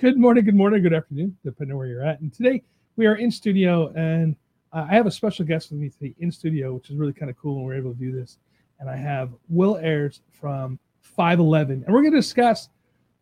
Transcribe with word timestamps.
Good 0.00 0.16
morning, 0.16 0.46
good 0.46 0.54
morning, 0.54 0.82
good 0.82 0.94
afternoon, 0.94 1.36
depending 1.44 1.72
on 1.72 1.76
where 1.76 1.86
you're 1.86 2.02
at. 2.02 2.20
And 2.20 2.32
today 2.32 2.62
we 2.96 3.06
are 3.06 3.16
in 3.16 3.30
studio, 3.30 3.92
and 3.94 4.34
I 4.72 4.94
have 4.94 5.04
a 5.04 5.10
special 5.10 5.44
guest 5.44 5.70
with 5.70 5.78
me 5.78 5.90
today 5.90 6.14
in 6.20 6.32
studio, 6.32 6.72
which 6.72 6.88
is 6.88 6.96
really 6.96 7.12
kind 7.12 7.30
of 7.30 7.36
cool 7.36 7.56
when 7.56 7.64
we're 7.64 7.76
able 7.76 7.92
to 7.92 7.98
do 7.98 8.10
this. 8.10 8.38
And 8.78 8.88
I 8.88 8.96
have 8.96 9.28
Will 9.50 9.76
Ayers 9.76 10.22
from 10.32 10.78
511, 11.02 11.84
and 11.84 11.94
we're 11.94 12.00
going 12.00 12.14
to 12.14 12.18
discuss 12.18 12.70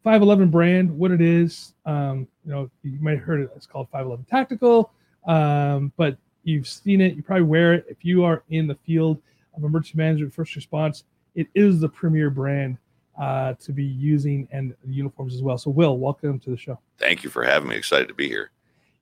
511 0.04 0.52
brand, 0.52 0.96
what 0.96 1.10
it 1.10 1.20
is. 1.20 1.74
Um, 1.84 2.28
you 2.44 2.52
know, 2.52 2.70
you 2.84 2.96
might 3.00 3.16
have 3.16 3.24
heard 3.24 3.40
it. 3.40 3.50
It's 3.56 3.66
called 3.66 3.88
511 3.90 4.26
Tactical, 4.26 4.92
um, 5.26 5.92
but 5.96 6.16
you've 6.44 6.68
seen 6.68 7.00
it. 7.00 7.16
You 7.16 7.24
probably 7.24 7.42
wear 7.42 7.74
it 7.74 7.86
if 7.88 8.04
you 8.04 8.22
are 8.22 8.44
in 8.50 8.68
the 8.68 8.76
field 8.86 9.20
of 9.56 9.64
emergency 9.64 9.98
management, 9.98 10.32
first 10.32 10.54
response. 10.54 11.02
It 11.34 11.48
is 11.56 11.80
the 11.80 11.88
premier 11.88 12.30
brand 12.30 12.78
uh, 13.18 13.54
to 13.54 13.72
be 13.72 13.84
using 13.84 14.48
and 14.52 14.74
uniforms 14.86 15.34
as 15.34 15.42
well. 15.42 15.58
So, 15.58 15.70
Will, 15.70 15.98
welcome 15.98 16.38
to 16.40 16.50
the 16.50 16.56
show. 16.56 16.78
Thank 16.98 17.24
you 17.24 17.30
for 17.30 17.42
having 17.42 17.68
me. 17.68 17.76
Excited 17.76 18.08
to 18.08 18.14
be 18.14 18.28
here. 18.28 18.50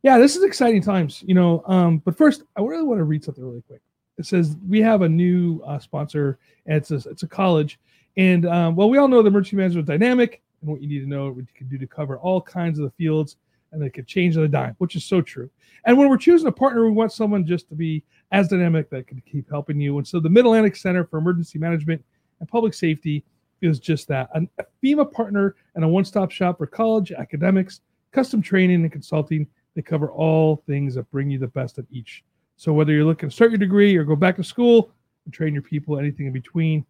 Yeah, 0.02 0.18
this 0.18 0.36
is 0.36 0.44
exciting 0.44 0.82
times, 0.82 1.22
you 1.26 1.34
know. 1.34 1.62
Um, 1.66 1.98
but 1.98 2.16
first, 2.16 2.42
I 2.56 2.62
really 2.62 2.84
want 2.84 2.98
to 2.98 3.04
read 3.04 3.24
something 3.24 3.44
really 3.44 3.62
quick. 3.62 3.80
It 4.18 4.24
says 4.24 4.56
we 4.68 4.80
have 4.80 5.02
a 5.02 5.08
new 5.08 5.60
uh, 5.66 5.78
sponsor, 5.78 6.38
and 6.66 6.76
it's 6.76 6.90
a, 6.90 7.08
it's 7.10 7.22
a 7.22 7.28
college. 7.28 7.78
And 8.16 8.46
um, 8.46 8.76
well, 8.76 8.88
we 8.88 8.98
all 8.98 9.08
know 9.08 9.22
the 9.22 9.28
emergency 9.28 9.56
management 9.56 9.86
dynamic 9.86 10.42
and 10.62 10.70
what 10.70 10.80
you 10.80 10.88
need 10.88 11.00
to 11.00 11.08
know, 11.08 11.28
what 11.28 11.38
you 11.38 11.46
can 11.54 11.68
do 11.68 11.76
to 11.76 11.86
cover 11.86 12.18
all 12.18 12.40
kinds 12.40 12.78
of 12.78 12.84
the 12.84 12.90
fields, 12.92 13.36
and 13.72 13.82
they 13.82 13.90
could 13.90 14.06
change 14.06 14.36
on 14.36 14.44
a 14.44 14.48
dime, 14.48 14.74
which 14.78 14.96
is 14.96 15.04
so 15.04 15.20
true. 15.20 15.50
And 15.84 15.98
when 15.98 16.08
we're 16.08 16.16
choosing 16.16 16.48
a 16.48 16.52
partner, 16.52 16.84
we 16.84 16.92
want 16.92 17.12
someone 17.12 17.44
just 17.44 17.68
to 17.68 17.74
be 17.74 18.02
as 18.32 18.48
dynamic 18.48 18.88
that 18.90 19.06
can 19.06 19.22
keep 19.30 19.50
helping 19.50 19.80
you. 19.80 19.98
And 19.98 20.06
so 20.06 20.18
the 20.18 20.30
Mid 20.30 20.46
Atlantic 20.46 20.76
Center 20.76 21.04
for 21.04 21.18
Emergency 21.18 21.58
Management 21.58 22.02
and 22.40 22.48
Public 22.48 22.74
Safety 22.74 23.24
is 23.60 23.78
just 23.78 24.08
that 24.08 24.28
a 24.34 24.64
FEMA 24.82 25.10
partner 25.10 25.56
and 25.74 25.84
a 25.84 25.88
one 25.88 26.04
stop 26.04 26.30
shop 26.30 26.58
for 26.58 26.66
college, 26.66 27.12
academics, 27.12 27.80
custom 28.12 28.42
training, 28.42 28.82
and 28.82 28.92
consulting. 28.92 29.46
They 29.74 29.82
cover 29.82 30.10
all 30.10 30.62
things 30.66 30.94
that 30.94 31.10
bring 31.10 31.30
you 31.30 31.38
the 31.38 31.48
best 31.48 31.78
of 31.78 31.86
each. 31.90 32.24
So, 32.56 32.72
whether 32.72 32.92
you're 32.92 33.04
looking 33.04 33.28
to 33.28 33.34
start 33.34 33.50
your 33.50 33.58
degree 33.58 33.96
or 33.96 34.04
go 34.04 34.16
back 34.16 34.36
to 34.36 34.44
school 34.44 34.90
and 35.24 35.34
train 35.34 35.52
your 35.52 35.62
people, 35.62 35.98
anything 35.98 36.26
in 36.26 36.32
between, 36.32 36.84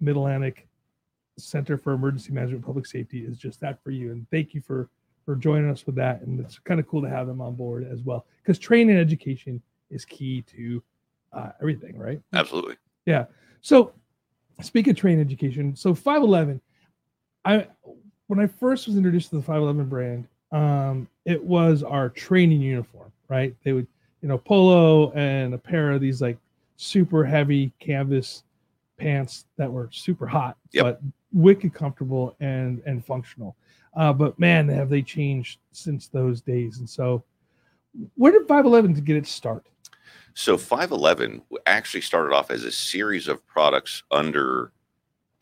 Mid 0.00 0.16
Atlantic 0.16 0.68
Center 1.36 1.76
for 1.76 1.92
Emergency 1.92 2.32
Management 2.32 2.64
Public 2.64 2.86
Safety 2.86 3.20
is 3.20 3.36
just 3.36 3.60
that 3.60 3.82
for 3.82 3.90
you. 3.90 4.12
And 4.12 4.26
thank 4.30 4.54
you 4.54 4.60
for 4.60 4.88
for 5.24 5.36
joining 5.36 5.70
us 5.70 5.84
with 5.84 5.94
that. 5.96 6.22
And 6.22 6.40
it's 6.40 6.58
kind 6.58 6.80
of 6.80 6.88
cool 6.88 7.02
to 7.02 7.08
have 7.10 7.26
them 7.26 7.42
on 7.42 7.54
board 7.54 7.86
as 7.90 8.00
well 8.02 8.24
because 8.42 8.58
training 8.58 8.96
and 8.96 8.98
education 8.98 9.60
is 9.90 10.06
key 10.06 10.40
to 10.42 10.82
uh, 11.34 11.50
everything, 11.60 11.98
right? 11.98 12.20
Absolutely. 12.32 12.76
Yeah. 13.04 13.26
So 13.60 13.92
speaking 14.60 14.92
of 14.92 14.96
training 14.96 15.20
education, 15.20 15.74
so 15.76 15.94
511, 15.94 16.60
I 17.44 17.66
when 18.26 18.40
I 18.40 18.46
first 18.46 18.86
was 18.86 18.96
introduced 18.96 19.30
to 19.30 19.36
the 19.36 19.42
511 19.42 19.88
brand, 19.88 20.28
um, 20.52 21.08
it 21.24 21.42
was 21.42 21.82
our 21.82 22.08
training 22.10 22.60
uniform, 22.60 23.10
right? 23.28 23.54
They 23.64 23.72
would, 23.72 23.86
you 24.22 24.28
know, 24.28 24.36
polo 24.38 25.12
and 25.12 25.54
a 25.54 25.58
pair 25.58 25.92
of 25.92 26.00
these 26.00 26.20
like 26.20 26.36
super 26.76 27.24
heavy 27.24 27.72
canvas 27.78 28.44
pants 28.98 29.46
that 29.56 29.70
were 29.72 29.88
super 29.92 30.26
hot, 30.26 30.56
Yep. 30.72 30.84
but 30.84 31.00
wicked 31.32 31.72
comfortable 31.72 32.36
and 32.40 32.82
and 32.86 33.04
functional. 33.04 33.56
Uh, 33.96 34.12
but 34.12 34.38
man, 34.38 34.68
have 34.68 34.90
they 34.90 35.02
changed 35.02 35.58
since 35.72 36.08
those 36.08 36.40
days? 36.40 36.78
And 36.78 36.88
so, 36.88 37.22
where 38.16 38.32
did 38.32 38.46
511 38.46 38.94
to 38.94 39.00
get 39.00 39.16
its 39.16 39.30
start? 39.30 39.66
So 40.38 40.56
511 40.56 41.42
actually 41.66 42.00
started 42.00 42.32
off 42.32 42.52
as 42.52 42.62
a 42.62 42.70
series 42.70 43.26
of 43.26 43.44
products 43.44 44.04
under 44.12 44.70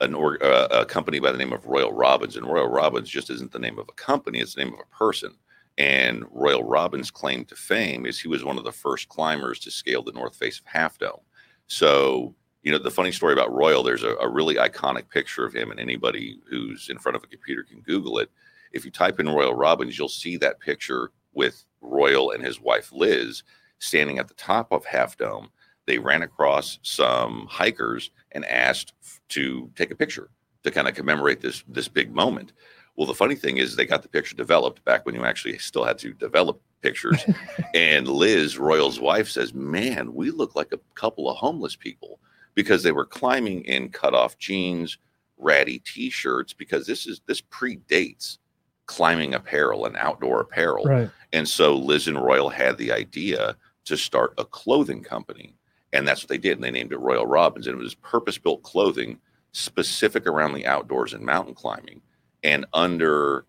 an 0.00 0.14
or, 0.14 0.42
uh, 0.42 0.68
a 0.68 0.86
company 0.86 1.18
by 1.20 1.32
the 1.32 1.36
name 1.36 1.52
of 1.52 1.66
Royal 1.66 1.92
Robbins, 1.92 2.34
and 2.34 2.46
Royal 2.46 2.68
Robbins 2.68 3.10
just 3.10 3.28
isn't 3.28 3.52
the 3.52 3.58
name 3.58 3.78
of 3.78 3.90
a 3.90 3.92
company; 3.92 4.38
it's 4.38 4.54
the 4.54 4.64
name 4.64 4.72
of 4.72 4.80
a 4.80 4.96
person. 4.96 5.36
And 5.76 6.24
Royal 6.30 6.64
Robbins' 6.64 7.10
claim 7.10 7.44
to 7.44 7.54
fame 7.54 8.06
is 8.06 8.18
he 8.18 8.28
was 8.28 8.42
one 8.42 8.56
of 8.56 8.64
the 8.64 8.72
first 8.72 9.10
climbers 9.10 9.58
to 9.60 9.70
scale 9.70 10.02
the 10.02 10.12
north 10.12 10.34
face 10.34 10.60
of 10.60 10.64
Half 10.64 10.96
Dome. 10.96 11.20
So, 11.66 12.34
you 12.62 12.72
know, 12.72 12.78
the 12.78 12.90
funny 12.90 13.12
story 13.12 13.34
about 13.34 13.52
Royal, 13.52 13.82
there's 13.82 14.02
a, 14.02 14.16
a 14.16 14.28
really 14.30 14.54
iconic 14.54 15.10
picture 15.10 15.44
of 15.44 15.54
him, 15.54 15.70
and 15.70 15.78
anybody 15.78 16.38
who's 16.48 16.88
in 16.88 16.96
front 16.96 17.16
of 17.16 17.22
a 17.22 17.26
computer 17.26 17.64
can 17.64 17.82
Google 17.82 18.18
it. 18.18 18.30
If 18.72 18.86
you 18.86 18.90
type 18.90 19.20
in 19.20 19.28
Royal 19.28 19.52
Robbins, 19.52 19.98
you'll 19.98 20.08
see 20.08 20.38
that 20.38 20.58
picture 20.58 21.10
with 21.34 21.66
Royal 21.82 22.30
and 22.30 22.42
his 22.42 22.58
wife 22.58 22.92
Liz 22.92 23.42
standing 23.78 24.18
at 24.18 24.28
the 24.28 24.34
top 24.34 24.72
of 24.72 24.84
Half 24.84 25.16
Dome. 25.16 25.48
They 25.86 25.98
ran 25.98 26.22
across 26.22 26.78
some 26.82 27.46
hikers 27.48 28.10
and 28.32 28.44
asked 28.46 28.92
to 29.30 29.70
take 29.76 29.90
a 29.90 29.96
picture 29.96 30.30
to 30.64 30.70
kind 30.70 30.88
of 30.88 30.94
commemorate 30.94 31.40
this 31.40 31.62
this 31.68 31.88
big 31.88 32.12
moment. 32.14 32.52
Well, 32.96 33.06
the 33.06 33.14
funny 33.14 33.34
thing 33.34 33.58
is 33.58 33.76
they 33.76 33.86
got 33.86 34.02
the 34.02 34.08
picture 34.08 34.34
developed 34.34 34.84
back 34.84 35.04
when 35.04 35.14
you 35.14 35.24
actually 35.24 35.58
still 35.58 35.84
had 35.84 35.98
to 35.98 36.12
develop 36.14 36.60
pictures. 36.80 37.24
and 37.74 38.08
Liz, 38.08 38.58
Royal's 38.58 38.98
wife, 38.98 39.28
says, 39.28 39.54
"Man, 39.54 40.14
we 40.14 40.30
look 40.30 40.56
like 40.56 40.72
a 40.72 40.80
couple 40.94 41.30
of 41.30 41.36
homeless 41.36 41.76
people 41.76 42.18
because 42.54 42.82
they 42.82 42.92
were 42.92 43.04
climbing 43.04 43.62
in 43.64 43.90
cut-off 43.90 44.38
jeans, 44.38 44.98
ratty 45.38 45.78
t-shirts 45.80 46.52
because 46.52 46.86
this 46.86 47.06
is 47.06 47.20
this 47.26 47.40
predates 47.40 48.38
climbing 48.86 49.34
apparel 49.34 49.84
and 49.84 49.96
outdoor 49.96 50.40
apparel. 50.40 50.84
Right. 50.84 51.10
And 51.32 51.48
so 51.48 51.76
Liz 51.76 52.08
and 52.08 52.22
Royal 52.22 52.48
had 52.48 52.78
the 52.78 52.92
idea 52.92 53.56
to 53.86 53.96
start 53.96 54.34
a 54.38 54.44
clothing 54.44 55.02
company. 55.02 55.54
And 55.92 56.06
that's 56.06 56.22
what 56.22 56.28
they 56.28 56.38
did. 56.38 56.52
And 56.58 56.64
they 56.64 56.70
named 56.70 56.92
it 56.92 56.98
Royal 56.98 57.26
Robbins. 57.26 57.66
And 57.66 57.78
it 57.78 57.82
was 57.82 57.94
purpose 57.94 58.38
built 58.38 58.62
clothing 58.62 59.18
specific 59.52 60.26
around 60.26 60.52
the 60.52 60.66
outdoors 60.66 61.14
and 61.14 61.24
mountain 61.24 61.54
climbing. 61.54 62.02
And 62.42 62.66
under 62.72 63.46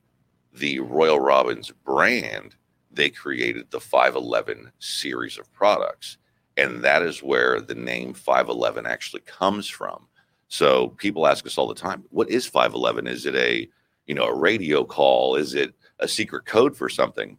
the 0.54 0.80
Royal 0.80 1.20
Robbins 1.20 1.72
brand, 1.84 2.56
they 2.92 3.10
created 3.10 3.70
the 3.70 3.80
511 3.80 4.72
series 4.80 5.38
of 5.38 5.52
products. 5.54 6.18
And 6.56 6.84
that 6.84 7.04
is 7.04 7.22
where 7.22 7.62
the 7.62 7.76
name 7.76 8.14
511 8.14 8.86
actually 8.88 9.22
comes 9.22 9.68
from. 9.68 10.08
So 10.48 10.90
people 10.90 11.28
ask 11.28 11.46
us 11.46 11.58
all 11.58 11.68
the 11.68 11.76
time, 11.76 12.06
what 12.10 12.30
is 12.30 12.46
511? 12.46 13.08
Is 13.08 13.26
it 13.26 13.36
a, 13.36 13.70
you 14.06 14.16
know, 14.16 14.26
a 14.26 14.36
radio 14.36 14.84
call? 14.84 15.36
Is 15.36 15.54
it 15.54 15.76
a 16.00 16.08
secret 16.08 16.46
code 16.46 16.76
for 16.76 16.90
something? 16.90 17.38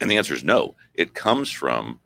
And 0.00 0.10
the 0.10 0.16
answer 0.16 0.34
is 0.34 0.44
no. 0.44 0.76
It 0.94 1.14
comes 1.14 1.50
from 1.50 1.98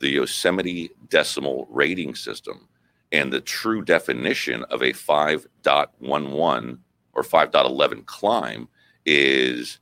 the 0.00 0.08
Yosemite 0.08 0.90
decimal 1.08 1.68
rating 1.70 2.14
system. 2.14 2.68
And 3.12 3.32
the 3.32 3.40
true 3.40 3.82
definition 3.82 4.64
of 4.64 4.82
a 4.82 4.92
5.11 4.92 6.78
or 7.12 7.22
5.11 7.22 8.06
climb 8.06 8.68
is 9.04 9.78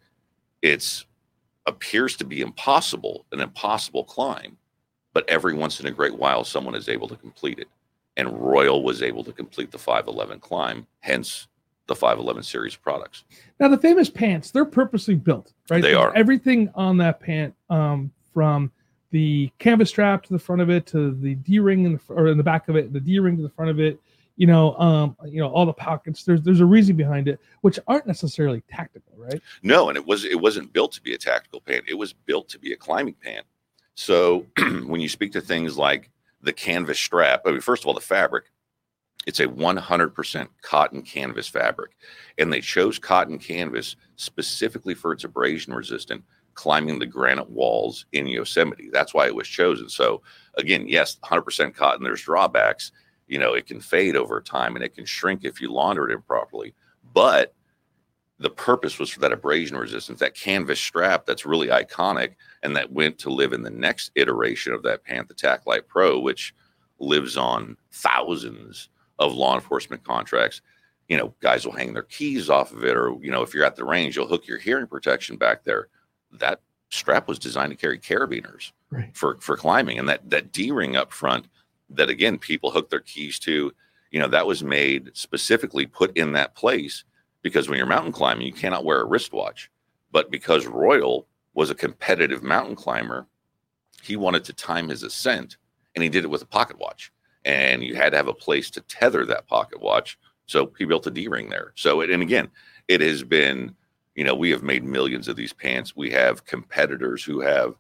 it's 0.62 1.04
appears 1.66 2.16
to 2.16 2.24
be 2.24 2.40
impossible, 2.40 3.26
an 3.30 3.40
impossible 3.40 4.02
climb, 4.02 4.56
but 5.12 5.28
every 5.28 5.54
once 5.54 5.80
in 5.80 5.86
a 5.86 5.90
great 5.90 6.16
while 6.16 6.42
someone 6.42 6.74
is 6.74 6.88
able 6.88 7.06
to 7.08 7.16
complete 7.16 7.58
it. 7.58 7.68
And 8.16 8.40
Royal 8.40 8.82
was 8.82 9.02
able 9.02 9.22
to 9.24 9.32
complete 9.32 9.70
the 9.70 9.78
511 9.78 10.40
climb, 10.40 10.86
hence 11.00 11.46
the 11.86 11.94
511 11.94 12.42
series 12.42 12.75
of 12.75 12.82
products. 12.82 13.25
Now 13.60 13.69
the 13.69 13.78
famous 13.78 14.08
pants, 14.08 14.50
they're 14.50 14.64
purposely 14.64 15.14
built, 15.14 15.52
right? 15.70 15.82
They 15.82 15.94
are. 15.94 16.14
Everything 16.14 16.70
on 16.75 16.96
that 16.98 17.20
pant, 17.20 17.54
um, 17.69 18.10
from 18.32 18.72
the 19.10 19.50
canvas 19.58 19.88
strap 19.90 20.22
to 20.25 20.32
the 20.32 20.38
front 20.38 20.60
of 20.60 20.70
it 20.70 20.87
to 20.87 21.12
the 21.14 21.34
D 21.37 21.58
ring 21.58 21.84
in 21.84 21.93
the 21.94 22.00
or 22.08 22.28
in 22.28 22.37
the 22.37 22.44
back 22.44 22.69
of 22.69 22.76
it, 22.76 22.93
the 22.93 23.00
D 23.00 23.19
ring 23.19 23.37
to 23.37 23.43
the 23.43 23.49
front 23.50 23.70
of 23.70 23.81
it, 23.81 23.99
you 24.37 24.46
know, 24.46 24.75
um, 24.76 25.16
you 25.26 25.40
know, 25.40 25.49
all 25.49 25.66
the 25.66 25.72
pockets. 25.72 26.25
There's 26.25 26.43
there's 26.43 26.60
a 26.60 26.66
reason 26.66 26.96
behind 26.96 27.28
it, 27.28 27.40
which 27.62 27.78
aren't 27.87 28.06
necessarily 28.06 28.62
tactical, 28.70 29.12
right? 29.16 29.40
No, 29.62 29.88
and 29.88 29.96
it 29.96 30.06
was 30.06 30.25
it 30.25 30.40
wasn't 30.40 30.72
built 30.72 30.93
to 30.93 31.02
be 31.02 31.14
a 31.14 31.19
tactical 31.19 31.60
pant. 31.60 31.84
It 31.88 31.94
was 31.94 32.12
built 32.12 32.49
to 32.50 32.58
be 32.58 32.72
a 32.72 32.76
climbing 32.76 33.14
pant. 33.14 33.46
So 33.94 34.46
when 34.87 35.00
you 35.00 35.08
speak 35.08 35.32
to 35.32 35.40
things 35.40 35.76
like 35.76 36.10
the 36.40 36.52
canvas 36.52 37.00
strap, 37.00 37.43
I 37.44 37.50
mean, 37.50 37.60
first 37.60 37.82
of 37.82 37.88
all, 37.88 37.94
the 37.94 38.00
fabric, 38.00 38.44
it's 39.26 39.40
a 39.40 39.46
100% 39.46 40.49
cotton 40.62 41.02
canvas 41.02 41.49
fabric, 41.49 41.96
and 42.38 42.52
they 42.52 42.60
chose 42.60 42.99
cotton 42.99 43.38
canvas 43.38 43.96
specifically 44.14 44.94
for 44.94 45.12
its 45.12 45.25
abrasion 45.25 45.75
resistant 45.75 46.22
climbing 46.58 46.99
the 46.99 47.06
granite 47.06 47.49
walls 47.49 48.05
in 48.10 48.26
Yosemite. 48.26 48.90
That's 48.93 49.14
why 49.14 49.26
it 49.28 49.34
was 49.37 49.46
chosen. 49.46 49.88
So 49.88 50.22
again, 50.56 50.88
yes, 50.88 51.16
100% 51.22 51.72
cotton. 51.72 52.02
There's 52.02 52.22
drawbacks. 52.22 52.90
you 53.28 53.38
know, 53.38 53.55
it 53.55 53.66
can 53.66 53.81
fade 53.81 54.16
over 54.16 54.40
time 54.40 54.75
and 54.75 54.84
it 54.84 54.94
can 54.94 55.05
shrink 55.05 55.44
if 55.44 55.60
you 55.60 55.72
launder 55.72 56.08
it 56.08 56.14
improperly. 56.14 56.75
But 57.14 57.55
the 58.40 58.50
purpose 58.50 58.99
was 58.99 59.10
for 59.10 59.20
that 59.20 59.32
abrasion 59.32 59.76
resistance, 59.76 60.19
that 60.20 60.34
canvas 60.34 60.81
strap 60.81 61.26
that's 61.26 61.46
really 61.46 61.69
iconic, 61.69 62.34
and 62.62 62.75
that 62.75 62.90
went 62.90 63.19
to 63.19 63.31
live 63.31 63.52
in 63.52 63.62
the 63.62 63.70
next 63.70 64.10
iteration 64.14 64.72
of 64.72 64.82
that 64.82 65.05
Panther 65.05 65.34
Taclite 65.34 65.87
Pro, 65.87 66.19
which 66.19 66.55
lives 66.99 67.37
on 67.37 67.76
thousands 67.93 68.88
of 69.19 69.34
law 69.34 69.55
enforcement 69.55 70.02
contracts. 70.05 70.62
You 71.08 71.16
know, 71.16 71.34
guys 71.40 71.64
will 71.64 71.72
hang 71.72 71.93
their 71.93 72.02
keys 72.02 72.49
off 72.50 72.72
of 72.72 72.84
it, 72.84 72.96
or 72.96 73.16
you 73.20 73.31
know, 73.31 73.43
if 73.43 73.55
you're 73.55 73.64
at 73.64 73.76
the 73.76 73.84
range, 73.84 74.16
you'll 74.16 74.28
hook 74.28 74.46
your 74.46 74.58
hearing 74.58 74.87
protection 74.87 75.37
back 75.37 75.64
there. 75.64 75.88
That 76.32 76.60
strap 76.90 77.28
was 77.28 77.38
designed 77.38 77.70
to 77.70 77.76
carry 77.76 77.98
carabiners 77.98 78.72
Right. 78.90 79.14
for 79.14 79.36
for 79.40 79.56
climbing, 79.56 79.98
and 79.98 80.08
that 80.08 80.30
that 80.30 80.52
D 80.52 80.70
ring 80.70 80.96
up 80.96 81.12
front, 81.12 81.46
that 81.90 82.08
again 82.08 82.38
people 82.38 82.70
hook 82.70 82.90
their 82.90 83.00
keys 83.00 83.38
to. 83.40 83.72
You 84.10 84.20
know, 84.20 84.28
that 84.28 84.46
was 84.46 84.64
made 84.64 85.10
specifically 85.12 85.84
put 85.84 86.16
in 86.16 86.32
that 86.32 86.54
place 86.54 87.04
because 87.42 87.69
when 87.69 87.76
you're 87.76 87.86
mountain 87.86 88.10
climbing, 88.12 88.46
you 88.46 88.54
cannot 88.54 88.86
wear 88.86 89.02
a 89.02 89.04
wristwatch. 89.04 89.70
But 90.10 90.30
because 90.30 90.66
Royal 90.66 91.26
was 91.52 91.69
a 91.69 91.75
competitive 91.75 92.42
mountain 92.42 92.74
climber, 92.74 93.26
he 94.02 94.16
wanted 94.16 94.44
to 94.44 94.54
time 94.54 94.88
his 94.88 95.02
ascent, 95.02 95.58
and 95.94 96.02
he 96.02 96.08
did 96.08 96.24
it 96.24 96.28
with 96.31 96.40
a 96.40 96.46
pocket 96.46 96.78
watch. 96.78 97.12
And 97.44 97.84
you 97.84 97.96
had 97.96 98.10
to 98.12 98.16
have 98.16 98.28
a 98.28 98.32
place 98.34 98.70
to 98.70 98.81
tether 98.81 99.26
that 99.26 99.46
pocket 99.46 99.81
watch, 99.82 100.19
so 100.46 100.72
he 100.78 100.86
built 100.86 101.06
a 101.06 101.10
D 101.10 101.28
ring 101.28 101.50
there. 101.50 101.72
So, 101.76 102.00
it, 102.00 102.08
and 102.08 102.22
again, 102.22 102.48
it 102.88 103.02
has 103.02 103.22
been, 103.22 103.74
you 104.19 104.25
know, 104.25 104.35
we 104.35 104.50
have 104.50 104.65
made 104.65 104.82
millions 104.82 105.29
of 105.29 105.37
these 105.37 105.53
pants. 105.53 105.94
We 105.94 106.11
have 106.11 106.44
competitors 106.44 107.23
who 107.23 107.38
have 107.38 107.76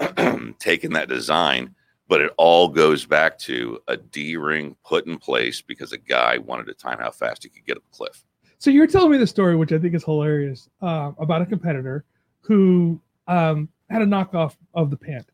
taken 0.58 0.94
that 0.94 1.10
design, 1.10 1.74
but 2.08 2.22
it 2.22 2.32
all 2.38 2.68
goes 2.68 3.04
back 3.04 3.36
to 3.40 3.78
a 3.88 3.98
D 3.98 4.38
ring 4.38 4.74
put 4.86 5.06
in 5.06 5.18
place 5.18 5.60
because 5.60 5.92
a 5.92 5.98
guy 5.98 6.38
wanted 6.38 6.64
to 6.68 6.72
time 6.72 6.98
how 6.98 7.10
fast 7.10 7.42
he 7.42 7.50
could 7.50 7.66
get 7.66 7.76
up 7.76 7.82
a 7.92 7.94
cliff. 7.94 8.24
So 8.56 8.70
you're 8.70 8.86
telling 8.86 9.10
me 9.10 9.18
the 9.18 9.26
story, 9.26 9.54
which 9.54 9.70
I 9.70 9.78
think 9.78 9.92
is 9.92 10.02
hilarious, 10.02 10.70
uh, 10.80 11.12
about 11.18 11.42
a 11.42 11.46
competitor 11.46 12.06
who 12.40 12.98
um, 13.28 13.68
had 13.90 14.00
a 14.00 14.06
knockoff 14.06 14.56
of 14.72 14.88
the 14.88 14.96
pant 14.96 15.26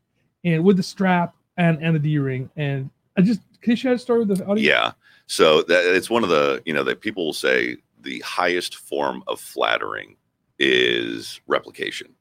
and 0.45 0.65
with 0.65 0.77
the 0.77 0.83
strap 0.83 1.37
and 1.57 1.79
and 1.81 1.95
the 1.95 2.01
D 2.01 2.19
ring. 2.19 2.51
And 2.57 2.91
I 3.17 3.23
just 3.23 3.43
can 3.61 3.71
you 3.71 3.77
share 3.77 3.93
a 3.93 3.99
story 3.99 4.25
with 4.25 4.39
the 4.39 4.45
audience? 4.45 4.67
Yeah. 4.67 4.91
So 5.29 5.63
that 5.63 5.95
it's 5.95 6.11
one 6.11 6.25
of 6.25 6.31
the, 6.31 6.65
you 6.67 6.75
know, 6.75 6.83
that 6.83 7.01
people 7.01 7.27
will 7.27 7.33
say 7.33 7.77
the 8.03 8.19
highest 8.27 8.75
form 8.75 9.23
of 9.29 9.39
flattering 9.39 10.17
is 10.59 11.41
replication. 11.47 12.15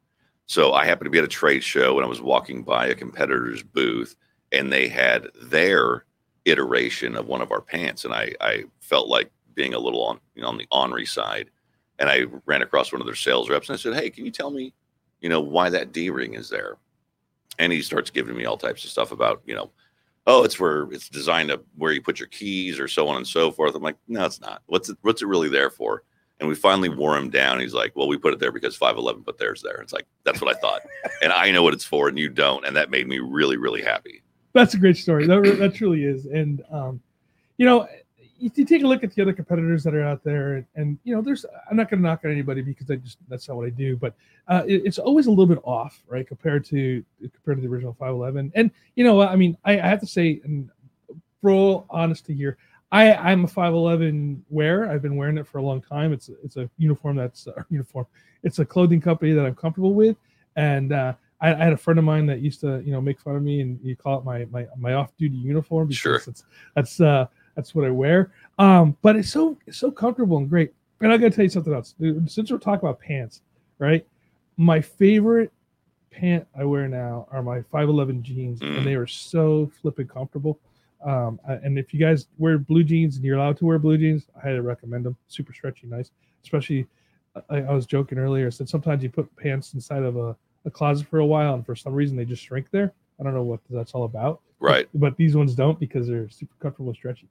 So 0.46 0.74
I 0.74 0.86
happened 0.86 1.08
to 1.08 1.12
be 1.12 1.18
at 1.18 1.24
a 1.24 1.30
trade 1.30 1.64
show 1.64 1.98
and 1.98 2.06
I 2.06 2.10
was 2.10 2.22
walking 2.22 2.64
by 2.64 2.88
a 2.88 2.96
competitor's 2.96 3.64
booth 3.64 4.16
and 4.52 4.72
they 4.72 4.88
had 4.88 5.28
their 5.42 6.06
iteration 6.46 7.18
of 7.18 7.28
one 7.28 7.42
of 7.42 7.52
our 7.52 7.62
pants. 7.62 8.06
And 8.06 8.14
I, 8.14 8.34
I 8.40 8.64
felt 8.80 9.10
like 9.10 9.30
being 9.54 9.74
a 9.74 9.80
little 9.80 10.04
on, 10.04 10.20
you 10.36 10.42
know, 10.42 10.48
on 10.48 10.58
the 10.58 10.68
ornery 10.72 11.06
side. 11.06 11.50
And 12.00 12.10
I 12.10 12.26
ran 12.46 12.62
across 12.62 12.92
one 12.92 13.02
of 13.02 13.08
their 13.08 13.16
sales 13.16 13.50
reps 13.50 13.70
and 13.70 13.78
I 13.78 13.82
said, 13.82 13.96
Hey, 13.96 14.10
can 14.10 14.24
you 14.24 14.32
tell 14.32 14.52
me, 14.52 14.74
you 15.20 15.30
know, 15.30 15.42
why 15.42 15.70
that 15.70 15.92
D 15.92 16.10
ring 16.10 16.36
is 16.36 16.50
there? 16.50 16.78
And 17.60 17.74
he 17.74 17.82
starts 17.82 18.10
giving 18.10 18.38
me 18.38 18.46
all 18.46 18.58
types 18.58 18.86
of 18.86 18.92
stuff 18.92 19.12
about, 19.12 19.42
you 19.46 19.56
know, 19.56 19.72
oh, 20.28 20.44
it's 20.44 20.60
where 20.60 20.84
it's 20.92 21.10
designed 21.10 21.50
to 21.50 21.62
where 21.76 21.92
you 21.92 22.02
put 22.02 22.20
your 22.20 22.28
keys 22.28 22.80
or 22.80 22.88
so 22.88 23.08
on 23.08 23.18
and 23.18 23.28
so 23.28 23.52
forth. 23.52 23.74
I'm 23.74 23.82
like, 23.82 23.98
no, 24.08 24.26
it's 24.26 24.40
not. 24.40 24.62
What's 24.68 24.90
it, 24.90 24.98
what's 25.02 25.22
it 25.22 25.28
really 25.28 25.50
there 25.50 25.72
for? 25.72 26.04
And 26.40 26.48
we 26.48 26.56
finally 26.56 26.90
wore 26.90 27.18
him 27.18 27.30
down. 27.30 27.60
He's 27.60 27.74
like, 27.74 27.96
well, 27.96 28.08
we 28.08 28.18
put 28.18 28.34
it 28.34 28.40
there 28.40 28.52
because 28.52 28.76
511 28.76 29.24
put 29.24 29.38
theirs 29.38 29.62
there. 29.64 29.82
It's 29.82 29.94
like, 29.94 30.06
that's 30.24 30.40
what 30.40 30.56
I 30.56 30.60
thought. 30.60 30.82
and 31.22 31.34
I 31.34 31.50
know 31.52 31.64
what 31.64 31.74
it's 31.74 31.84
for 31.84 32.10
and 32.10 32.20
you 32.20 32.30
don't. 32.30 32.66
And 32.66 32.76
that 32.76 32.92
made 32.92 33.08
me 33.08 33.20
really, 33.20 33.58
really 33.58 33.82
happy. 33.82 34.22
That's 34.54 34.74
a 34.76 34.78
great 34.78 34.98
story. 34.98 35.26
That, 35.26 35.58
that 35.60 35.74
truly 35.74 36.04
is. 36.04 36.26
And, 36.26 36.64
um, 36.72 37.02
you 37.58 37.66
know, 37.66 37.88
you, 38.40 38.52
you 38.54 38.66
take 38.66 38.84
a 38.84 38.88
look 38.88 39.04
at 39.04 39.14
the 39.14 39.22
other 39.22 39.34
competitors 39.34 39.84
that 39.84 39.94
are 39.96 40.04
out 40.04 40.24
there, 40.24 40.56
and, 40.56 40.66
and 40.76 41.00
you 41.04 41.16
know, 41.16 41.22
there's, 41.22 41.46
I'm 41.70 41.78
not 41.78 41.90
going 41.90 42.02
to 42.02 42.08
knock 42.08 42.22
on 42.24 42.32
anybody 42.32 42.62
because 42.62 42.90
I 42.90 42.96
just, 42.96 43.18
that's 43.28 43.48
not 43.48 43.58
what 43.58 43.66
I 43.66 43.70
do, 43.70 43.96
but 43.96 44.14
uh, 44.48 44.64
it, 44.68 44.84
it's 44.86 45.00
always 45.00 45.28
a 45.28 45.30
little 45.30 45.48
bit 45.48 45.60
off, 45.64 46.02
right, 46.08 46.28
compared 46.28 46.66
to, 46.66 47.04
compared 47.20 47.58
to 47.58 47.62
the 47.62 47.68
original 47.68 47.94
511. 47.94 48.52
And, 48.56 48.72
you 48.96 49.04
know, 49.04 49.22
I 49.22 49.36
mean, 49.36 49.58
I, 49.66 49.80
I 49.80 49.88
have 49.88 50.00
to 50.02 50.08
say, 50.08 50.42
and 50.44 50.70
for 51.42 51.52
all 51.52 51.86
honesty 51.90 52.34
here, 52.34 52.58
I, 52.92 53.14
I'm 53.14 53.44
a 53.44 53.48
511 53.48 54.46
wearer. 54.50 54.90
I've 54.90 55.02
been 55.02 55.18
wearing 55.18 55.38
it 55.38 55.46
for 55.48 55.58
a 55.58 55.62
long 55.62 55.82
time. 55.82 56.14
It's 56.14 56.30
it's 56.44 56.56
a 56.58 56.70
uniform 56.78 57.18
that's 57.18 57.48
uh, 57.48 57.62
uniform. 57.70 58.06
It's 58.44 58.60
a 58.60 58.66
clothing 58.66 59.02
company 59.02 59.34
that 59.34 59.46
I'm 59.46 59.56
comfortable 59.56 59.94
with, 59.94 60.16
and 60.56 60.94
uh, 60.94 61.14
I, 61.42 61.54
I 61.54 61.58
had 61.66 61.74
a 61.74 61.78
friend 61.78 62.00
of 62.00 62.06
mine 62.06 62.26
that 62.28 62.40
used 62.40 62.62
to 62.62 62.82
you 62.86 62.92
know 62.94 63.02
make 63.02 63.20
fun 63.20 63.36
of 63.36 63.44
me 63.44 63.62
and 63.62 63.80
you 63.84 63.96
call 63.96 64.18
it 64.20 64.24
my 64.26 64.46
my, 64.46 64.68
my 64.78 64.94
off 64.94 65.16
duty 65.18 65.36
uniform 65.36 65.88
because 65.88 65.98
Sure. 66.00 66.16
it's, 66.28 66.44
that's 66.76 67.02
uh 67.02 67.28
that's 67.56 67.76
what 67.76 67.86
I 67.86 67.90
wear. 67.92 68.32
Um, 68.58 68.96
but 69.02 69.16
it's 69.18 69.30
so 69.30 69.58
it's 69.68 69.78
so 69.78 69.92
comfortable 69.92 70.38
and 70.38 70.50
great. 70.50 70.74
And 71.02 71.12
I 71.12 71.18
got 71.18 71.30
to 71.30 71.36
tell 71.36 71.44
you 71.44 71.50
something 71.50 71.74
else. 71.74 71.94
Since 72.28 72.52
we're 72.52 72.58
talking 72.58 72.88
about 72.88 73.00
pants, 73.00 73.42
right? 73.80 74.06
My 74.56 74.80
favorite 74.82 75.52
pant 76.10 76.48
I 76.58 76.64
wear 76.64 76.88
now 76.88 77.28
are 77.32 77.44
my 77.44 77.62
511 77.64 78.24
jeans, 78.24 78.60
Mm. 78.62 78.78
and 78.78 78.88
they 78.88 78.96
are 78.96 79.06
so 79.06 79.70
flipping 79.82 80.08
comfortable. 80.08 80.58
Um, 81.06 81.40
and 81.48 81.78
if 81.78 81.94
you 81.94 82.00
guys 82.00 82.28
wear 82.38 82.58
blue 82.58 82.84
jeans 82.84 83.16
and 83.16 83.26
you're 83.26 83.38
allowed 83.38 83.58
to 83.58 83.66
wear 83.66 83.80
blue 83.80 83.98
jeans, 83.98 84.28
I 84.36 84.48
highly 84.48 84.60
recommend 84.60 85.06
them. 85.06 85.16
Super 85.28 85.54
stretchy, 85.54 85.88
nice. 85.88 86.12
Especially, 86.44 86.88
I, 87.50 87.58
I 87.58 87.72
was 87.74 87.86
joking 87.86 88.18
earlier. 88.18 88.48
I 88.48 88.50
said 88.50 88.68
sometimes 88.68 89.04
you 89.04 89.10
put 89.10 89.34
pants 89.36 89.74
inside 89.74 90.04
of 90.04 90.18
a, 90.18 90.36
a 90.66 90.72
closet 90.72 91.08
for 91.08 91.20
a 91.20 91.26
while, 91.26 91.54
and 91.54 91.66
for 91.66 91.76
some 91.76 91.94
reason 91.94 92.18
they 92.18 92.26
just 92.26 92.44
shrink 92.44 92.72
there. 92.72 92.94
I 93.20 93.24
don't 93.24 93.34
know 93.34 93.44
what 93.44 93.60
that's 93.70 93.94
all 93.94 94.04
about. 94.04 94.42
Right. 94.60 94.88
But, 94.94 95.18
these 95.18 95.36
ones 95.36 95.56
don't 95.56 95.80
because 95.80 96.08
they're 96.08 96.30
super 96.30 96.54
comfortable 96.60 96.90
and 96.90 96.98
stretchy. 96.98 97.28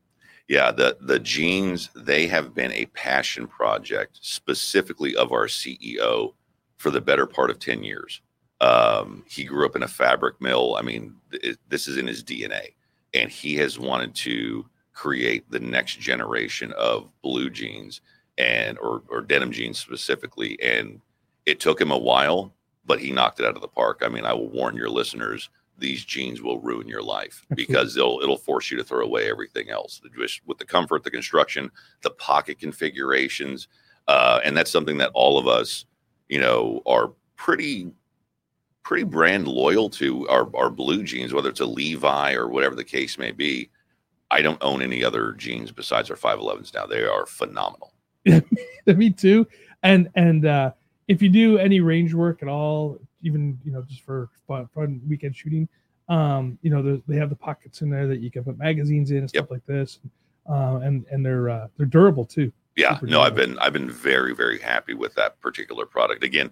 Yeah. 0.48 0.70
The, 0.70 0.96
the 1.00 1.19
jeans, 1.19 1.90
they 1.94 2.26
have 2.28 2.54
been 2.54 2.72
a 2.72 2.86
passion 2.86 3.46
project 3.46 4.19
specifically 4.20 5.16
of 5.16 5.32
our 5.32 5.46
CEO 5.46 6.34
for 6.76 6.90
the 6.90 7.00
better 7.00 7.26
part 7.26 7.50
of 7.50 7.58
10 7.58 7.82
years. 7.82 8.20
Um, 8.60 9.24
he 9.28 9.44
grew 9.44 9.66
up 9.66 9.76
in 9.76 9.82
a 9.82 9.88
fabric 9.88 10.40
mill. 10.40 10.76
I 10.78 10.82
mean, 10.82 11.16
it, 11.32 11.58
this 11.69 11.88
is 11.88 11.96
in 11.96 12.06
his 12.06 12.22
DNA. 12.24 12.74
And 13.16 13.30
he 13.30 13.56
has 13.56 13.78
wanted 13.78 14.14
to 14.16 14.66
create 14.92 15.50
the 15.50 15.60
next 15.60 15.98
generation 16.00 16.72
of 16.72 17.08
blue 17.22 17.50
jeans 17.50 18.00
and 18.38 18.78
or, 18.78 19.02
or 19.08 19.20
denim 19.20 19.52
jeans 19.52 19.78
specifically. 19.78 20.60
And 20.62 21.00
it 21.46 21.60
took 21.60 21.80
him 21.80 21.90
a 21.90 21.98
while, 21.98 22.52
but 22.84 23.00
he 23.00 23.12
knocked 23.12 23.40
it 23.40 23.46
out 23.46 23.56
of 23.56 23.62
the 23.62 23.68
park. 23.68 24.02
I 24.04 24.08
mean, 24.08 24.24
I 24.24 24.32
will 24.32 24.48
warn 24.48 24.76
your 24.76 24.90
listeners, 24.90 25.50
these 25.78 26.04
jeans 26.04 26.40
will 26.42 26.58
ruin 26.60 26.88
your 26.88 27.02
life 27.02 27.44
because 27.54 27.94
they'll 27.94 28.20
it'll 28.22 28.36
force 28.36 28.70
you 28.70 28.76
to 28.76 28.84
throw 28.84 29.04
away 29.04 29.30
everything 29.30 29.70
else. 29.70 30.00
Just 30.19 30.40
with 30.46 30.58
the 30.58 30.64
comfort, 30.64 31.04
the 31.04 31.10
construction, 31.10 31.70
the 32.02 32.10
pocket 32.10 32.58
configurations, 32.58 33.69
uh, 34.08 34.40
and 34.44 34.56
that's 34.56 34.70
something 34.70 34.98
that 34.98 35.10
all 35.14 35.38
of 35.38 35.46
us, 35.46 35.84
you 36.29 36.41
know, 36.41 36.82
are 36.86 37.12
pretty 37.36 37.91
pretty 38.86 39.02
brand 39.02 39.48
loyal 39.48 39.90
to 39.90 40.28
our, 40.28 40.48
our 40.56 40.70
blue 40.70 41.02
jeans, 41.02 41.34
whether 41.34 41.48
it's 41.48 41.58
a 41.58 41.66
Levi 41.66 42.34
or 42.34 42.46
whatever 42.48 42.76
the 42.76 42.84
case 42.84 43.19
may 43.19 43.32
be. 43.32 43.69
I 44.31 44.43
don't 44.43 44.62
own 44.62 44.81
any 44.81 45.02
other 45.02 45.32
jeans 45.32 45.72
besides 45.72 46.08
our 46.08 46.16
511s 46.16 46.72
now. 46.72 46.86
They 46.86 47.02
are 47.05 47.26
phenomenal. 47.26 47.93
Me 48.86 49.10
too. 49.10 49.44
And 49.82 50.08
and 50.14 50.46
uh, 50.46 50.70
if 51.08 51.20
you 51.20 51.28
do 51.28 51.58
any 51.58 51.81
range 51.81 52.14
work 52.14 52.43
at 52.43 52.48
all, 52.48 52.98
even 53.22 53.58
you 53.64 53.72
know 53.72 53.82
just 53.82 54.02
for 54.02 54.28
fun, 54.46 54.69
fun 54.72 55.00
weekend 55.08 55.34
shooting, 55.34 55.69
um, 56.08 56.56
you 56.62 56.70
know 56.70 57.00
they 57.08 57.16
have 57.16 57.31
the 57.31 57.36
pockets 57.36 57.82
in 57.82 57.90
there 57.90 58.06
that 58.06 58.20
you 58.20 58.31
can 58.31 58.44
put 58.44 58.56
magazines 58.56 59.10
in 59.10 59.19
and 59.19 59.28
stuff 59.28 59.43
Yep. 59.43 59.50
like 59.50 59.66
this, 59.66 59.98
uh, 60.48 60.76
and 60.82 61.05
and 61.10 61.26
they're 61.26 61.48
uh, 61.48 61.66
they're 61.76 61.86
durable 61.86 62.24
too. 62.24 62.52
Yeah, 62.76 62.94
Super 62.94 63.06
no, 63.06 63.20
I've 63.20 63.34
been 63.34 63.58
I've 63.58 63.72
been 63.72 63.90
very 63.90 64.34
very 64.34 64.60
happy 64.60 64.94
with 64.94 65.14
that 65.14 65.40
particular 65.40 65.86
product. 65.86 66.24
Again, 66.24 66.50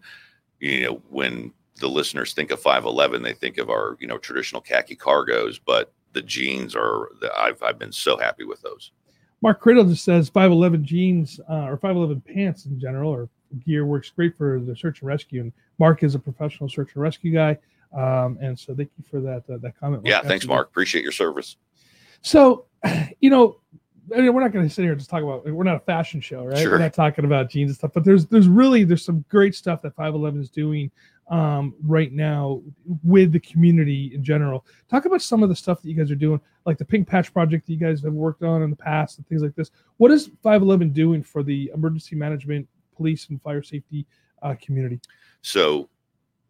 you 0.60 0.82
know, 0.84 1.02
when 1.08 1.52
the 1.80 1.88
listeners 1.88 2.32
think 2.34 2.50
of 2.50 2.60
511, 2.60 3.22
they 3.22 3.32
think 3.32 3.58
of 3.58 3.70
our 3.70 3.96
you 4.00 4.06
know 4.06 4.18
traditional 4.18 4.60
khaki 4.60 4.96
cargos, 4.96 5.58
but 5.64 5.92
the 6.12 6.22
jeans 6.22 6.74
are 6.74 7.10
the, 7.20 7.32
I've 7.36 7.62
I've 7.62 7.78
been 7.78 7.92
so 7.92 8.16
happy 8.16 8.44
with 8.44 8.62
those. 8.62 8.92
Mark 9.42 9.62
Criddle 9.62 9.88
just 9.88 10.04
says 10.04 10.28
511 10.30 10.84
jeans 10.84 11.38
uh, 11.50 11.66
or 11.66 11.76
511 11.76 12.22
pants 12.22 12.64
in 12.64 12.80
general 12.80 13.10
or 13.10 13.28
gear 13.66 13.84
works 13.84 14.08
great 14.10 14.36
for 14.38 14.58
the 14.58 14.74
search 14.74 15.00
and 15.02 15.08
rescue. 15.08 15.42
And 15.42 15.52
Mark 15.78 16.02
is 16.02 16.14
a 16.14 16.18
professional 16.18 16.68
search 16.68 16.94
and 16.94 17.02
rescue 17.02 17.32
guy, 17.32 17.58
um, 17.96 18.38
and 18.40 18.58
so 18.58 18.74
thank 18.74 18.90
you 18.96 19.04
for 19.10 19.20
that 19.20 19.42
uh, 19.52 19.58
that 19.58 19.78
comment. 19.78 20.02
Yeah, 20.04 20.20
thanks. 20.22 20.46
Mark. 20.46 20.68
Appreciate 20.68 21.02
your 21.02 21.12
service. 21.12 21.56
So, 22.22 22.66
you 23.20 23.30
know, 23.30 23.58
I 24.14 24.20
mean, 24.20 24.34
we're 24.34 24.42
not 24.42 24.52
going 24.52 24.68
to 24.68 24.74
sit 24.74 24.82
here 24.82 24.92
and 24.92 25.00
just 25.00 25.10
talk 25.10 25.22
about. 25.22 25.44
We're 25.46 25.64
not 25.64 25.76
a 25.76 25.80
fashion 25.80 26.20
show, 26.20 26.44
right? 26.44 26.58
Sure. 26.58 26.72
We're 26.72 26.78
not 26.78 26.94
talking 26.94 27.24
about 27.24 27.50
jeans 27.50 27.70
and 27.70 27.76
stuff. 27.76 27.92
But 27.94 28.04
there's 28.04 28.26
there's 28.26 28.48
really 28.48 28.84
there's 28.84 29.04
some 29.04 29.24
great 29.28 29.54
stuff 29.54 29.82
that 29.82 29.94
511 29.94 30.40
is 30.40 30.50
doing 30.50 30.90
um, 31.28 31.74
right 31.82 32.12
now 32.12 32.62
with 33.02 33.32
the 33.32 33.40
community 33.40 34.12
in 34.14 34.22
general. 34.22 34.66
Talk 34.88 35.04
about 35.04 35.22
some 35.22 35.42
of 35.42 35.48
the 35.48 35.56
stuff 35.56 35.80
that 35.82 35.88
you 35.88 35.94
guys 35.94 36.10
are 36.10 36.16
doing, 36.16 36.40
like 36.66 36.78
the 36.78 36.84
Pink 36.84 37.08
Patch 37.08 37.32
project 37.32 37.66
that 37.66 37.72
you 37.72 37.78
guys 37.78 38.02
have 38.02 38.12
worked 38.12 38.42
on 38.42 38.62
in 38.62 38.70
the 38.70 38.76
past 38.76 39.18
and 39.18 39.26
things 39.26 39.42
like 39.42 39.54
this. 39.54 39.70
What 39.96 40.10
is 40.10 40.30
511 40.42 40.90
doing 40.90 41.22
for 41.22 41.42
the 41.42 41.70
emergency 41.74 42.16
management, 42.16 42.68
police, 42.96 43.28
and 43.30 43.40
fire 43.42 43.62
safety 43.62 44.06
uh, 44.42 44.54
community? 44.60 45.00
So, 45.42 45.88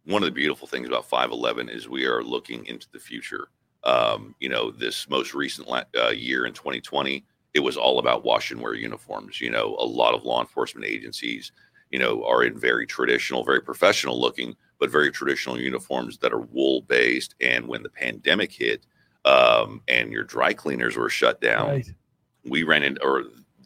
one 0.05 0.21
of 0.21 0.27
the 0.27 0.31
beautiful 0.31 0.67
things 0.67 0.87
about 0.87 1.09
511 1.09 1.69
is 1.69 1.89
we 1.89 2.05
are 2.05 2.23
looking 2.23 2.65
into 2.65 2.87
the 2.91 2.99
future. 2.99 3.47
Um, 3.83 4.35
you 4.39 4.49
know, 4.49 4.71
this 4.71 5.09
most 5.09 5.33
recent 5.33 5.67
uh, 5.69 6.09
year 6.09 6.45
in 6.45 6.53
2020, 6.53 7.25
it 7.53 7.59
was 7.59 7.77
all 7.77 7.99
about 7.99 8.23
wash 8.23 8.51
and 8.51 8.61
wear 8.61 8.73
uniforms. 8.75 9.41
You 9.41 9.49
know, 9.49 9.75
a 9.79 9.85
lot 9.85 10.13
of 10.13 10.23
law 10.23 10.41
enforcement 10.41 10.85
agencies, 10.85 11.51
you 11.91 11.99
know, 11.99 12.23
are 12.25 12.43
in 12.43 12.59
very 12.59 12.85
traditional, 12.85 13.43
very 13.43 13.61
professional 13.61 14.19
looking, 14.19 14.55
but 14.79 14.89
very 14.89 15.11
traditional 15.11 15.59
uniforms 15.59 16.17
that 16.19 16.33
are 16.33 16.41
wool 16.41 16.81
based. 16.81 17.35
And 17.41 17.67
when 17.67 17.83
the 17.83 17.89
pandemic 17.89 18.51
hit, 18.51 18.85
um, 19.25 19.81
and 19.87 20.11
your 20.11 20.23
dry 20.23 20.53
cleaners 20.53 20.95
were 20.95 21.09
shut 21.09 21.41
down, 21.41 21.69
right. 21.69 21.93
we 22.43 22.63
ran 22.63 22.83
into, 22.83 23.03
or 23.03 23.23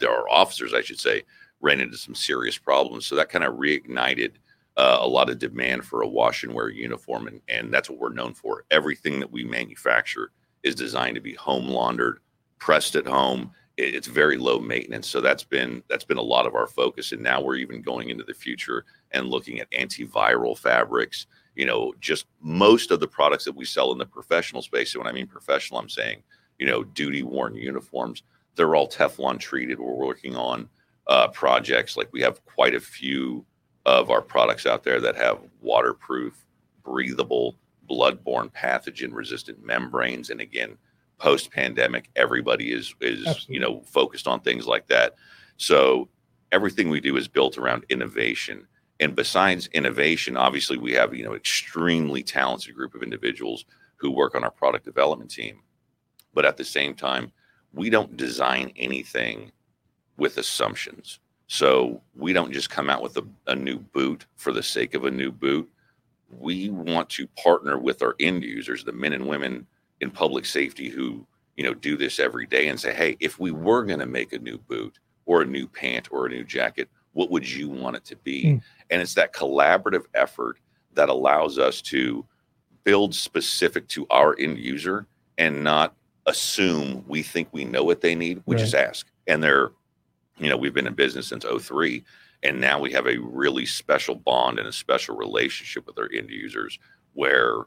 our 0.07 0.29
officers, 0.29 0.73
I 0.73 0.81
should 0.81 0.99
say, 0.99 1.23
ran 1.61 1.81
into 1.81 1.97
some 1.97 2.15
serious 2.15 2.57
problems. 2.57 3.05
So 3.05 3.15
that 3.15 3.29
kind 3.29 3.43
of 3.43 3.55
reignited 3.55 4.33
uh, 4.77 4.99
a 5.01 5.07
lot 5.07 5.29
of 5.29 5.39
demand 5.39 5.83
for 5.83 6.01
a 6.01 6.07
wash 6.07 6.43
and 6.43 6.53
wear 6.53 6.69
uniform, 6.69 7.27
and, 7.27 7.41
and 7.49 7.73
that's 7.73 7.89
what 7.89 7.99
we're 7.99 8.13
known 8.13 8.33
for. 8.33 8.63
Everything 8.71 9.19
that 9.19 9.31
we 9.31 9.43
manufacture 9.43 10.31
is 10.63 10.75
designed 10.75 11.15
to 11.15 11.21
be 11.21 11.33
home 11.33 11.67
laundered, 11.67 12.19
pressed 12.59 12.95
at 12.95 13.05
home. 13.05 13.51
It's 13.81 14.07
very 14.07 14.37
low 14.37 14.59
maintenance, 14.59 15.07
so 15.07 15.21
that's 15.21 15.43
been 15.43 15.81
that's 15.89 16.03
been 16.03 16.17
a 16.17 16.21
lot 16.21 16.45
of 16.45 16.53
our 16.53 16.67
focus. 16.67 17.13
And 17.13 17.23
now 17.23 17.41
we're 17.41 17.55
even 17.55 17.81
going 17.81 18.09
into 18.09 18.25
the 18.25 18.33
future 18.33 18.83
and 19.11 19.27
looking 19.27 19.59
at 19.59 19.71
antiviral 19.71 20.57
fabrics. 20.57 21.27
You 21.55 21.65
know, 21.65 21.93
just 22.01 22.25
most 22.41 22.91
of 22.91 22.99
the 22.99 23.07
products 23.07 23.45
that 23.45 23.55
we 23.55 23.63
sell 23.63 23.93
in 23.93 23.97
the 23.97 24.05
professional 24.05 24.61
space. 24.61 24.93
And 24.93 25.03
when 25.03 25.11
I 25.11 25.15
mean 25.15 25.27
professional, 25.27 25.79
I'm 25.79 25.89
saying 25.89 26.23
you 26.57 26.67
know 26.67 26.83
duty 26.83 27.23
worn 27.23 27.55
uniforms. 27.55 28.23
They're 28.55 28.75
all 28.75 28.89
Teflon 28.89 29.39
treated. 29.39 29.79
We're 29.79 29.93
working 29.93 30.35
on 30.35 30.67
uh, 31.07 31.29
projects 31.29 31.95
like 31.95 32.11
we 32.11 32.21
have 32.21 32.43
quite 32.45 32.75
a 32.75 32.81
few 32.81 33.45
of 33.85 34.11
our 34.11 34.21
products 34.21 34.65
out 34.65 34.83
there 34.83 34.99
that 34.99 35.15
have 35.15 35.39
waterproof, 35.61 36.45
breathable, 36.83 37.55
bloodborne 37.89 38.51
pathogen 38.51 39.13
resistant 39.13 39.65
membranes. 39.65 40.29
And 40.29 40.41
again, 40.41 40.77
post 41.19 41.51
pandemic, 41.51 42.09
everybody 42.15 42.71
is 42.71 42.95
is 43.01 43.25
Absolutely. 43.27 43.53
you 43.53 43.59
know 43.59 43.81
focused 43.81 44.27
on 44.27 44.39
things 44.39 44.65
like 44.65 44.87
that. 44.87 45.15
So 45.57 46.09
everything 46.51 46.89
we 46.89 46.99
do 47.01 47.17
is 47.17 47.27
built 47.27 47.57
around 47.57 47.85
innovation. 47.89 48.65
And 49.01 49.15
besides 49.15 49.67
innovation, 49.67 50.35
obviously 50.35 50.77
we 50.77 50.93
have 50.93 51.13
you 51.13 51.23
know 51.23 51.35
extremely 51.35 52.23
talented 52.23 52.75
group 52.75 52.95
of 52.95 53.03
individuals 53.03 53.65
who 53.97 54.11
work 54.11 54.33
on 54.33 54.43
our 54.43 54.51
product 54.51 54.85
development 54.85 55.29
team. 55.29 55.59
But 56.33 56.45
at 56.45 56.57
the 56.57 56.65
same 56.65 56.95
time, 56.95 57.31
we 57.73 57.89
don't 57.89 58.17
design 58.17 58.71
anything 58.77 59.51
with 60.17 60.37
assumptions. 60.37 61.19
So 61.47 62.01
we 62.15 62.33
don't 62.33 62.53
just 62.53 62.69
come 62.69 62.89
out 62.89 63.01
with 63.01 63.17
a, 63.17 63.25
a 63.47 63.55
new 63.55 63.79
boot 63.79 64.25
for 64.35 64.51
the 64.53 64.63
sake 64.63 64.93
of 64.93 65.05
a 65.05 65.11
new 65.11 65.31
boot. 65.31 65.69
We 66.29 66.69
want 66.69 67.09
to 67.11 67.27
partner 67.27 67.79
with 67.79 68.03
our 68.03 68.15
end 68.19 68.43
users, 68.43 68.83
the 68.83 68.91
men 68.91 69.13
and 69.13 69.27
women 69.27 69.65
in 70.01 70.11
public 70.11 70.45
safety 70.45 70.89
who 70.89 71.25
you 71.55 71.63
know 71.63 71.73
do 71.73 71.97
this 71.97 72.19
every 72.19 72.45
day 72.45 72.67
and 72.67 72.79
say, 72.79 72.93
hey, 72.93 73.17
if 73.19 73.39
we 73.39 73.51
were 73.51 73.83
going 73.83 73.99
to 73.99 74.05
make 74.05 74.33
a 74.33 74.39
new 74.39 74.57
boot 74.57 74.99
or 75.25 75.41
a 75.41 75.45
new 75.45 75.67
pant 75.67 76.07
or 76.11 76.25
a 76.25 76.29
new 76.29 76.43
jacket, 76.43 76.89
what 77.13 77.29
would 77.31 77.49
you 77.49 77.69
want 77.69 77.95
it 77.95 78.05
to 78.05 78.15
be? 78.17 78.45
Mm. 78.45 78.61
And 78.89 79.01
it's 79.01 79.13
that 79.15 79.33
collaborative 79.33 80.05
effort 80.13 80.57
that 80.93 81.09
allows 81.09 81.59
us 81.59 81.81
to 81.83 82.25
build 82.83 83.13
specific 83.13 83.87
to 83.89 84.07
our 84.09 84.35
end 84.39 84.57
user 84.57 85.05
and 85.37 85.63
not 85.63 85.95
assume 86.25 87.03
we 87.07 87.21
think 87.21 87.47
we 87.51 87.65
know 87.65 87.83
what 87.83 88.01
they 88.01 88.15
need. 88.15 88.41
We 88.45 88.55
right. 88.55 88.61
just 88.61 88.75
ask. 88.75 89.07
And 89.27 89.43
they're 89.43 89.71
you 90.39 90.49
know, 90.49 90.55
we've 90.55 90.73
been 90.73 90.87
in 90.87 90.93
business 90.93 91.27
since 91.27 91.45
03 91.45 92.03
and 92.43 92.61
now 92.61 92.79
we 92.79 92.91
have 92.93 93.07
a 93.07 93.17
really 93.17 93.65
special 93.65 94.15
bond 94.15 94.59
and 94.59 94.67
a 94.67 94.71
special 94.71 95.15
relationship 95.15 95.85
with 95.85 95.99
our 95.99 96.09
end 96.13 96.29
users 96.29 96.79
where 97.13 97.63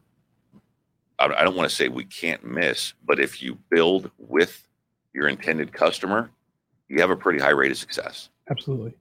I 1.24 1.44
don't 1.44 1.56
want 1.56 1.68
to 1.68 1.74
say 1.74 1.88
we 1.88 2.04
can't 2.04 2.44
miss, 2.44 2.94
but 3.04 3.20
if 3.20 3.42
you 3.42 3.58
build 3.70 4.10
with 4.18 4.66
your 5.12 5.28
intended 5.28 5.72
customer, 5.72 6.30
you 6.88 7.00
have 7.00 7.10
a 7.10 7.16
pretty 7.16 7.38
high 7.38 7.50
rate 7.50 7.70
of 7.70 7.78
success. 7.78 8.28
Absolutely. 8.50 8.94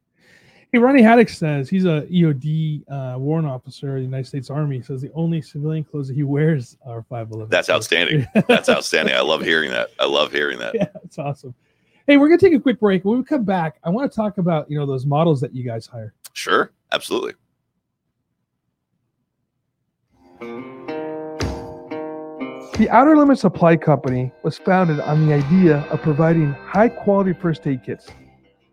Hey, 0.71 0.79
Ronnie 0.79 1.01
Haddock 1.01 1.27
says 1.27 1.69
he's 1.69 1.83
a 1.83 2.03
EOD 2.03 2.83
uh, 2.89 3.19
warrant 3.19 3.45
officer 3.45 3.97
in 3.97 4.03
the 4.03 4.03
United 4.03 4.27
States 4.27 4.49
Army. 4.49 4.77
He 4.77 4.83
says 4.83 5.01
the 5.01 5.11
only 5.13 5.41
civilian 5.41 5.83
clothes 5.83 6.07
that 6.07 6.13
he 6.13 6.23
wears 6.23 6.77
are 6.85 7.03
511. 7.03 7.49
That's 7.49 7.69
outstanding. 7.69 8.25
That's 8.47 8.69
outstanding. 8.69 9.13
I 9.13 9.19
love 9.19 9.41
hearing 9.41 9.69
that. 9.71 9.89
I 9.99 10.05
love 10.05 10.31
hearing 10.31 10.59
that. 10.59 10.73
Yeah, 10.73 10.87
it's 11.03 11.19
awesome. 11.19 11.53
Hey, 12.07 12.15
we're 12.15 12.29
gonna 12.29 12.39
take 12.39 12.53
a 12.53 12.59
quick 12.59 12.79
break. 12.79 13.03
When 13.03 13.17
we 13.17 13.23
come 13.25 13.43
back, 13.43 13.79
I 13.83 13.89
want 13.89 14.09
to 14.09 14.15
talk 14.15 14.37
about 14.37 14.71
you 14.71 14.79
know 14.79 14.85
those 14.85 15.05
models 15.05 15.41
that 15.41 15.53
you 15.53 15.63
guys 15.63 15.85
hire. 15.85 16.13
Sure, 16.33 16.71
absolutely. 16.93 17.33
The 22.81 22.89
Outer 22.89 23.15
Limits 23.15 23.41
Supply 23.41 23.77
Company 23.77 24.31
was 24.41 24.57
founded 24.57 24.99
on 25.01 25.27
the 25.27 25.35
idea 25.35 25.81
of 25.91 26.01
providing 26.01 26.53
high 26.53 26.89
quality 26.89 27.31
first 27.31 27.67
aid 27.67 27.83
kits. 27.83 28.07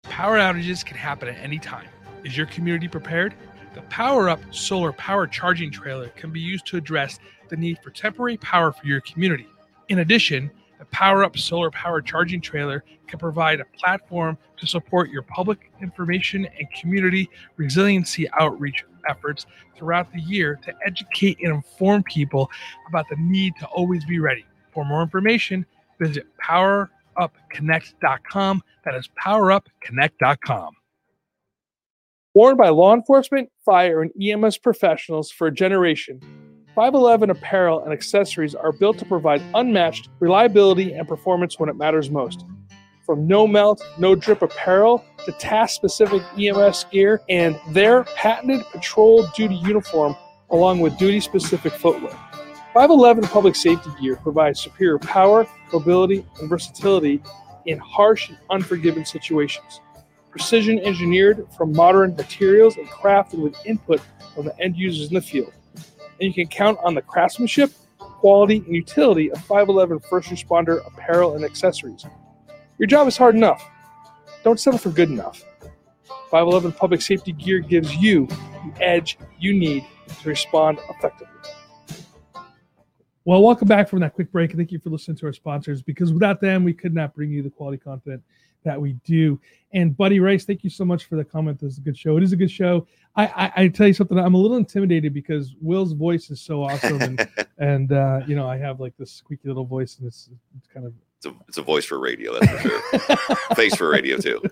Power 0.04 0.38
outages 0.38 0.86
can 0.86 0.96
happen 0.96 1.28
at 1.28 1.38
any 1.38 1.58
time. 1.58 1.88
Is 2.22 2.36
your 2.36 2.46
community 2.46 2.86
prepared? 2.86 3.34
The 3.74 3.82
Power 3.82 4.28
Up 4.28 4.38
Solar 4.52 4.92
Power 4.92 5.26
Charging 5.26 5.72
Trailer 5.72 6.10
can 6.10 6.30
be 6.30 6.38
used 6.38 6.64
to 6.66 6.76
address 6.76 7.18
the 7.48 7.56
need 7.56 7.80
for 7.82 7.90
temporary 7.90 8.36
power 8.36 8.70
for 8.70 8.86
your 8.86 9.00
community. 9.00 9.48
In 9.88 9.98
addition, 9.98 10.52
the 10.84 10.96
Power 10.96 11.24
Up 11.24 11.38
Solar 11.38 11.70
Power 11.70 12.02
Charging 12.02 12.42
Trailer 12.42 12.84
can 13.06 13.18
provide 13.18 13.60
a 13.60 13.64
platform 13.78 14.36
to 14.58 14.66
support 14.66 15.08
your 15.08 15.22
public 15.22 15.70
information 15.80 16.46
and 16.58 16.68
community 16.78 17.30
resiliency 17.56 18.28
outreach 18.38 18.84
efforts 19.08 19.46
throughout 19.76 20.12
the 20.12 20.20
year 20.20 20.58
to 20.62 20.74
educate 20.86 21.38
and 21.42 21.54
inform 21.54 22.02
people 22.02 22.50
about 22.88 23.06
the 23.08 23.16
need 23.18 23.54
to 23.60 23.66
always 23.68 24.04
be 24.04 24.18
ready. 24.18 24.44
For 24.72 24.84
more 24.84 25.02
information, 25.02 25.64
visit 25.98 26.26
Power 26.36 26.90
powerupconnect.com. 27.16 28.62
That 28.84 28.94
is 28.94 29.08
powerupconnect.com. 29.24 30.74
Worn 32.34 32.56
by 32.56 32.68
law 32.68 32.92
enforcement, 32.92 33.50
fire, 33.64 34.02
and 34.02 34.10
EMS 34.20 34.58
professionals 34.58 35.30
for 35.30 35.46
a 35.46 35.52
generation, 35.52 36.20
511 36.74 37.30
apparel 37.30 37.84
and 37.84 37.92
accessories 37.92 38.56
are 38.56 38.72
built 38.72 38.98
to 38.98 39.04
provide 39.04 39.40
unmatched 39.54 40.08
reliability 40.18 40.92
and 40.92 41.06
performance 41.06 41.56
when 41.58 41.68
it 41.68 41.76
matters 41.76 42.10
most. 42.10 42.44
From 43.06 43.28
no 43.28 43.46
melt, 43.46 43.80
no 43.96 44.16
drip 44.16 44.42
apparel 44.42 45.04
to 45.24 45.32
task 45.32 45.76
specific 45.76 46.22
EMS 46.36 46.86
gear 46.90 47.20
and 47.28 47.56
their 47.70 48.02
patented 48.16 48.64
patrol 48.72 49.24
duty 49.36 49.54
uniform, 49.54 50.16
along 50.50 50.80
with 50.80 50.98
duty 50.98 51.20
specific 51.20 51.72
footwear. 51.74 52.12
511 52.72 53.24
public 53.28 53.54
safety 53.54 53.90
gear 54.00 54.16
provides 54.16 54.60
superior 54.60 54.98
power, 54.98 55.46
mobility, 55.72 56.26
and 56.40 56.48
versatility 56.48 57.22
in 57.66 57.78
harsh 57.78 58.30
and 58.30 58.38
unforgiving 58.50 59.04
situations. 59.04 59.80
Precision 60.30 60.80
engineered 60.80 61.46
from 61.56 61.72
modern 61.72 62.16
materials 62.16 62.76
and 62.76 62.88
crafted 62.88 63.38
with 63.38 63.54
input 63.64 64.00
from 64.34 64.46
the 64.46 64.58
end 64.58 64.76
users 64.76 65.06
in 65.06 65.14
the 65.14 65.22
field. 65.22 65.52
And 66.20 66.28
you 66.28 66.32
can 66.32 66.46
count 66.46 66.78
on 66.82 66.94
the 66.94 67.02
craftsmanship, 67.02 67.72
quality, 67.98 68.58
and 68.58 68.74
utility 68.74 69.30
of 69.30 69.38
511 69.38 70.00
first 70.00 70.28
responder 70.28 70.86
apparel 70.86 71.34
and 71.34 71.44
accessories. 71.44 72.04
Your 72.78 72.86
job 72.86 73.06
is 73.08 73.16
hard 73.16 73.34
enough. 73.34 73.68
Don't 74.42 74.60
settle 74.60 74.78
for 74.78 74.90
good 74.90 75.10
enough. 75.10 75.44
511 76.30 76.72
public 76.72 77.00
safety 77.00 77.32
gear 77.32 77.60
gives 77.60 77.94
you 77.96 78.26
the 78.26 78.74
edge 78.80 79.18
you 79.38 79.54
need 79.54 79.84
to 80.22 80.28
respond 80.28 80.78
effectively. 80.88 81.28
Well, 83.26 83.42
welcome 83.42 83.68
back 83.68 83.88
from 83.88 84.00
that 84.00 84.14
quick 84.14 84.30
break. 84.30 84.54
Thank 84.54 84.70
you 84.70 84.78
for 84.78 84.90
listening 84.90 85.16
to 85.18 85.26
our 85.26 85.32
sponsors 85.32 85.80
because 85.80 86.12
without 86.12 86.42
them, 86.42 86.62
we 86.62 86.74
could 86.74 86.94
not 86.94 87.14
bring 87.14 87.30
you 87.30 87.42
the 87.42 87.50
quality 87.50 87.78
content 87.78 88.22
that 88.64 88.80
we 88.80 88.94
do. 89.04 89.40
And 89.72 89.96
Buddy 89.96 90.20
Rice, 90.20 90.44
thank 90.44 90.64
you 90.64 90.70
so 90.70 90.84
much 90.84 91.04
for 91.04 91.16
the 91.16 91.24
comment. 91.24 91.60
This 91.60 91.72
is 91.72 91.78
a 91.78 91.82
good 91.82 91.96
show. 91.96 92.16
It 92.16 92.22
is 92.22 92.32
a 92.32 92.36
good 92.36 92.50
show. 92.50 92.86
I, 93.16 93.26
I, 93.26 93.52
I 93.56 93.68
tell 93.68 93.86
you 93.86 93.92
something. 93.94 94.18
I'm 94.18 94.34
a 94.34 94.38
little 94.38 94.56
intimidated 94.56 95.14
because 95.14 95.54
Will's 95.60 95.92
voice 95.92 96.30
is 96.30 96.40
so 96.40 96.64
awesome, 96.64 97.00
and 97.00 97.28
and 97.58 97.92
uh, 97.92 98.20
you 98.26 98.34
know 98.34 98.48
I 98.48 98.56
have 98.58 98.80
like 98.80 98.96
this 98.98 99.12
squeaky 99.12 99.48
little 99.48 99.64
voice, 99.64 99.98
and 99.98 100.06
it's, 100.06 100.30
it's 100.56 100.66
kind 100.66 100.86
of 100.86 100.92
It's 101.18 101.26
a, 101.26 101.34
it's 101.48 101.58
a 101.58 101.62
voice 101.62 101.84
for 101.84 102.00
radio, 102.00 102.38
that's 102.38 102.50
for 102.52 102.68
sure. 102.68 103.36
Face 103.54 103.74
for 103.76 103.88
radio 103.88 104.16
too. 104.16 104.42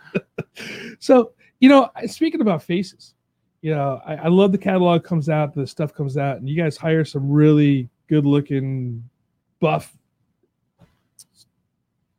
So, 1.01 1.33
you 1.61 1.69
know, 1.69 1.91
speaking 2.07 2.41
about 2.41 2.63
faces, 2.63 3.15
you 3.63 3.75
know, 3.75 4.01
I, 4.07 4.15
I 4.17 4.29
love 4.29 4.53
the 4.53 4.59
catalog 4.59 5.03
comes 5.03 5.29
out, 5.29 5.55
the 5.55 5.67
stuff 5.67 5.95
comes 5.95 6.17
out, 6.17 6.37
and 6.37 6.49
you 6.49 6.57
guys 6.57 6.77
hire 6.77 7.05
some 7.05 7.31
really 7.31 7.89
good 8.09 8.27
looking 8.27 9.03
buff 9.61 9.97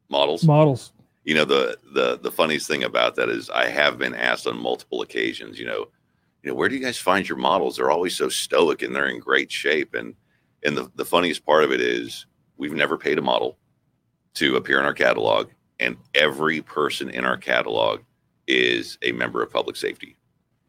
Models. 0.10 0.44
models. 0.44 0.94
You 1.24 1.34
know 1.34 1.46
the 1.46 1.78
the 1.94 2.20
the 2.20 2.32
funniest 2.32 2.68
thing 2.68 2.84
about 2.84 3.16
that 3.16 3.30
is 3.30 3.50
I 3.50 3.68
have 3.68 3.98
been 3.98 4.14
asked 4.14 4.48
on 4.48 4.58
multiple 4.58 5.02
occasions, 5.02 5.58
you 5.58 5.66
know, 5.66 5.88
you 6.42 6.50
know, 6.50 6.56
where 6.56 6.68
do 6.68 6.76
you 6.76 6.84
guys 6.84 6.98
find 6.98 7.28
your 7.28 7.38
models? 7.38 7.78
They're 7.78 7.92
always 7.92 8.16
so 8.16 8.30
stoic 8.30 8.82
and 8.82 8.96
they're 8.96 9.08
in 9.08 9.20
great 9.20 9.52
shape. 9.52 9.94
And 9.94 10.16
and 10.64 10.78
the, 10.78 10.92
the 10.96 11.06
funniest 11.06 11.46
part 11.46 11.64
of 11.64 11.72
it 11.72 11.82
is 11.82 12.26
we've 12.58 12.74
never 12.74 12.98
paid 12.98 13.18
a 13.18 13.22
model 13.22 13.58
to 14.36 14.56
appear 14.56 14.80
in 14.80 14.86
our 14.86 14.94
catalog, 14.94 15.50
and 15.80 15.96
every 16.16 16.62
person 16.62 17.10
in 17.10 17.24
our 17.24 17.38
catalog 17.38 18.02
is 18.48 18.98
a 19.02 19.12
member 19.14 19.42
of 19.42 19.52
public 19.52 19.76
safety, 19.76 20.18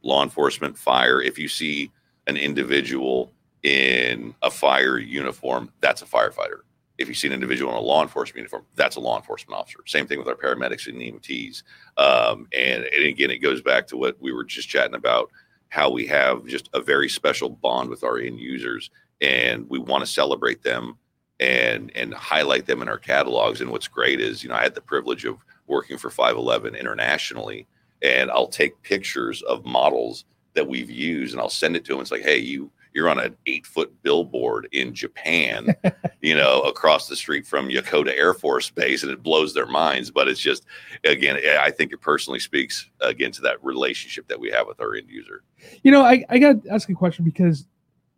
law 0.02 0.23
enforcement, 0.23 0.78
fire. 0.78 1.20
If 1.20 1.38
you 1.38 1.49
see 1.49 1.90
an 2.26 2.37
individual 2.37 3.32
in 3.62 4.34
a 4.42 4.50
fire 4.50 4.99
uniform, 4.99 5.73
that's 5.80 6.02
a 6.02 6.06
firefighter 6.06 6.61
if 6.99 7.09
you 7.09 7.15
see 7.15 7.27
an 7.27 7.33
individual 7.33 7.73
in 7.73 7.77
a 7.77 7.81
law 7.81 8.03
enforcement 8.03 8.39
uniform, 8.39 8.65
that's 8.77 8.97
a 8.97 9.01
law 9.01 9.17
enforcement 9.17 9.59
officer. 9.59 9.79
Same 9.87 10.07
thing 10.07 10.19
with 10.19 10.29
our 10.29 10.37
paramedics 10.37 10.87
and 10.87 10.99
EMTs. 10.99 11.63
Um, 11.97 12.49
and, 12.57 12.85
and 12.85 13.07
again, 13.07 13.31
it 13.31 13.39
goes 13.39 13.63
back 13.63 13.87
to 13.89 13.97
what 13.97 14.17
we 14.21 14.33
were 14.33 14.45
just 14.45 14.69
chatting 14.69 14.95
about 14.95 15.31
how 15.69 15.91
we 15.91 16.07
have 16.07 16.47
just 16.47 16.71
a 16.73 16.81
very 16.81 17.09
special 17.09 17.49
bond 17.49 17.91
with 17.91 18.05
our 18.05 18.19
end 18.19 18.39
users 18.39 18.91
and 19.21 19.69
we 19.69 19.79
want 19.79 20.05
to 20.05 20.11
celebrate 20.11 20.63
them 20.63 20.97
and 21.41 21.91
and 21.97 22.15
highlight 22.15 22.67
them 22.67 22.83
in 22.83 22.89
our 22.89 22.99
catalogs. 22.99 23.61
And 23.61 23.71
what's 23.71 23.89
great 23.89 24.21
is, 24.21 24.43
you 24.43 24.49
know, 24.49 24.55
I 24.55 24.63
had 24.63 24.75
the 24.75 24.81
privilege 24.81 25.25
of 25.25 25.39
working 25.67 25.99
for 25.99 26.11
511 26.11 26.75
internationally, 26.75 27.67
and 28.03 28.31
I'll 28.31 28.47
take 28.47 28.81
pictures 28.83 29.43
of 29.43 29.65
models 29.65 30.25
that 30.55 30.69
we've 30.69 30.91
used 30.91 31.33
and 31.33 31.41
I'll 31.41 31.51
send 31.51 31.75
it 31.75 31.85
to 31.87 31.93
them. 31.93 32.01
It's 32.01 32.13
like, 32.13 32.23
hey, 32.23 32.39
you 32.39 32.71
you're 32.95 33.09
on 33.09 33.19
an 33.19 33.37
eight 33.47 33.67
foot 33.67 33.93
billboard 34.03 34.69
in 34.73 34.95
Japan, 34.95 35.75
you 36.23 36.35
know, 36.35 36.63
across 36.63 37.09
the 37.09 37.17
street 37.17 37.47
from 37.47 37.69
Yokota 37.69 38.17
Air 38.17 38.33
Force 38.33 38.71
Base, 38.71 39.03
and 39.03 39.11
it 39.13 39.23
blows 39.23 39.53
their 39.53 39.67
minds. 39.67 40.11
But 40.11 40.29
it's 40.29 40.41
just, 40.41 40.65
again, 41.05 41.39
I 41.61 41.71
think 41.71 41.93
it 41.93 42.01
personally 42.01 42.39
speaks 42.39 42.89
again 43.01 43.33
to 43.33 43.43
that 43.43 43.63
relationship 43.63 44.29
that 44.29 44.39
we 44.39 44.51
have 44.51 44.67
with 44.67 44.81
our 44.81 44.95
end 44.95 45.11
user. 45.11 45.43
You 45.83 45.91
know, 45.91 46.03
I, 46.03 46.25
I 46.31 46.39
got 46.39 46.63
to 46.63 46.71
ask 46.71 46.89
a 46.89 46.95
question 46.95 47.25
because 47.25 47.67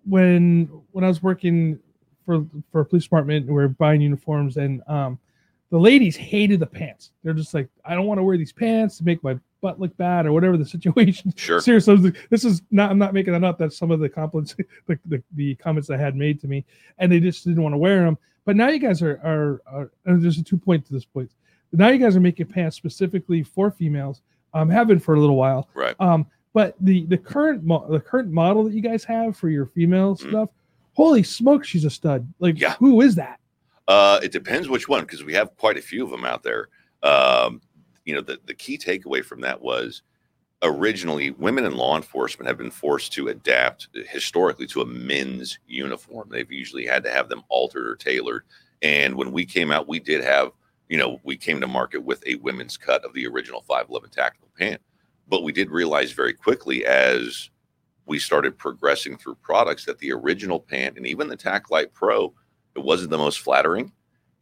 when 0.04 0.66
when 0.92 1.04
I 1.04 1.08
was 1.08 1.22
working 1.22 1.80
for 2.24 2.46
for 2.70 2.82
a 2.82 2.84
police 2.84 3.04
department, 3.04 3.46
we 3.46 3.54
were 3.54 3.68
buying 3.68 4.00
uniforms, 4.00 4.58
and 4.58 4.82
um, 4.88 5.18
the 5.70 5.78
ladies 5.78 6.16
hated 6.16 6.60
the 6.60 6.66
pants. 6.66 7.12
They're 7.24 7.32
just 7.32 7.54
like, 7.54 7.68
I 7.84 7.94
don't 7.94 8.06
want 8.06 8.18
to 8.18 8.22
wear 8.22 8.36
these 8.36 8.52
pants 8.52 8.98
to 8.98 9.04
make 9.04 9.22
my 9.24 9.38
butt 9.60 9.80
look 9.80 9.96
bad 9.96 10.26
or 10.26 10.32
whatever 10.32 10.56
the 10.56 10.64
situation. 10.76 11.32
Sure. 11.36 11.60
Seriously, 11.60 11.92
I 11.92 11.94
was 11.96 12.04
like, 12.04 12.28
this 12.30 12.44
is 12.44 12.62
not. 12.70 12.90
I'm 12.90 12.98
not 12.98 13.14
making 13.14 13.32
that 13.32 13.44
up. 13.44 13.58
That's 13.58 13.76
some 13.76 13.90
of 13.90 14.00
the 14.00 14.08
compliments, 14.08 14.54
the, 14.86 14.98
the, 15.06 15.22
the 15.34 15.54
comments 15.56 15.90
I 15.90 15.96
had 15.96 16.16
made 16.16 16.40
to 16.40 16.48
me, 16.48 16.64
and 16.98 17.10
they 17.10 17.20
just 17.20 17.44
didn't 17.44 17.62
want 17.62 17.72
to 17.74 17.78
wear 17.78 18.04
them. 18.04 18.18
But 18.44 18.56
now 18.56 18.68
you 18.68 18.78
guys 18.78 19.02
are 19.02 19.20
are, 19.24 19.62
are 19.66 19.90
and 20.04 20.22
there's 20.22 20.38
a 20.38 20.44
two 20.44 20.58
point 20.58 20.86
to 20.86 20.92
this 20.92 21.04
point. 21.04 21.30
Now 21.72 21.88
you 21.88 21.98
guys 21.98 22.16
are 22.16 22.20
making 22.20 22.46
pants 22.46 22.76
specifically 22.76 23.42
for 23.42 23.70
females. 23.70 24.22
Um, 24.54 24.70
have 24.70 24.86
been 24.86 25.00
for 25.00 25.14
a 25.16 25.20
little 25.20 25.36
while. 25.36 25.68
Right. 25.74 25.94
Um, 26.00 26.26
but 26.54 26.74
the 26.80 27.04
the 27.06 27.18
current 27.18 27.64
mo- 27.64 27.86
the 27.90 28.00
current 28.00 28.30
model 28.30 28.64
that 28.64 28.72
you 28.72 28.80
guys 28.80 29.04
have 29.04 29.36
for 29.36 29.48
your 29.50 29.66
female 29.66 30.16
Mhm. 30.16 30.28
stuff, 30.30 30.48
holy 30.94 31.22
smoke, 31.22 31.64
she's 31.64 31.84
a 31.84 31.90
stud. 31.90 32.32
Like, 32.38 32.58
Yeah. 32.58 32.74
who 32.76 33.00
is 33.02 33.16
that? 33.16 33.40
Uh, 33.88 34.18
it 34.22 34.32
depends 34.32 34.68
which 34.68 34.88
one 34.88 35.02
because 35.02 35.22
we 35.24 35.34
have 35.34 35.54
quite 35.58 35.76
a 35.76 35.82
few 35.82 36.04
of 36.04 36.10
them 36.10 36.24
out 36.24 36.42
there. 36.42 36.68
Um, 37.02 37.60
you 38.06 38.14
know, 38.14 38.22
the, 38.22 38.38
the 38.46 38.54
key 38.54 38.78
takeaway 38.78 39.22
from 39.22 39.42
that 39.42 39.60
was 39.60 40.02
originally 40.62 41.32
women 41.32 41.64
in 41.64 41.76
law 41.76 41.96
enforcement 41.96 42.48
have 42.48 42.56
been 42.56 42.70
forced 42.70 43.12
to 43.12 43.28
adapt 43.28 43.88
historically 44.08 44.66
to 44.68 44.80
a 44.80 44.86
men's 44.86 45.58
uniform. 45.66 46.28
They've 46.30 46.50
usually 46.50 46.86
had 46.86 47.04
to 47.04 47.10
have 47.10 47.28
them 47.28 47.42
altered 47.50 47.86
or 47.86 47.96
tailored. 47.96 48.44
And 48.80 49.16
when 49.16 49.32
we 49.32 49.44
came 49.44 49.70
out, 49.70 49.88
we 49.88 49.98
did 49.98 50.24
have, 50.24 50.52
you 50.88 50.96
know, 50.96 51.20
we 51.24 51.36
came 51.36 51.60
to 51.60 51.66
market 51.66 52.02
with 52.02 52.26
a 52.26 52.36
women's 52.36 52.76
cut 52.76 53.04
of 53.04 53.12
the 53.12 53.26
original 53.26 53.62
511 53.62 54.10
tactical 54.10 54.48
pant. 54.58 54.80
But 55.28 55.42
we 55.42 55.52
did 55.52 55.70
realize 55.70 56.12
very 56.12 56.32
quickly 56.32 56.86
as 56.86 57.50
we 58.06 58.18
started 58.20 58.56
progressing 58.56 59.18
through 59.18 59.34
products 59.36 59.84
that 59.84 59.98
the 59.98 60.12
original 60.12 60.60
pant 60.60 60.96
and 60.96 61.06
even 61.06 61.28
the 61.28 61.36
Taclite 61.36 61.92
Pro, 61.92 62.32
it 62.76 62.82
wasn't 62.82 63.10
the 63.10 63.18
most 63.18 63.40
flattering. 63.40 63.92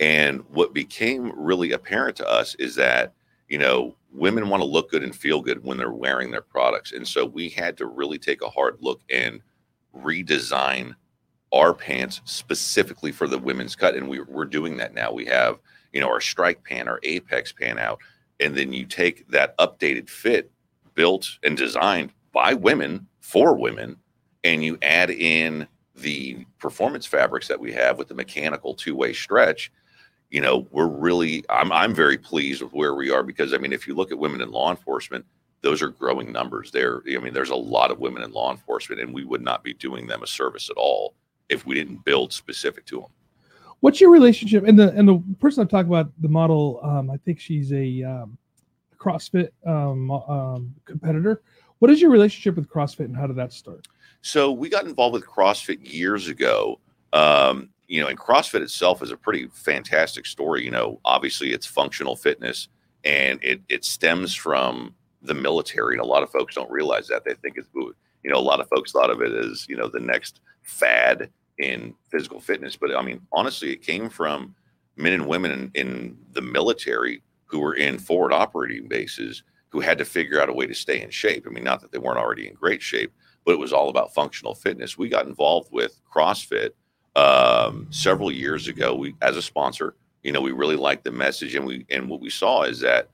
And 0.00 0.44
what 0.50 0.74
became 0.74 1.32
really 1.34 1.72
apparent 1.72 2.16
to 2.16 2.28
us 2.28 2.54
is 2.56 2.74
that, 2.74 3.14
you 3.48 3.58
know, 3.58 3.96
women 4.12 4.48
want 4.48 4.62
to 4.62 4.68
look 4.68 4.90
good 4.90 5.02
and 5.02 5.14
feel 5.14 5.40
good 5.40 5.64
when 5.64 5.76
they're 5.76 5.92
wearing 5.92 6.30
their 6.30 6.40
products. 6.40 6.92
And 6.92 7.06
so 7.06 7.24
we 7.24 7.48
had 7.48 7.76
to 7.78 7.86
really 7.86 8.18
take 8.18 8.42
a 8.42 8.48
hard 8.48 8.78
look 8.80 9.00
and 9.10 9.40
redesign 9.96 10.94
our 11.52 11.74
pants 11.74 12.20
specifically 12.24 13.12
for 13.12 13.28
the 13.28 13.38
women's 13.38 13.76
cut. 13.76 13.94
And 13.94 14.08
we, 14.08 14.20
we're 14.20 14.44
doing 14.44 14.76
that 14.78 14.94
now. 14.94 15.12
We 15.12 15.26
have, 15.26 15.58
you 15.92 16.00
know, 16.00 16.08
our 16.08 16.20
Stryke 16.20 16.64
pant, 16.64 16.88
our 16.88 17.00
apex 17.02 17.52
pant 17.52 17.78
out. 17.78 18.00
And 18.40 18.56
then 18.56 18.72
you 18.72 18.86
take 18.86 19.28
that 19.28 19.56
updated 19.58 20.08
fit 20.08 20.50
built 20.94 21.38
and 21.42 21.56
designed 21.56 22.12
by 22.32 22.54
women 22.54 23.06
for 23.20 23.54
women, 23.54 23.96
and 24.42 24.64
you 24.64 24.78
add 24.82 25.10
in 25.10 25.66
the 25.94 26.44
performance 26.58 27.06
fabrics 27.06 27.48
that 27.48 27.60
we 27.60 27.72
have 27.72 27.98
with 27.98 28.08
the 28.08 28.14
mechanical 28.14 28.74
two-way 28.74 29.12
stretch 29.12 29.70
you 30.34 30.40
know 30.40 30.66
we're 30.72 30.88
really 30.88 31.44
i'm 31.48 31.70
i'm 31.70 31.94
very 31.94 32.18
pleased 32.18 32.60
with 32.60 32.72
where 32.72 32.94
we 32.94 33.10
are 33.10 33.22
because 33.22 33.54
i 33.54 33.56
mean 33.56 33.72
if 33.72 33.86
you 33.86 33.94
look 33.94 34.10
at 34.10 34.18
women 34.18 34.40
in 34.40 34.50
law 34.50 34.70
enforcement 34.70 35.24
those 35.60 35.80
are 35.80 35.88
growing 35.88 36.32
numbers 36.32 36.70
there 36.72 37.02
i 37.14 37.18
mean 37.18 37.32
there's 37.32 37.50
a 37.50 37.54
lot 37.54 37.90
of 37.92 38.00
women 38.00 38.22
in 38.22 38.32
law 38.32 38.50
enforcement 38.50 39.00
and 39.00 39.14
we 39.14 39.24
would 39.24 39.42
not 39.42 39.62
be 39.62 39.72
doing 39.74 40.06
them 40.06 40.22
a 40.22 40.26
service 40.26 40.68
at 40.68 40.76
all 40.76 41.14
if 41.48 41.64
we 41.64 41.74
didn't 41.74 42.04
build 42.04 42.32
specific 42.32 42.84
to 42.84 43.00
them 43.00 43.10
What's 43.84 44.00
your 44.00 44.10
relationship? 44.10 44.64
And 44.66 44.78
the 44.78 44.92
and 44.92 45.06
the 45.06 45.22
person 45.40 45.60
I'm 45.60 45.68
talking 45.68 45.90
about, 45.92 46.10
the 46.22 46.28
model, 46.28 46.80
um, 46.82 47.10
I 47.10 47.18
think 47.18 47.38
she's 47.38 47.70
a 47.70 48.02
um, 48.02 48.38
CrossFit 48.98 49.50
um, 49.66 50.10
um, 50.10 50.74
competitor. 50.86 51.42
What 51.80 51.90
is 51.90 52.00
your 52.00 52.10
relationship 52.10 52.56
with 52.56 52.66
CrossFit, 52.66 53.04
and 53.04 53.14
how 53.14 53.26
did 53.26 53.36
that 53.36 53.52
start? 53.52 53.86
So 54.22 54.52
we 54.52 54.70
got 54.70 54.86
involved 54.86 55.12
with 55.12 55.26
CrossFit 55.26 55.80
years 55.82 56.28
ago. 56.28 56.80
Um, 57.12 57.73
you 57.88 58.00
know, 58.00 58.08
and 58.08 58.18
CrossFit 58.18 58.62
itself 58.62 59.02
is 59.02 59.10
a 59.10 59.16
pretty 59.16 59.48
fantastic 59.52 60.26
story. 60.26 60.64
You 60.64 60.70
know, 60.70 61.00
obviously 61.04 61.52
it's 61.52 61.66
functional 61.66 62.16
fitness 62.16 62.68
and 63.04 63.38
it 63.42 63.60
it 63.68 63.84
stems 63.84 64.34
from 64.34 64.94
the 65.22 65.34
military. 65.34 65.94
And 65.94 66.02
a 66.02 66.06
lot 66.06 66.22
of 66.22 66.30
folks 66.30 66.54
don't 66.54 66.70
realize 66.70 67.08
that. 67.08 67.24
They 67.24 67.34
think 67.34 67.56
it's 67.56 67.68
you 67.74 68.30
know, 68.30 68.38
a 68.38 68.40
lot 68.40 68.60
of 68.60 68.68
folks 68.68 68.92
thought 68.92 69.10
of 69.10 69.20
it 69.20 69.32
as, 69.32 69.66
you 69.68 69.76
know, 69.76 69.88
the 69.88 70.00
next 70.00 70.40
fad 70.62 71.30
in 71.58 71.94
physical 72.10 72.40
fitness. 72.40 72.76
But 72.76 72.96
I 72.96 73.02
mean, 73.02 73.20
honestly, 73.32 73.72
it 73.72 73.82
came 73.82 74.08
from 74.08 74.54
men 74.96 75.12
and 75.12 75.26
women 75.26 75.50
in, 75.50 75.70
in 75.74 76.18
the 76.32 76.42
military 76.42 77.22
who 77.46 77.60
were 77.60 77.74
in 77.74 77.98
forward 77.98 78.32
operating 78.32 78.88
bases 78.88 79.42
who 79.68 79.80
had 79.80 79.98
to 79.98 80.04
figure 80.04 80.40
out 80.40 80.48
a 80.48 80.52
way 80.52 80.66
to 80.66 80.74
stay 80.74 81.02
in 81.02 81.10
shape. 81.10 81.46
I 81.46 81.50
mean, 81.50 81.64
not 81.64 81.80
that 81.80 81.90
they 81.90 81.98
weren't 81.98 82.18
already 82.18 82.46
in 82.48 82.54
great 82.54 82.80
shape, 82.80 83.12
but 83.44 83.52
it 83.52 83.58
was 83.58 83.72
all 83.72 83.88
about 83.88 84.14
functional 84.14 84.54
fitness. 84.54 84.96
We 84.96 85.08
got 85.08 85.26
involved 85.26 85.70
with 85.72 86.00
CrossFit 86.12 86.70
um, 87.16 87.86
several 87.90 88.30
years 88.30 88.68
ago. 88.68 88.94
We, 88.94 89.14
as 89.22 89.36
a 89.36 89.42
sponsor, 89.42 89.94
you 90.22 90.32
know, 90.32 90.40
we 90.40 90.52
really 90.52 90.76
liked 90.76 91.04
the 91.04 91.12
message, 91.12 91.54
and 91.54 91.66
we 91.66 91.86
and 91.90 92.08
what 92.08 92.20
we 92.20 92.30
saw 92.30 92.62
is 92.62 92.80
that 92.80 93.08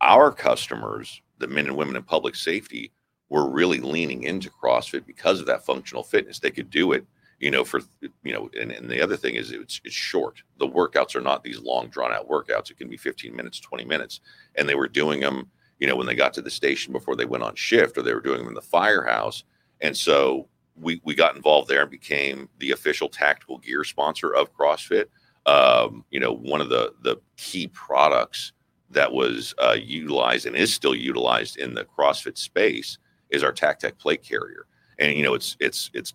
our 0.00 0.32
customers, 0.32 1.22
the 1.38 1.46
men 1.46 1.66
and 1.66 1.76
women 1.76 1.96
in 1.96 2.02
public 2.02 2.34
safety, 2.34 2.92
were 3.28 3.48
really 3.48 3.78
leaning 3.78 4.24
into 4.24 4.50
CrossFit 4.50 5.06
because 5.06 5.40
of 5.40 5.46
that 5.46 5.64
functional 5.64 6.02
fitness. 6.02 6.38
They 6.38 6.50
could 6.50 6.70
do 6.70 6.92
it, 6.92 7.04
you 7.40 7.50
know, 7.50 7.64
for 7.64 7.80
you 8.22 8.32
know, 8.32 8.50
and, 8.58 8.70
and 8.70 8.88
the 8.88 9.02
other 9.02 9.16
thing 9.16 9.34
is 9.34 9.50
it's 9.52 9.80
it's 9.84 9.94
short. 9.94 10.42
The 10.58 10.68
workouts 10.68 11.16
are 11.16 11.20
not 11.20 11.42
these 11.42 11.60
long, 11.60 11.88
drawn 11.88 12.12
out 12.12 12.28
workouts. 12.28 12.70
It 12.70 12.78
can 12.78 12.88
be 12.88 12.96
15 12.96 13.34
minutes, 13.34 13.60
20 13.60 13.84
minutes, 13.84 14.20
and 14.54 14.68
they 14.68 14.74
were 14.74 14.88
doing 14.88 15.20
them 15.20 15.50
you 15.82 15.88
know, 15.88 15.96
when 15.96 16.06
they 16.06 16.14
got 16.14 16.32
to 16.32 16.40
the 16.40 16.48
station 16.48 16.92
before 16.92 17.16
they 17.16 17.24
went 17.24 17.42
on 17.42 17.56
shift 17.56 17.98
or 17.98 18.02
they 18.02 18.14
were 18.14 18.20
doing 18.20 18.38
them 18.38 18.46
in 18.46 18.54
the 18.54 18.62
firehouse. 18.62 19.42
And 19.80 19.96
so 19.96 20.46
we, 20.80 21.00
we 21.04 21.14
got 21.14 21.36
involved 21.36 21.68
there 21.68 21.82
and 21.82 21.90
became 21.90 22.48
the 22.58 22.70
official 22.70 23.08
tactical 23.08 23.58
gear 23.58 23.84
sponsor 23.84 24.34
of 24.34 24.54
CrossFit. 24.54 25.06
Um, 25.46 26.04
you 26.10 26.20
know, 26.20 26.32
one 26.32 26.60
of 26.60 26.68
the, 26.68 26.94
the 27.02 27.16
key 27.36 27.68
products 27.68 28.52
that 28.90 29.12
was 29.12 29.54
uh, 29.58 29.76
utilized 29.78 30.46
and 30.46 30.56
is 30.56 30.72
still 30.72 30.94
utilized 30.94 31.56
in 31.56 31.74
the 31.74 31.84
CrossFit 31.84 32.38
space 32.38 32.98
is 33.30 33.42
our 33.42 33.52
TacTec 33.52 33.98
plate 33.98 34.22
carrier. 34.22 34.66
And, 34.98 35.16
you 35.16 35.24
know, 35.24 35.34
it's, 35.34 35.56
it's, 35.58 35.90
it's 35.94 36.14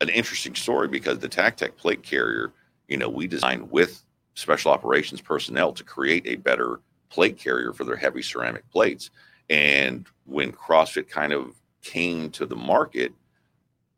an 0.00 0.08
interesting 0.08 0.54
story 0.54 0.88
because 0.88 1.18
the 1.18 1.28
TacTec 1.28 1.76
plate 1.76 2.02
carrier, 2.02 2.52
you 2.88 2.96
know, 2.96 3.08
we 3.08 3.26
designed 3.26 3.70
with 3.70 4.04
special 4.34 4.70
operations 4.70 5.20
personnel 5.20 5.72
to 5.72 5.84
create 5.84 6.26
a 6.26 6.36
better 6.36 6.80
plate 7.08 7.38
carrier 7.38 7.72
for 7.72 7.84
their 7.84 7.96
heavy 7.96 8.22
ceramic 8.22 8.68
plates. 8.70 9.10
And 9.48 10.06
when 10.26 10.52
CrossFit 10.52 11.08
kind 11.08 11.32
of 11.32 11.54
came 11.82 12.30
to 12.30 12.46
the 12.46 12.56
market, 12.56 13.12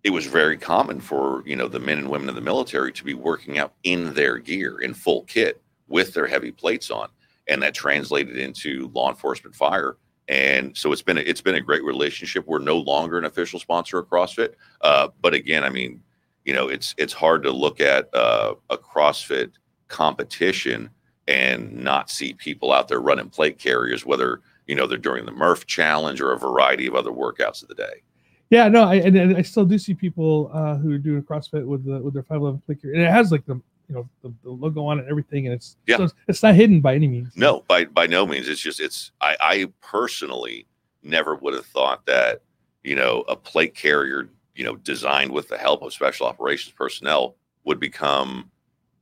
it 0.06 0.12
was 0.12 0.24
very 0.24 0.56
common 0.56 1.00
for 1.00 1.42
you 1.44 1.56
know 1.56 1.66
the 1.66 1.80
men 1.80 1.98
and 1.98 2.08
women 2.08 2.28
of 2.28 2.36
the 2.36 2.40
military 2.40 2.92
to 2.92 3.02
be 3.02 3.12
working 3.12 3.58
out 3.58 3.72
in 3.82 4.14
their 4.14 4.38
gear 4.38 4.78
in 4.78 4.94
full 4.94 5.22
kit 5.24 5.60
with 5.88 6.14
their 6.14 6.28
heavy 6.28 6.52
plates 6.52 6.92
on, 6.92 7.08
and 7.48 7.60
that 7.60 7.74
translated 7.74 8.36
into 8.36 8.88
law 8.94 9.10
enforcement 9.10 9.52
fire. 9.52 9.96
And 10.28 10.76
so 10.76 10.92
it's 10.92 11.02
been 11.02 11.18
a, 11.18 11.22
it's 11.22 11.40
been 11.40 11.56
a 11.56 11.60
great 11.60 11.82
relationship. 11.82 12.46
We're 12.46 12.60
no 12.60 12.78
longer 12.78 13.18
an 13.18 13.24
official 13.24 13.58
sponsor 13.58 13.98
of 13.98 14.06
CrossFit, 14.06 14.54
uh, 14.82 15.08
but 15.20 15.34
again, 15.34 15.64
I 15.64 15.70
mean, 15.70 16.00
you 16.44 16.54
know, 16.54 16.68
it's 16.68 16.94
it's 16.98 17.12
hard 17.12 17.42
to 17.42 17.50
look 17.50 17.80
at 17.80 18.08
uh, 18.14 18.54
a 18.70 18.78
CrossFit 18.78 19.54
competition 19.88 20.88
and 21.26 21.72
not 21.72 22.10
see 22.10 22.32
people 22.32 22.72
out 22.72 22.86
there 22.86 23.00
running 23.00 23.28
plate 23.28 23.58
carriers, 23.58 24.06
whether 24.06 24.40
you 24.68 24.76
know 24.76 24.86
they're 24.86 24.98
during 24.98 25.26
the 25.26 25.32
Murph 25.32 25.66
Challenge 25.66 26.20
or 26.20 26.30
a 26.30 26.38
variety 26.38 26.86
of 26.86 26.94
other 26.94 27.10
workouts 27.10 27.60
of 27.62 27.66
the 27.66 27.74
day. 27.74 28.02
Yeah, 28.50 28.68
no, 28.68 28.84
I 28.84 28.96
and, 28.96 29.16
and 29.16 29.36
I 29.36 29.42
still 29.42 29.64
do 29.64 29.76
see 29.76 29.94
people 29.94 30.50
uh, 30.52 30.76
who 30.76 30.92
are 30.92 30.98
doing 30.98 31.22
CrossFit 31.22 31.66
with 31.66 31.84
the 31.84 31.98
with 31.98 32.14
their 32.14 32.22
five 32.22 32.40
eleven 32.40 32.62
plate 32.64 32.80
carrier, 32.80 32.94
and 32.94 33.02
it 33.02 33.10
has 33.10 33.32
like 33.32 33.44
the 33.44 33.60
you 33.88 33.94
know 33.94 34.08
the, 34.22 34.32
the, 34.44 34.50
logo 34.50 34.84
on 34.84 34.98
it 34.98 35.02
and 35.02 35.10
everything, 35.10 35.46
and 35.46 35.54
it's 35.54 35.76
yeah. 35.86 35.96
So 35.96 36.08
it's, 36.28 36.42
not 36.42 36.54
hidden 36.54 36.80
by 36.80 36.94
any 36.94 37.08
means. 37.08 37.36
No, 37.36 37.64
by 37.66 37.86
by 37.86 38.06
no 38.06 38.24
means. 38.24 38.48
It's 38.48 38.60
just 38.60 38.78
it's 38.78 39.10
I, 39.20 39.36
I 39.40 39.72
personally 39.80 40.66
never 41.02 41.34
would 41.34 41.54
have 41.54 41.66
thought 41.66 42.06
that 42.06 42.42
you 42.84 42.94
know 42.94 43.24
a 43.28 43.34
plate 43.34 43.74
carrier 43.74 44.28
you 44.54 44.64
know 44.64 44.76
designed 44.76 45.32
with 45.32 45.48
the 45.48 45.58
help 45.58 45.82
of 45.82 45.92
special 45.92 46.26
operations 46.26 46.72
personnel 46.72 47.34
would 47.64 47.80
become 47.80 48.50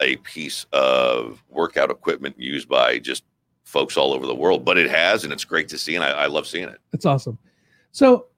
a 0.01 0.17
piece 0.17 0.65
of 0.73 1.43
workout 1.51 1.91
equipment 1.91 2.35
used 2.39 2.69
by 2.69 2.99
just 2.99 3.25
folks 3.65 3.97
all 3.97 4.15
over 4.15 4.27
the 4.27 4.35
world. 4.35 4.65
But 4.65 4.79
it 4.79 4.91
has, 4.91 5.25
and 5.25 5.33
it's 5.35 5.45
great 5.45 5.69
to 5.69 5.79
see, 5.79 5.97
and 5.97 6.05
I, 6.05 6.11
I 6.11 6.27
love 6.27 6.47
seeing 6.47 6.69
it. 6.69 6.79
It's 6.95 7.05
awesome. 7.05 7.39
So. 7.93 8.29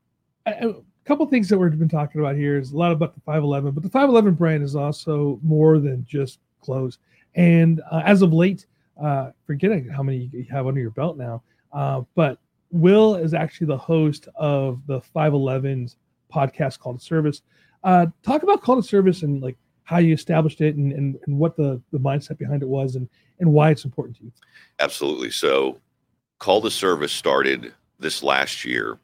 a 0.47 0.75
couple 1.07 1.25
things 1.27 1.49
that 1.49 1.57
we've 1.57 1.79
been 1.79 1.89
talking 1.89 2.21
about 2.21 2.35
here 2.35 2.59
is 2.59 2.73
a 2.73 2.77
lot 2.77 2.91
about 2.91 3.15
the 3.15 3.21
511, 3.21 3.71
but 3.73 3.83
the 3.83 3.89
511 3.89 4.35
brand 4.35 4.65
is 4.65 4.75
also 4.75 5.39
more 5.43 5.79
than 5.79 6.05
just 6.05 6.41
clothes. 6.61 6.99
And 7.37 7.81
uh, 7.91 8.03
as 8.05 8.23
of 8.23 8.33
late, 8.33 8.67
uh, 9.01 9.31
forgetting 9.47 9.89
how 9.89 10.03
many 10.03 10.29
you 10.33 10.47
have 10.51 10.67
under 10.67 10.81
your 10.81 10.91
belt 10.91 11.17
now, 11.17 11.43
uh, 11.73 12.03
but 12.15 12.39
Will 12.73 13.15
is 13.15 13.35
actually 13.35 13.69
the 13.69 13.79
host 13.79 14.27
of 14.35 14.81
the 14.87 15.01
511's 15.15 15.97
podcast 16.33 16.81
called 16.81 17.01
Service. 17.01 17.43
Uh, 17.85 18.07
talk 18.25 18.43
about 18.43 18.63
Call 18.63 18.77
to 18.77 18.83
Service 18.83 19.23
and 19.23 19.41
like 19.41 19.57
how 19.85 19.99
you 19.99 20.13
established 20.13 20.61
it 20.61 20.75
and, 20.75 20.93
and, 20.93 21.17
and 21.27 21.39
what 21.39 21.57
the, 21.57 21.81
the 21.93 21.99
mindset 21.99 22.37
behind 22.39 22.63
it 22.63 22.69
was 22.69 22.97
and, 22.97 23.09
and 23.39 23.53
why 23.53 23.71
it's 23.71 23.85
important 23.85 24.17
to 24.17 24.25
you. 24.25 24.33
Absolutely. 24.81 25.31
So, 25.31 25.79
Call 26.41 26.61
to 26.63 26.71
Service 26.71 27.13
started 27.13 27.73
this 28.01 28.25
last 28.25 28.65
year 28.65 28.99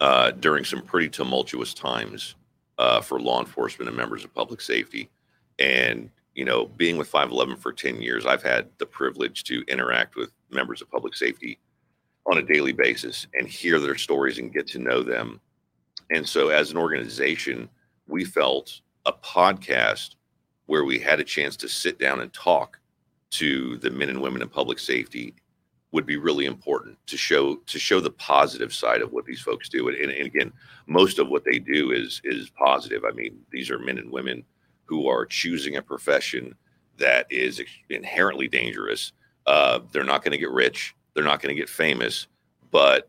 uh, 0.00 0.30
during 0.32 0.64
some 0.64 0.82
pretty 0.82 1.08
tumultuous 1.08 1.74
times 1.74 2.34
uh, 2.78 3.00
for 3.00 3.20
law 3.20 3.40
enforcement 3.40 3.88
and 3.88 3.96
members 3.96 4.24
of 4.24 4.34
public 4.34 4.60
safety. 4.60 5.08
And, 5.58 6.10
you 6.34 6.44
know, 6.44 6.66
being 6.66 6.96
with 6.96 7.08
511 7.08 7.56
for 7.56 7.72
10 7.72 8.02
years, 8.02 8.26
I've 8.26 8.42
had 8.42 8.68
the 8.78 8.86
privilege 8.86 9.44
to 9.44 9.64
interact 9.68 10.16
with 10.16 10.32
members 10.50 10.82
of 10.82 10.90
public 10.90 11.14
safety 11.14 11.58
on 12.26 12.38
a 12.38 12.42
daily 12.42 12.72
basis 12.72 13.26
and 13.34 13.48
hear 13.48 13.78
their 13.78 13.96
stories 13.96 14.38
and 14.38 14.52
get 14.52 14.66
to 14.68 14.78
know 14.78 15.02
them. 15.02 15.40
And 16.10 16.28
so, 16.28 16.48
as 16.48 16.70
an 16.70 16.76
organization, 16.76 17.68
we 18.06 18.24
felt 18.24 18.80
a 19.06 19.12
podcast 19.12 20.16
where 20.66 20.84
we 20.84 20.98
had 20.98 21.20
a 21.20 21.24
chance 21.24 21.56
to 21.56 21.68
sit 21.68 21.98
down 21.98 22.20
and 22.20 22.32
talk 22.32 22.78
to 23.30 23.76
the 23.78 23.90
men 23.90 24.08
and 24.08 24.20
women 24.20 24.42
in 24.42 24.48
public 24.48 24.78
safety 24.78 25.34
would 25.96 26.04
be 26.04 26.18
really 26.18 26.44
important 26.44 26.98
to 27.06 27.16
show 27.16 27.56
to 27.56 27.78
show 27.78 28.00
the 28.00 28.10
positive 28.10 28.70
side 28.74 29.00
of 29.00 29.12
what 29.12 29.24
these 29.24 29.40
folks 29.40 29.66
do. 29.66 29.88
And, 29.88 29.96
and, 29.96 30.26
again, 30.26 30.52
most 30.86 31.18
of 31.18 31.28
what 31.28 31.42
they 31.42 31.58
do 31.58 31.90
is 31.90 32.20
is 32.22 32.50
positive. 32.50 33.02
I 33.06 33.12
mean, 33.12 33.38
these 33.50 33.70
are 33.70 33.78
men 33.78 33.96
and 33.96 34.12
women 34.12 34.44
who 34.84 35.08
are 35.08 35.24
choosing 35.24 35.76
a 35.76 35.82
profession 35.82 36.54
that 36.98 37.26
is 37.30 37.62
inherently 37.88 38.46
dangerous. 38.46 39.12
Uh, 39.46 39.78
they're 39.90 40.04
not 40.04 40.22
going 40.22 40.32
to 40.32 40.38
get 40.38 40.50
rich. 40.50 40.94
They're 41.14 41.24
not 41.24 41.40
going 41.40 41.54
to 41.56 41.58
get 41.58 41.70
famous, 41.70 42.26
but 42.70 43.08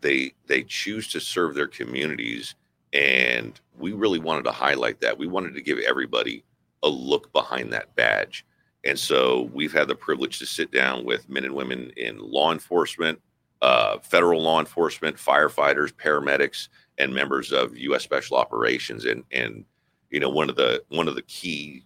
they 0.00 0.34
they 0.48 0.64
choose 0.64 1.06
to 1.12 1.20
serve 1.20 1.54
their 1.54 1.68
communities. 1.68 2.56
And 2.92 3.60
we 3.78 3.92
really 3.92 4.18
wanted 4.18 4.46
to 4.46 4.52
highlight 4.52 5.00
that. 5.02 5.16
We 5.16 5.28
wanted 5.28 5.54
to 5.54 5.62
give 5.62 5.78
everybody 5.78 6.42
a 6.82 6.88
look 6.88 7.32
behind 7.32 7.72
that 7.72 7.94
badge 7.94 8.44
and 8.84 8.98
so 8.98 9.50
we've 9.52 9.72
had 9.72 9.88
the 9.88 9.94
privilege 9.94 10.38
to 10.38 10.46
sit 10.46 10.70
down 10.70 11.04
with 11.04 11.28
men 11.28 11.44
and 11.44 11.54
women 11.54 11.90
in 11.96 12.18
law 12.18 12.52
enforcement, 12.52 13.20
uh, 13.62 13.98
federal 13.98 14.42
law 14.42 14.60
enforcement, 14.60 15.16
firefighters, 15.16 15.92
paramedics, 15.92 16.68
and 16.98 17.12
members 17.12 17.52
of 17.52 17.76
U.S. 17.76 18.02
Special 18.04 18.36
Operations. 18.36 19.04
And 19.04 19.24
and 19.32 19.64
you 20.10 20.20
know 20.20 20.30
one 20.30 20.48
of 20.48 20.56
the 20.56 20.82
one 20.88 21.08
of 21.08 21.14
the 21.14 21.22
key 21.22 21.84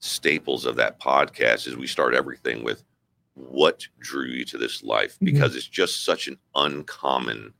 staples 0.00 0.64
of 0.64 0.76
that 0.76 1.00
podcast 1.00 1.66
is 1.66 1.76
we 1.76 1.86
start 1.86 2.14
everything 2.14 2.62
with 2.62 2.84
what 3.34 3.86
drew 3.98 4.26
you 4.26 4.44
to 4.44 4.58
this 4.58 4.82
life 4.82 5.14
mm-hmm. 5.14 5.26
because 5.26 5.50
mm-hmm. 5.50 5.58
it's 5.58 5.66
just 5.66 6.04
such 6.04 6.28
an 6.28 6.38
uncommon 6.54 7.52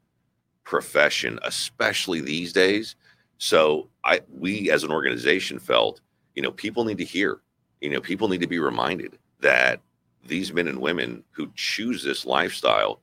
profession, 0.65 1.39
especially 1.45 2.21
these 2.21 2.53
days. 2.53 2.97
So 3.39 3.89
I 4.05 4.21
we 4.33 4.71
as 4.71 4.85
an 4.85 4.91
organization 4.91 5.59
felt 5.59 6.01
you 6.35 6.43
know 6.43 6.53
people 6.53 6.85
need 6.85 6.99
to 6.99 7.05
hear 7.05 7.41
you 7.81 7.91
know, 7.91 8.01
people 8.01 8.29
need 8.29 8.41
to 8.41 8.47
be 8.47 8.59
reminded 8.59 9.19
that 9.41 9.81
these 10.27 10.53
men 10.53 10.69
and 10.69 10.81
women 10.81 11.25
who 11.31 11.51
choose 11.55 12.03
this 12.03 12.27
lifestyle, 12.27 13.01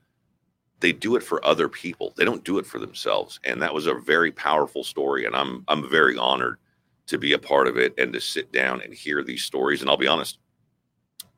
they 0.80 0.92
do 0.92 1.16
it 1.16 1.22
for 1.22 1.44
other 1.44 1.68
people. 1.68 2.12
They 2.16 2.24
don't 2.24 2.44
do 2.44 2.58
it 2.58 2.66
for 2.66 2.78
themselves. 2.78 3.40
And 3.44 3.62
that 3.62 3.74
was 3.74 3.86
a 3.86 3.94
very 3.94 4.30
powerful 4.30 4.84
story. 4.84 5.24
And 5.24 5.34
I'm 5.34 5.64
I'm 5.68 5.88
very 5.88 6.16
honored 6.16 6.58
to 7.06 7.18
be 7.18 7.32
a 7.32 7.38
part 7.38 7.66
of 7.68 7.76
it 7.76 7.94
and 7.98 8.12
to 8.12 8.20
sit 8.20 8.52
down 8.52 8.82
and 8.82 8.92
hear 8.92 9.22
these 9.22 9.44
stories. 9.44 9.80
And 9.80 9.88
I'll 9.88 9.96
be 9.96 10.08
honest, 10.08 10.38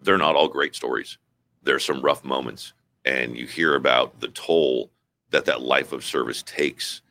they're 0.01 0.19
not 0.19 0.35
all 0.35 0.49
great 0.49 0.75
stories. 0.75 1.19
There's 1.63 1.85
some 1.85 2.03
rough 2.03 2.25
moments. 2.25 2.73
And 3.05 3.37
you 3.37 3.47
hear 3.47 3.75
about 3.75 4.21
the 4.21 4.29
toll 4.29 4.91
that 5.31 5.45
that 5.45 5.63
life 5.63 5.93
of 5.93 6.05
service 6.05 6.43
takes, 6.43 7.03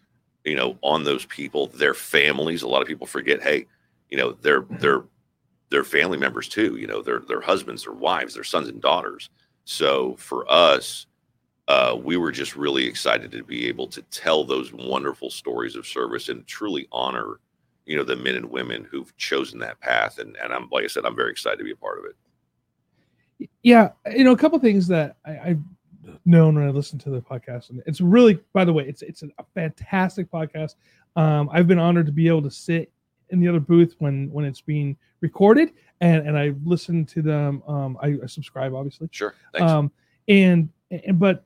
you 0.44 0.56
know, 0.56 0.78
on 0.82 1.04
those 1.04 1.26
people, 1.26 1.68
their 1.68 1.94
families. 1.94 2.62
A 2.62 2.68
lot 2.68 2.82
of 2.82 2.88
people 2.88 3.08
forget, 3.08 3.42
hey, 3.42 3.68
you 4.10 4.18
know, 4.18 4.34
they're 4.42 4.66
they're 4.70 5.04
their 5.70 5.84
family 5.84 6.18
members 6.18 6.48
too. 6.48 6.78
You 6.78 6.88
know, 6.88 7.02
their 7.02 7.20
their 7.20 7.42
husbands, 7.42 7.84
their 7.84 7.94
wives, 7.94 8.34
their 8.34 8.44
sons 8.44 8.70
and 8.70 8.82
daughters. 8.82 9.30
So 9.66 10.16
for 10.16 10.50
us, 10.52 11.08
uh, 11.68 11.98
we 12.02 12.16
were 12.18 12.32
just 12.32 12.56
really 12.56 12.86
excited 12.86 13.32
to 13.32 13.44
be 13.44 13.68
able 13.68 13.88
to 13.88 14.02
tell 14.04 14.44
those 14.44 14.72
wonderful 14.72 15.30
stories 15.30 15.76
of 15.76 15.86
service 15.86 16.30
and 16.30 16.48
truly 16.48 16.88
honor, 16.92 17.40
you 17.86 17.98
know, 17.98 18.04
the 18.04 18.16
men 18.16 18.36
and 18.36 18.50
women 18.50 18.88
who've 18.90 19.16
chosen 19.18 19.60
that 19.60 19.80
path. 19.82 20.20
And 20.20 20.38
and 20.38 20.54
I'm 20.54 20.70
like 20.72 20.86
I 20.86 20.88
said, 20.88 21.06
I'm 21.06 21.16
very 21.16 21.32
excited 21.32 21.58
to 21.58 21.64
be 21.64 21.72
a 21.72 21.76
part 21.76 22.00
of 22.00 22.06
it. 22.06 23.50
Yeah, 23.62 23.90
you 24.12 24.24
know, 24.24 24.32
a 24.32 24.38
couple 24.38 24.58
things 24.60 24.88
that 24.88 25.18
I, 25.26 25.38
I've 25.40 25.62
known 26.26 26.56
when 26.56 26.68
I 26.68 26.70
listen 26.72 26.98
to 27.00 27.10
the 27.10 27.22
podcast, 27.22 27.70
and 27.70 27.84
it's 27.86 28.02
really, 28.02 28.40
by 28.54 28.66
the 28.66 28.74
way, 28.74 28.86
it's 28.88 29.02
it's 29.02 29.24
a 29.24 29.44
fantastic 29.54 30.32
podcast. 30.32 30.76
Um, 31.16 31.50
I've 31.52 31.68
been 31.68 31.80
honored 31.80 32.06
to 32.06 32.12
be 32.12 32.28
able 32.28 32.44
to 32.44 32.52
sit 32.52 32.92
in 33.30 33.40
the 33.40 33.48
other 33.48 33.60
booth 33.60 33.96
when 34.00 34.32
when 34.32 34.46
it's 34.46 34.62
being 34.62 34.98
recorded 35.22 35.74
and 36.02 36.28
and 36.28 36.38
I 36.38 36.54
listen 36.64 37.06
to 37.06 37.22
them. 37.22 37.64
Um, 37.68 37.98
I, 38.02 38.18
I 38.24 38.28
subscribe 38.28 38.74
obviously. 38.74 39.10
Sure. 39.12 39.34
Thanks. 39.54 39.72
Um, 39.72 39.92
and 40.28 40.70
and 40.92 41.20
but 41.20 41.46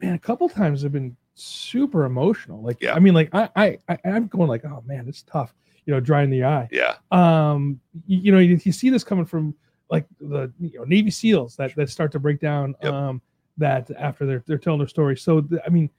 man, 0.00 0.14
a 0.14 0.18
couple 0.18 0.48
times 0.48 0.84
I've 0.84 0.92
been 0.92 1.16
super 1.34 2.04
emotional. 2.04 2.62
Like 2.62 2.80
yeah. 2.80 2.94
I 2.94 2.98
mean, 2.98 3.14
like 3.14 3.30
I 3.34 3.48
I, 3.56 3.78
I 3.88 3.98
am 4.04 4.26
going 4.26 4.48
like, 4.48 4.64
oh 4.64 4.82
man, 4.86 5.08
it's 5.08 5.22
tough. 5.22 5.54
You 5.86 5.94
know, 5.94 6.00
drying 6.00 6.30
the 6.30 6.44
eye. 6.44 6.68
Yeah. 6.70 6.96
Um, 7.10 7.80
you, 8.06 8.18
you 8.18 8.32
know, 8.32 8.38
you, 8.38 8.60
you 8.62 8.72
see 8.72 8.90
this 8.90 9.02
coming 9.02 9.24
from 9.24 9.54
like 9.90 10.06
the 10.20 10.52
you 10.60 10.78
know 10.78 10.84
Navy 10.84 11.10
SEALs 11.10 11.56
that 11.56 11.74
that 11.76 11.90
start 11.90 12.12
to 12.12 12.18
break 12.18 12.40
down. 12.40 12.74
Yep. 12.82 12.92
Um, 12.92 13.22
that 13.58 13.90
after 13.98 14.26
they're 14.26 14.42
they're 14.46 14.58
telling 14.58 14.78
their 14.78 14.88
story. 14.88 15.16
So 15.16 15.42
the, 15.42 15.64
I 15.64 15.68
mean, 15.68 15.90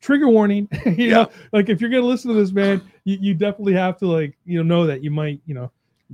trigger 0.00 0.28
warning 0.28 0.68
you 0.86 0.92
yeah. 0.92 1.14
know 1.14 1.30
like 1.52 1.68
if 1.68 1.80
you're 1.80 1.90
gonna 1.90 2.02
listen 2.02 2.32
to 2.32 2.36
this 2.36 2.52
man 2.52 2.80
you, 3.04 3.18
you 3.20 3.34
definitely 3.34 3.72
have 3.72 3.98
to 3.98 4.06
like 4.06 4.36
you 4.44 4.56
know 4.56 4.62
know 4.62 4.86
that 4.86 5.02
you 5.02 5.10
might 5.10 5.40
you 5.46 5.54
know 5.54 5.70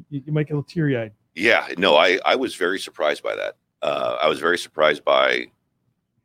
you, 0.08 0.22
you 0.24 0.32
might 0.32 0.46
get 0.46 0.54
a 0.54 0.56
little 0.56 0.62
teary-eyed. 0.70 1.12
Yeah 1.34 1.68
no 1.76 1.96
i 1.96 2.18
i 2.24 2.34
was 2.34 2.54
very 2.54 2.78
surprised 2.78 3.22
by 3.22 3.34
that. 3.34 3.56
Uh 3.82 4.16
i 4.22 4.28
was 4.28 4.40
very 4.40 4.58
surprised 4.58 5.04
by 5.04 5.46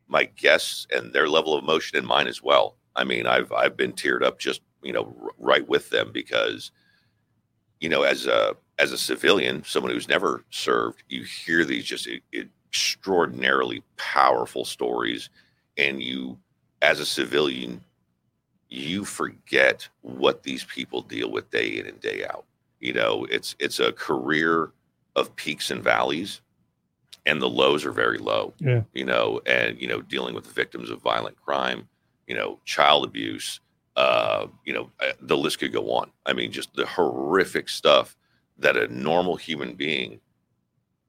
my 0.08 0.26
guests 0.26 0.88
and 0.92 1.12
their 1.12 1.28
level 1.28 1.56
of 1.56 1.64
emotion 1.64 1.98
and 1.98 2.08
mine 2.08 2.28
as 2.28 2.42
well. 2.42 2.78
I 2.96 3.04
mean 3.04 3.28
i've 3.28 3.52
i've 3.52 3.76
been 3.76 3.94
teared 3.94 4.24
up 4.24 4.40
just 4.40 4.62
you 4.82 4.94
know 4.94 5.14
r- 5.22 5.32
right 5.38 5.68
with 5.68 5.90
them 5.90 6.12
because 6.14 6.72
you 7.80 7.90
know 7.90 8.04
as 8.04 8.26
a 8.28 8.56
as 8.80 8.92
a 8.92 8.98
civilian 8.98 9.64
someone 9.66 9.92
who's 9.92 10.08
never 10.08 10.46
served 10.50 11.04
you 11.10 11.24
hear 11.24 11.66
these 11.66 11.84
just 11.84 12.08
extraordinarily 12.34 13.84
powerful 13.98 14.64
stories 14.64 15.30
and 15.78 16.02
you 16.02 16.38
as 16.82 17.00
a 17.00 17.06
civilian, 17.06 17.84
you 18.70 19.06
forget 19.06 19.88
what 20.02 20.44
these 20.44 20.64
people 20.64 21.02
deal 21.02 21.32
with 21.32 21.50
day 21.52 21.78
in 21.78 21.86
and 21.86 22.00
day 22.00 22.26
out. 22.26 22.46
You 22.80 22.94
know, 22.94 23.26
it's 23.30 23.56
it's 23.60 23.80
a 23.80 23.92
career 23.92 24.72
of 25.16 25.36
peaks 25.36 25.72
and 25.72 25.82
valleys, 25.84 26.42
and 27.26 27.42
the 27.42 27.50
lows 27.50 27.86
are 27.86 27.92
very 27.92 28.18
low. 28.18 28.54
Yeah. 28.60 28.82
You 28.94 29.06
know, 29.06 29.42
and 29.46 29.80
you 29.80 29.88
know, 29.88 30.02
dealing 30.02 30.36
with 30.36 30.46
victims 30.48 30.90
of 30.90 31.02
violent 31.02 31.42
crime, 31.42 31.88
you 32.28 32.36
know, 32.36 32.60
child 32.66 33.06
abuse, 33.06 33.62
uh, 33.96 34.48
you 34.66 34.74
know, 34.74 34.92
uh, 35.00 35.14
the 35.22 35.38
list 35.38 35.60
could 35.60 35.74
go 35.74 35.92
on. 35.92 36.12
I 36.26 36.34
mean, 36.34 36.52
just 36.52 36.74
the 36.76 36.86
horrific 36.86 37.70
stuff 37.70 38.18
that 38.58 38.78
a 38.78 38.88
normal 38.88 39.36
human 39.36 39.76
being 39.76 40.20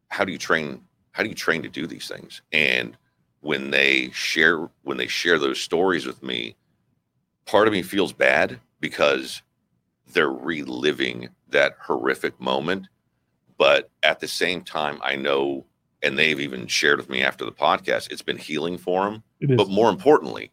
how 0.08 0.24
do 0.24 0.32
you 0.32 0.38
train 0.38 0.82
how 1.12 1.22
do 1.22 1.28
you 1.28 1.34
train 1.34 1.62
to 1.62 1.68
do 1.68 1.86
these 1.86 2.08
things 2.08 2.42
and 2.52 2.96
when 3.46 3.70
they 3.70 4.10
share 4.10 4.68
when 4.82 4.96
they 4.96 5.06
share 5.06 5.38
those 5.38 5.60
stories 5.60 6.06
with 6.06 6.22
me 6.22 6.56
part 7.46 7.66
of 7.66 7.72
me 7.72 7.82
feels 7.82 8.12
bad 8.12 8.58
because 8.80 9.42
they're 10.12 10.30
reliving 10.30 11.28
that 11.48 11.76
horrific 11.80 12.40
moment. 12.40 12.88
But 13.58 13.90
at 14.02 14.20
the 14.20 14.28
same 14.28 14.62
time 14.62 15.00
i 15.02 15.16
know 15.16 15.64
and 16.02 16.18
they've 16.18 16.40
even 16.40 16.66
shared 16.66 16.98
with 16.98 17.08
me 17.08 17.22
after 17.22 17.44
the 17.44 17.52
podcast 17.52 18.10
it's 18.10 18.22
been 18.22 18.36
healing 18.36 18.76
for 18.76 19.04
them 19.04 19.22
but 19.56 19.68
more 19.68 19.88
importantly 19.88 20.52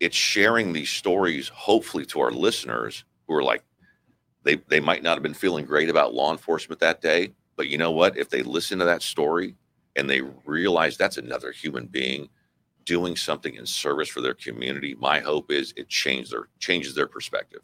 it's 0.00 0.16
sharing 0.16 0.72
these 0.72 0.90
stories 0.90 1.48
hopefully 1.48 2.04
to 2.06 2.20
our 2.20 2.32
listeners 2.32 3.04
who 3.26 3.34
are 3.34 3.44
like 3.44 3.62
they 4.42 4.56
they 4.66 4.80
might 4.80 5.04
not 5.04 5.14
have 5.14 5.22
been 5.22 5.34
feeling 5.34 5.64
great 5.64 5.88
about 5.88 6.14
law 6.14 6.32
enforcement 6.32 6.80
that 6.80 7.00
day 7.00 7.32
but 7.56 7.68
you 7.68 7.78
know 7.78 7.90
what? 7.90 8.16
If 8.16 8.30
they 8.30 8.42
listen 8.42 8.78
to 8.78 8.84
that 8.86 9.02
story 9.02 9.54
and 9.96 10.08
they 10.08 10.22
realize 10.44 10.96
that's 10.96 11.18
another 11.18 11.52
human 11.52 11.86
being 11.86 12.28
doing 12.84 13.14
something 13.16 13.54
in 13.54 13.64
service 13.64 14.08
for 14.08 14.20
their 14.20 14.34
community 14.34 14.96
my 14.98 15.20
hope 15.20 15.52
is 15.52 15.72
it 15.76 15.88
changes 15.88 16.30
their 16.30 16.48
changes 16.58 16.94
their 16.94 17.06
perspective. 17.06 17.60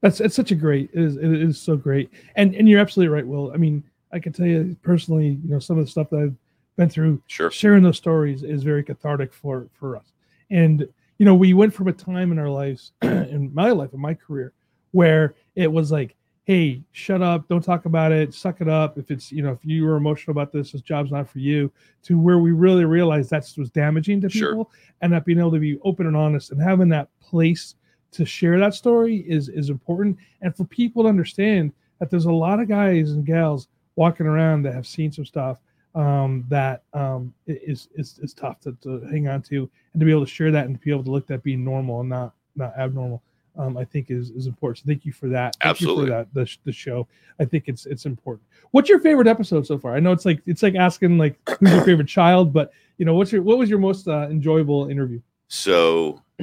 That's 0.00 0.20
it's 0.20 0.34
such 0.34 0.50
a 0.50 0.56
great 0.56 0.90
it 0.92 1.02
is, 1.02 1.16
it 1.16 1.32
is 1.32 1.60
so 1.60 1.76
great. 1.76 2.10
And 2.36 2.54
and 2.54 2.68
you're 2.68 2.80
absolutely 2.80 3.14
right 3.14 3.26
will. 3.26 3.52
I 3.52 3.56
mean 3.56 3.84
i 4.14 4.18
can 4.18 4.32
tell 4.32 4.46
you 4.46 4.76
personally 4.82 5.40
you 5.42 5.50
know 5.50 5.58
some 5.58 5.78
of 5.78 5.86
the 5.86 5.90
stuff 5.90 6.10
that 6.10 6.18
i've 6.18 6.36
been 6.76 6.88
through 6.88 7.22
sure. 7.26 7.50
sharing 7.50 7.82
those 7.82 7.96
stories 7.96 8.42
is 8.42 8.62
very 8.62 8.82
cathartic 8.82 9.32
for 9.32 9.68
for 9.72 9.96
us. 9.96 10.12
And 10.50 10.86
you 11.18 11.24
know 11.24 11.34
we 11.34 11.54
went 11.54 11.72
from 11.72 11.88
a 11.88 11.92
time 11.92 12.32
in 12.32 12.38
our 12.38 12.50
lives 12.50 12.92
in 13.02 13.50
my 13.54 13.70
life 13.70 13.92
in 13.92 14.00
my 14.00 14.14
career 14.14 14.52
where 14.90 15.34
it 15.54 15.70
was 15.70 15.90
like 15.90 16.14
hey 16.44 16.82
shut 16.90 17.22
up 17.22 17.46
don't 17.48 17.62
talk 17.62 17.84
about 17.84 18.10
it 18.10 18.34
suck 18.34 18.60
it 18.60 18.68
up. 18.68 18.98
If 18.98 19.10
it's 19.10 19.30
you 19.30 19.42
know 19.42 19.52
if 19.52 19.64
you 19.64 19.84
were 19.84 19.96
emotional 19.96 20.32
about 20.32 20.52
this 20.52 20.72
this 20.72 20.80
job's 20.80 21.12
not 21.12 21.28
for 21.28 21.38
you 21.38 21.70
to 22.04 22.18
where 22.18 22.38
we 22.38 22.52
really 22.52 22.84
realized 22.84 23.30
that 23.30 23.48
was 23.56 23.70
damaging 23.70 24.20
to 24.22 24.28
Sure. 24.28 24.50
people 24.50 24.70
and 25.00 25.12
not 25.12 25.24
being 25.24 25.38
able 25.38 25.52
to 25.52 25.58
be 25.58 25.78
open 25.82 26.06
and 26.06 26.16
honest 26.16 26.50
and 26.50 26.60
having 26.60 26.88
that 26.88 27.08
place 27.20 27.76
to 28.12 28.24
share 28.24 28.58
that 28.58 28.74
story 28.74 29.24
is 29.28 29.48
is 29.48 29.70
important. 29.70 30.16
And 30.42 30.54
for 30.54 30.64
people 30.64 31.02
to 31.04 31.08
understand 31.08 31.72
that 31.98 32.10
there's 32.10 32.26
a 32.26 32.32
lot 32.32 32.60
of 32.60 32.68
guys 32.68 33.12
and 33.12 33.24
gals 33.24 33.68
walking 33.96 34.26
around 34.26 34.62
that 34.62 34.74
have 34.74 34.86
seen 34.86 35.12
some 35.12 35.24
stuff 35.24 35.58
um, 35.94 36.44
that 36.48 36.82
um, 36.94 37.34
is, 37.46 37.88
is 37.94 38.18
is 38.22 38.34
tough 38.34 38.60
to, 38.60 38.76
to 38.82 39.00
hang 39.10 39.28
on 39.28 39.42
to 39.42 39.70
and 39.92 40.00
to 40.00 40.06
be 40.06 40.10
able 40.10 40.24
to 40.24 40.30
share 40.30 40.50
that 40.50 40.66
and 40.66 40.74
to 40.74 40.80
be 40.84 40.90
able 40.90 41.04
to 41.04 41.10
look 41.10 41.30
at 41.30 41.42
being 41.42 41.64
normal 41.64 42.00
and 42.00 42.08
not 42.08 42.34
not 42.56 42.76
abnormal 42.78 43.22
um, 43.56 43.76
I 43.76 43.84
think 43.84 44.10
is 44.10 44.30
is 44.30 44.46
important. 44.46 44.78
So 44.78 44.84
thank 44.86 45.04
you 45.04 45.12
for 45.12 45.28
that. 45.28 45.56
Thank 45.60 45.70
Absolutely. 45.70 46.04
you 46.04 46.10
for 46.10 46.14
that 46.14 46.34
the, 46.34 46.56
the 46.64 46.72
show. 46.72 47.06
I 47.38 47.44
think 47.44 47.64
it's 47.66 47.86
it's 47.86 48.06
important. 48.06 48.46
What's 48.70 48.88
your 48.88 49.00
favorite 49.00 49.26
episode 49.26 49.66
so 49.66 49.78
far? 49.78 49.94
I 49.94 50.00
know 50.00 50.12
it's 50.12 50.24
like 50.24 50.42
it's 50.46 50.62
like 50.62 50.74
asking 50.74 51.18
like 51.18 51.38
who's 51.60 51.72
your 51.72 51.84
favorite 51.84 52.08
child, 52.08 52.52
but 52.52 52.72
you 52.98 53.04
know 53.04 53.14
what's 53.14 53.32
your 53.32 53.42
what 53.42 53.58
was 53.58 53.68
your 53.68 53.78
most 53.78 54.08
uh, 54.08 54.28
enjoyable 54.30 54.88
interview? 54.88 55.20
So 55.48 56.22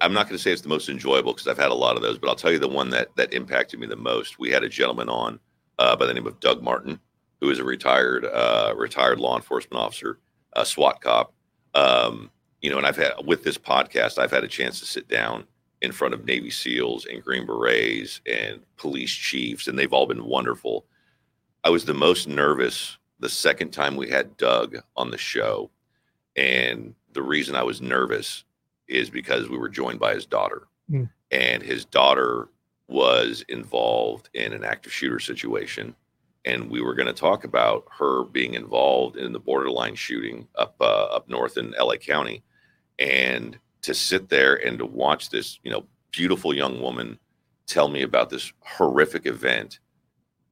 I'm 0.00 0.12
not 0.12 0.26
going 0.26 0.36
to 0.36 0.38
say 0.38 0.52
it's 0.52 0.62
the 0.62 0.68
most 0.68 0.88
enjoyable 0.88 1.32
because 1.32 1.46
I've 1.46 1.58
had 1.58 1.70
a 1.70 1.74
lot 1.74 1.96
of 1.96 2.02
those, 2.02 2.18
but 2.18 2.28
I'll 2.28 2.36
tell 2.36 2.52
you 2.52 2.58
the 2.58 2.68
one 2.68 2.90
that 2.90 3.14
that 3.16 3.32
impacted 3.32 3.80
me 3.80 3.86
the 3.86 3.96
most. 3.96 4.38
We 4.38 4.50
had 4.50 4.64
a 4.64 4.68
gentleman 4.68 5.08
on 5.08 5.38
uh, 5.78 5.96
by 5.96 6.06
the 6.06 6.14
name 6.14 6.26
of 6.26 6.40
Doug 6.40 6.62
Martin, 6.62 6.98
who 7.40 7.50
is 7.50 7.58
a 7.58 7.64
retired 7.64 8.24
uh, 8.24 8.74
retired 8.76 9.20
law 9.20 9.36
enforcement 9.36 9.82
officer, 9.82 10.18
a 10.54 10.66
SWAT 10.66 11.00
cop. 11.00 11.32
Um, 11.74 12.30
you 12.60 12.70
know, 12.70 12.76
and 12.76 12.86
I've 12.86 12.96
had 12.96 13.12
with 13.24 13.44
this 13.44 13.56
podcast, 13.56 14.18
I've 14.18 14.32
had 14.32 14.44
a 14.44 14.48
chance 14.48 14.80
to 14.80 14.86
sit 14.86 15.08
down 15.08 15.44
in 15.82 15.92
front 15.92 16.14
of 16.14 16.24
Navy 16.24 16.50
SEALs 16.50 17.06
and 17.06 17.22
Green 17.22 17.46
Berets 17.46 18.20
and 18.30 18.60
police 18.76 19.12
chiefs, 19.12 19.66
and 19.66 19.78
they've 19.78 19.92
all 19.92 20.06
been 20.06 20.24
wonderful. 20.24 20.84
I 21.64 21.70
was 21.70 21.84
the 21.84 21.94
most 21.94 22.28
nervous 22.28 22.98
the 23.20 23.28
second 23.28 23.70
time 23.70 23.96
we 23.96 24.08
had 24.08 24.36
Doug 24.36 24.76
on 24.96 25.10
the 25.10 25.18
show. 25.18 25.70
And 26.36 26.94
the 27.12 27.22
reason 27.22 27.54
I 27.54 27.62
was 27.62 27.80
nervous 27.80 28.44
is 28.88 29.10
because 29.10 29.48
we 29.48 29.58
were 29.58 29.68
joined 29.68 30.00
by 30.00 30.14
his 30.14 30.26
daughter. 30.26 30.68
Hmm. 30.88 31.04
And 31.30 31.62
his 31.62 31.84
daughter 31.84 32.48
was 32.88 33.44
involved 33.48 34.30
in 34.34 34.52
an 34.52 34.64
active 34.64 34.92
shooter 34.92 35.20
situation. 35.20 35.94
And 36.44 36.70
we 36.70 36.80
were 36.80 36.94
going 36.94 37.06
to 37.06 37.12
talk 37.12 37.44
about 37.44 37.86
her 37.98 38.24
being 38.24 38.54
involved 38.54 39.16
in 39.16 39.32
the 39.32 39.38
borderline 39.38 39.94
shooting 39.94 40.48
up 40.56 40.74
uh, 40.80 41.04
up 41.04 41.28
north 41.28 41.58
in 41.58 41.74
LA 41.78 41.96
County. 41.96 42.42
And 42.98 43.58
to 43.82 43.94
sit 43.94 44.28
there 44.28 44.54
and 44.54 44.78
to 44.78 44.86
watch 44.86 45.30
this, 45.30 45.58
you 45.62 45.70
know, 45.70 45.84
beautiful 46.12 46.54
young 46.54 46.80
woman 46.80 47.18
tell 47.66 47.88
me 47.88 48.02
about 48.02 48.30
this 48.30 48.52
horrific 48.60 49.26
event 49.26 49.78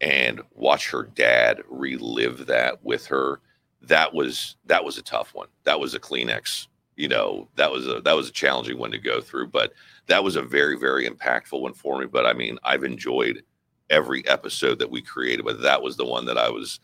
and 0.00 0.40
watch 0.54 0.90
her 0.90 1.04
dad 1.14 1.60
relive 1.68 2.46
that 2.46 2.82
with 2.84 3.06
her 3.06 3.40
that 3.82 4.12
was 4.12 4.56
that 4.66 4.84
was 4.84 4.98
a 4.98 5.02
tough 5.02 5.34
one. 5.34 5.48
That 5.64 5.80
was 5.80 5.94
a 5.94 6.00
kleenex 6.00 6.66
you 6.98 7.08
know 7.08 7.48
that 7.54 7.70
was 7.70 7.86
a 7.86 8.02
that 8.02 8.14
was 8.14 8.28
a 8.28 8.32
challenging 8.32 8.76
one 8.76 8.90
to 8.90 8.98
go 8.98 9.20
through 9.20 9.46
but 9.46 9.72
that 10.06 10.22
was 10.22 10.36
a 10.36 10.42
very 10.42 10.76
very 10.76 11.08
impactful 11.08 11.58
one 11.58 11.72
for 11.72 11.98
me. 11.98 12.06
But 12.06 12.26
i 12.26 12.34
mean 12.34 12.58
i've 12.64 12.84
enjoyed 12.84 13.42
every 13.88 14.26
episode 14.28 14.78
that 14.80 14.90
we 14.90 15.00
created 15.00 15.46
but 15.46 15.62
that 15.62 15.80
was 15.80 15.96
the 15.96 16.04
one 16.04 16.26
that 16.26 16.36
i 16.36 16.50
was 16.50 16.80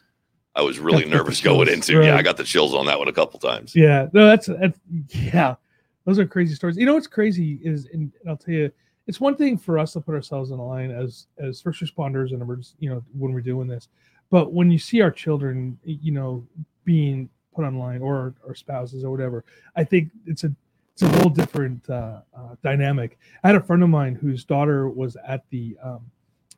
i 0.55 0.63
was 0.63 0.79
really 0.79 1.05
nervous 1.05 1.41
going 1.43 1.69
into. 1.69 2.03
Yeah 2.03 2.17
i 2.17 2.23
got 2.23 2.39
the 2.39 2.45
chills 2.45 2.73
on 2.73 2.87
that 2.87 2.99
one 2.99 3.09
a 3.09 3.13
couple 3.13 3.39
times. 3.41 3.75
Yeah, 3.75 4.09
no, 4.13 4.27
that's 4.27 4.47
that's 4.47 4.79
yeah, 5.09 5.57
those 6.05 6.19
are 6.19 6.27
crazy 6.27 6.55
stories. 6.55 6.77
You 6.77 6.87
know 6.87 6.95
what's 6.95 7.07
crazy 7.07 7.61
is, 7.63 7.87
and 7.93 8.13
I'll 8.29 8.37
tell 8.37 8.55
you, 8.55 8.71
it's 9.07 9.21
one 9.21 9.37
thing 9.37 9.59
for 9.59 9.79
us 9.79 9.93
to 9.95 10.01
put 10.01 10.15
ourselves 10.15 10.51
in 10.51 10.59
a 10.59 10.65
line 10.67 10.91
as 10.91 11.27
as 11.39 11.61
first 11.61 11.83
responders 11.83 12.33
and 12.33 12.41
emergency, 12.41 12.75
you 12.79 12.91
know, 12.91 13.03
when 13.17 13.33
we're 13.33 13.41
doing 13.41 13.69
this, 13.69 13.89
but 14.31 14.53
when 14.53 14.71
you 14.71 14.79
see 14.79 15.01
our 15.01 15.11
children, 15.11 15.79
you 15.85 16.13
know, 16.13 16.47
being 16.85 17.29
put 17.55 17.65
online 17.65 18.03
or 18.03 18.35
our 18.47 18.55
spouses 18.55 19.05
or 19.05 19.11
whatever, 19.11 19.45
I 19.77 19.85
think 19.85 20.11
it's 20.27 20.45
a 20.45 20.55
it's 20.93 21.03
a 21.03 21.09
whole 21.19 21.31
different 21.31 21.89
uh, 21.91 22.21
uh, 22.37 22.55
dynamic. 22.63 23.19
I 23.43 23.49
had 23.49 23.57
a 23.57 23.63
friend 23.63 23.83
of 23.83 23.89
mine 23.89 24.15
whose 24.15 24.45
daughter 24.45 24.89
was 24.89 25.17
at 25.27 25.45
the 25.51 25.77
um, 25.83 26.01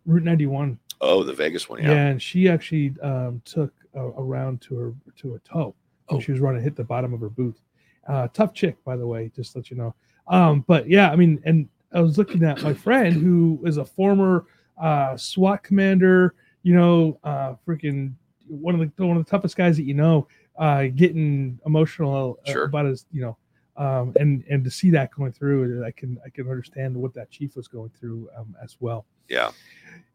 Route 0.04 0.22
91 0.22 0.78
oh 1.00 1.22
the 1.22 1.32
vegas 1.32 1.68
one 1.68 1.82
yeah. 1.82 1.90
yeah, 1.90 2.06
and 2.06 2.22
she 2.22 2.48
actually 2.48 2.94
um, 3.02 3.42
took 3.44 3.72
a, 3.94 4.00
a 4.00 4.22
round 4.22 4.60
to 4.62 4.76
her 4.76 4.94
to 5.16 5.32
her 5.32 5.40
toe 5.44 5.74
Oh. 6.08 6.20
she 6.20 6.32
was 6.32 6.40
running, 6.40 6.62
hit 6.62 6.76
the 6.76 6.84
bottom 6.84 7.12
of 7.12 7.20
her 7.20 7.28
boot. 7.28 7.58
Uh, 8.08 8.28
tough 8.32 8.54
chick, 8.54 8.76
by 8.84 8.96
the 8.96 9.06
way, 9.06 9.30
just 9.34 9.52
to 9.52 9.58
let 9.58 9.70
you 9.70 9.76
know. 9.76 9.94
Um, 10.28 10.64
but 10.66 10.88
yeah, 10.88 11.10
I 11.10 11.16
mean, 11.16 11.40
and 11.44 11.68
I 11.92 12.00
was 12.00 12.18
looking 12.18 12.42
at 12.44 12.62
my 12.62 12.74
friend 12.74 13.14
who 13.14 13.60
is 13.64 13.76
a 13.78 13.84
former 13.84 14.46
uh, 14.80 15.16
SWAT 15.16 15.62
commander. 15.62 16.34
You 16.62 16.74
know, 16.74 17.18
uh, 17.24 17.54
freaking 17.66 18.12
one 18.48 18.74
of 18.74 18.80
the 18.96 19.06
one 19.06 19.16
of 19.16 19.24
the 19.24 19.30
toughest 19.30 19.56
guys 19.56 19.76
that 19.76 19.84
you 19.84 19.94
know, 19.94 20.26
uh, 20.58 20.84
getting 20.94 21.58
emotional 21.66 22.38
uh, 22.46 22.52
Sure. 22.52 22.64
about 22.64 22.86
his, 22.86 23.06
you 23.12 23.20
know, 23.22 23.36
um, 23.76 24.12
and 24.18 24.44
and 24.50 24.64
to 24.64 24.70
see 24.70 24.90
that 24.90 25.10
going 25.12 25.32
through, 25.32 25.84
I 25.84 25.90
can 25.92 26.18
I 26.24 26.30
can 26.30 26.48
understand 26.48 26.96
what 26.96 27.14
that 27.14 27.30
chief 27.30 27.54
was 27.56 27.68
going 27.68 27.90
through 27.90 28.28
um, 28.36 28.54
as 28.62 28.76
well. 28.80 29.04
yeah. 29.28 29.50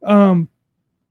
Um, 0.04 0.50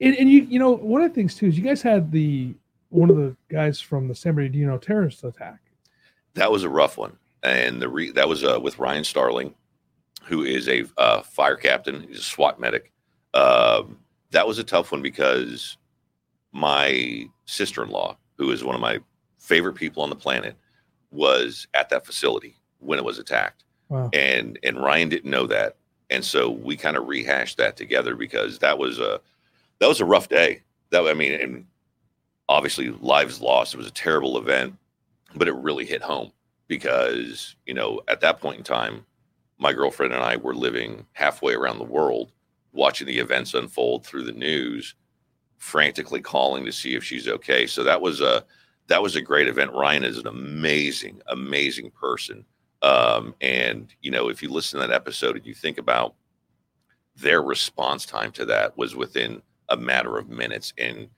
and, 0.00 0.16
and 0.16 0.30
you 0.30 0.42
you 0.42 0.58
know 0.58 0.72
one 0.72 1.02
of 1.02 1.10
the 1.10 1.14
things 1.14 1.34
too 1.34 1.46
is 1.46 1.56
you 1.58 1.64
guys 1.64 1.82
had 1.82 2.10
the 2.10 2.54
one 2.88 3.10
of 3.10 3.16
the 3.16 3.36
guys 3.48 3.80
from 3.80 4.08
the 4.08 4.14
San 4.14 4.34
Bernardino 4.34 4.78
terrorist 4.78 5.24
attack. 5.24 5.60
That 6.34 6.50
was 6.50 6.64
a 6.64 6.68
rough 6.68 6.96
one. 6.96 7.16
And 7.42 7.80
the 7.80 7.88
re- 7.88 8.12
that 8.12 8.28
was 8.28 8.44
uh, 8.44 8.60
with 8.60 8.78
ryan 8.78 9.04
starling 9.04 9.54
who 10.24 10.44
is 10.44 10.68
a 10.68 10.84
uh, 10.98 11.22
fire 11.22 11.56
captain. 11.56 12.06
He's 12.06 12.18
a 12.18 12.22
swat 12.22 12.60
medic. 12.60 12.92
Um, 13.34 13.98
that 14.30 14.46
was 14.46 14.58
a 14.58 14.64
tough 14.64 14.92
one 14.92 15.02
because 15.02 15.76
my 16.52 17.26
sister-in-law 17.46 18.16
who 18.36 18.50
is 18.50 18.62
one 18.62 18.74
of 18.74 18.80
my 18.80 19.00
favorite 19.38 19.74
people 19.74 20.02
on 20.02 20.10
the 20.10 20.16
planet 20.16 20.56
was 21.10 21.66
at 21.74 21.88
that 21.90 22.06
facility 22.06 22.56
when 22.78 22.98
it 22.98 23.04
was 23.04 23.18
attacked. 23.18 23.64
Wow. 23.88 24.08
and 24.12 24.56
and 24.62 24.80
ryan 24.80 25.08
didn't 25.08 25.30
know 25.30 25.46
that. 25.48 25.76
And 26.10 26.24
so 26.24 26.48
we 26.50 26.76
kind 26.76 26.96
of 26.96 27.08
rehashed 27.08 27.56
that 27.58 27.76
together 27.76 28.14
because 28.14 28.60
that 28.60 28.78
was 28.78 29.00
a 29.00 29.20
that 29.80 29.88
was 29.88 30.00
a 30.00 30.04
rough 30.04 30.28
day. 30.28 30.62
That 30.90 31.06
i 31.06 31.14
mean 31.14 31.32
and 31.32 31.66
obviously 32.48 32.90
lives 32.90 33.40
lost. 33.40 33.74
It 33.74 33.78
was 33.78 33.86
a 33.86 33.92
terrible 33.92 34.38
event 34.38 34.76
but 35.34 35.48
it 35.48 35.54
really 35.54 35.84
hit 35.84 36.02
home 36.02 36.32
because 36.68 37.56
you 37.66 37.74
know 37.74 38.00
at 38.08 38.20
that 38.20 38.40
point 38.40 38.58
in 38.58 38.64
time 38.64 39.04
my 39.58 39.72
girlfriend 39.72 40.12
and 40.12 40.22
i 40.22 40.36
were 40.36 40.54
living 40.54 41.06
halfway 41.12 41.54
around 41.54 41.78
the 41.78 41.84
world 41.84 42.32
watching 42.72 43.06
the 43.06 43.18
events 43.18 43.54
unfold 43.54 44.04
through 44.04 44.24
the 44.24 44.32
news 44.32 44.94
frantically 45.60 46.22
calling 46.22 46.64
to 46.64 46.72
see 46.72 46.94
if 46.94 47.04
she's 47.04 47.28
okay. 47.28 47.66
So 47.66 47.84
that 47.84 48.00
was 48.00 48.20
a 48.20 48.44
that 48.88 49.02
was 49.02 49.14
a 49.14 49.22
great 49.22 49.46
event. 49.46 49.72
Ryan 49.72 50.04
is 50.04 50.18
an 50.18 50.26
amazing 50.26 51.20
amazing 51.28 51.90
person. 51.90 52.44
Um, 52.82 53.34
and 53.40 53.94
you 54.00 54.10
know 54.10 54.28
if 54.28 54.42
you 54.42 54.50
listen 54.50 54.80
to 54.80 54.86
that 54.86 54.94
episode 54.94 55.36
and 55.36 55.46
you 55.46 55.54
think 55.54 55.78
about 55.78 56.14
their 57.14 57.42
response 57.42 58.06
time 58.06 58.32
to 58.32 58.46
that 58.46 58.76
was 58.78 58.96
within 58.96 59.42
a 59.68 59.76
matter 59.76 60.16
of 60.16 60.30
minutes. 60.30 60.72
And 60.78 61.08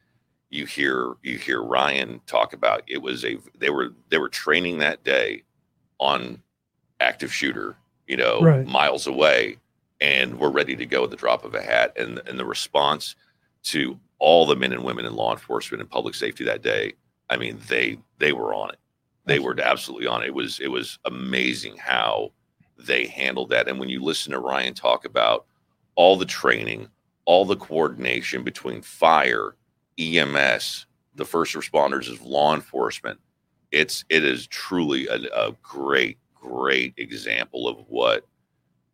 you 0.53 0.67
hear 0.67 1.15
you 1.23 1.38
hear 1.38 1.62
Ryan 1.62 2.21
talk 2.27 2.53
about 2.53 2.83
it 2.87 3.01
was 3.01 3.25
a 3.25 3.38
they 3.59 3.71
were 3.71 3.95
they 4.11 4.19
were 4.19 4.29
training 4.29 4.79
that 4.79 5.03
day 5.03 5.43
on 5.99 6.43
active 7.01 7.33
shooter, 7.33 7.77
you 8.07 8.17
know, 8.17 8.41
Right. 8.43 8.67
miles 8.67 9.07
away, 9.07 9.57
and 10.01 10.38
we're 10.38 10.51
ready 10.51 10.77
to 10.77 10.85
go 10.87 11.05
at 11.05 11.11
the 11.11 11.17
drop 11.17 11.45
of 11.45 11.55
a 11.55 11.62
hat. 11.62 11.97
And 11.97 12.21
and 12.27 12.38
the 12.38 12.45
response 12.45 13.17
to 13.65 13.99
all 14.19 14.45
the 14.45 14.55
men 14.55 14.73
and 14.73 14.85
women 14.85 15.07
in 15.07 15.15
law 15.15 15.33
enforcement 15.33 15.81
and 15.81 15.91
public 15.91 16.15
safety 16.15 16.45
that 16.45 16.62
day, 16.62 16.93
I 17.31 17.38
mean, 17.38 17.59
they 17.67 17.99
they 18.19 18.33
were 18.33 18.53
on 18.55 18.71
it. 18.71 18.79
They 19.25 19.38
were 19.38 19.59
absolutely 19.59 20.07
on 20.07 20.23
it. 20.23 20.27
It 20.27 20.35
was 20.35 20.61
it 20.61 20.69
was 20.69 20.99
amazing 21.07 21.79
how 21.79 22.33
they 22.77 23.07
handled 23.07 23.49
that. 23.51 23.69
And 23.69 23.81
when 23.81 23.88
you 23.88 24.03
listen 24.03 24.33
to 24.33 24.38
Ryan 24.38 24.75
talk 24.75 25.07
about 25.07 25.47
all 25.95 26.17
the 26.17 26.27
training, 26.27 26.88
all 27.25 27.47
the 27.47 27.57
coordination 27.57 28.43
between 28.43 28.83
fire, 28.83 29.55
EMS, 29.99 30.87
the 31.15 31.25
first 31.25 31.55
responders 31.55 32.11
of 32.11 32.23
law 32.23 32.55
enforcement, 32.55 33.19
it's 33.71 34.05
it 34.09 34.25
is 34.25 34.47
truly 34.47 35.07
a, 35.09 35.17
a 35.35 35.53
great 35.63 36.19
great 36.35 36.93
example 36.97 37.69
of 37.69 37.79
what 37.89 38.27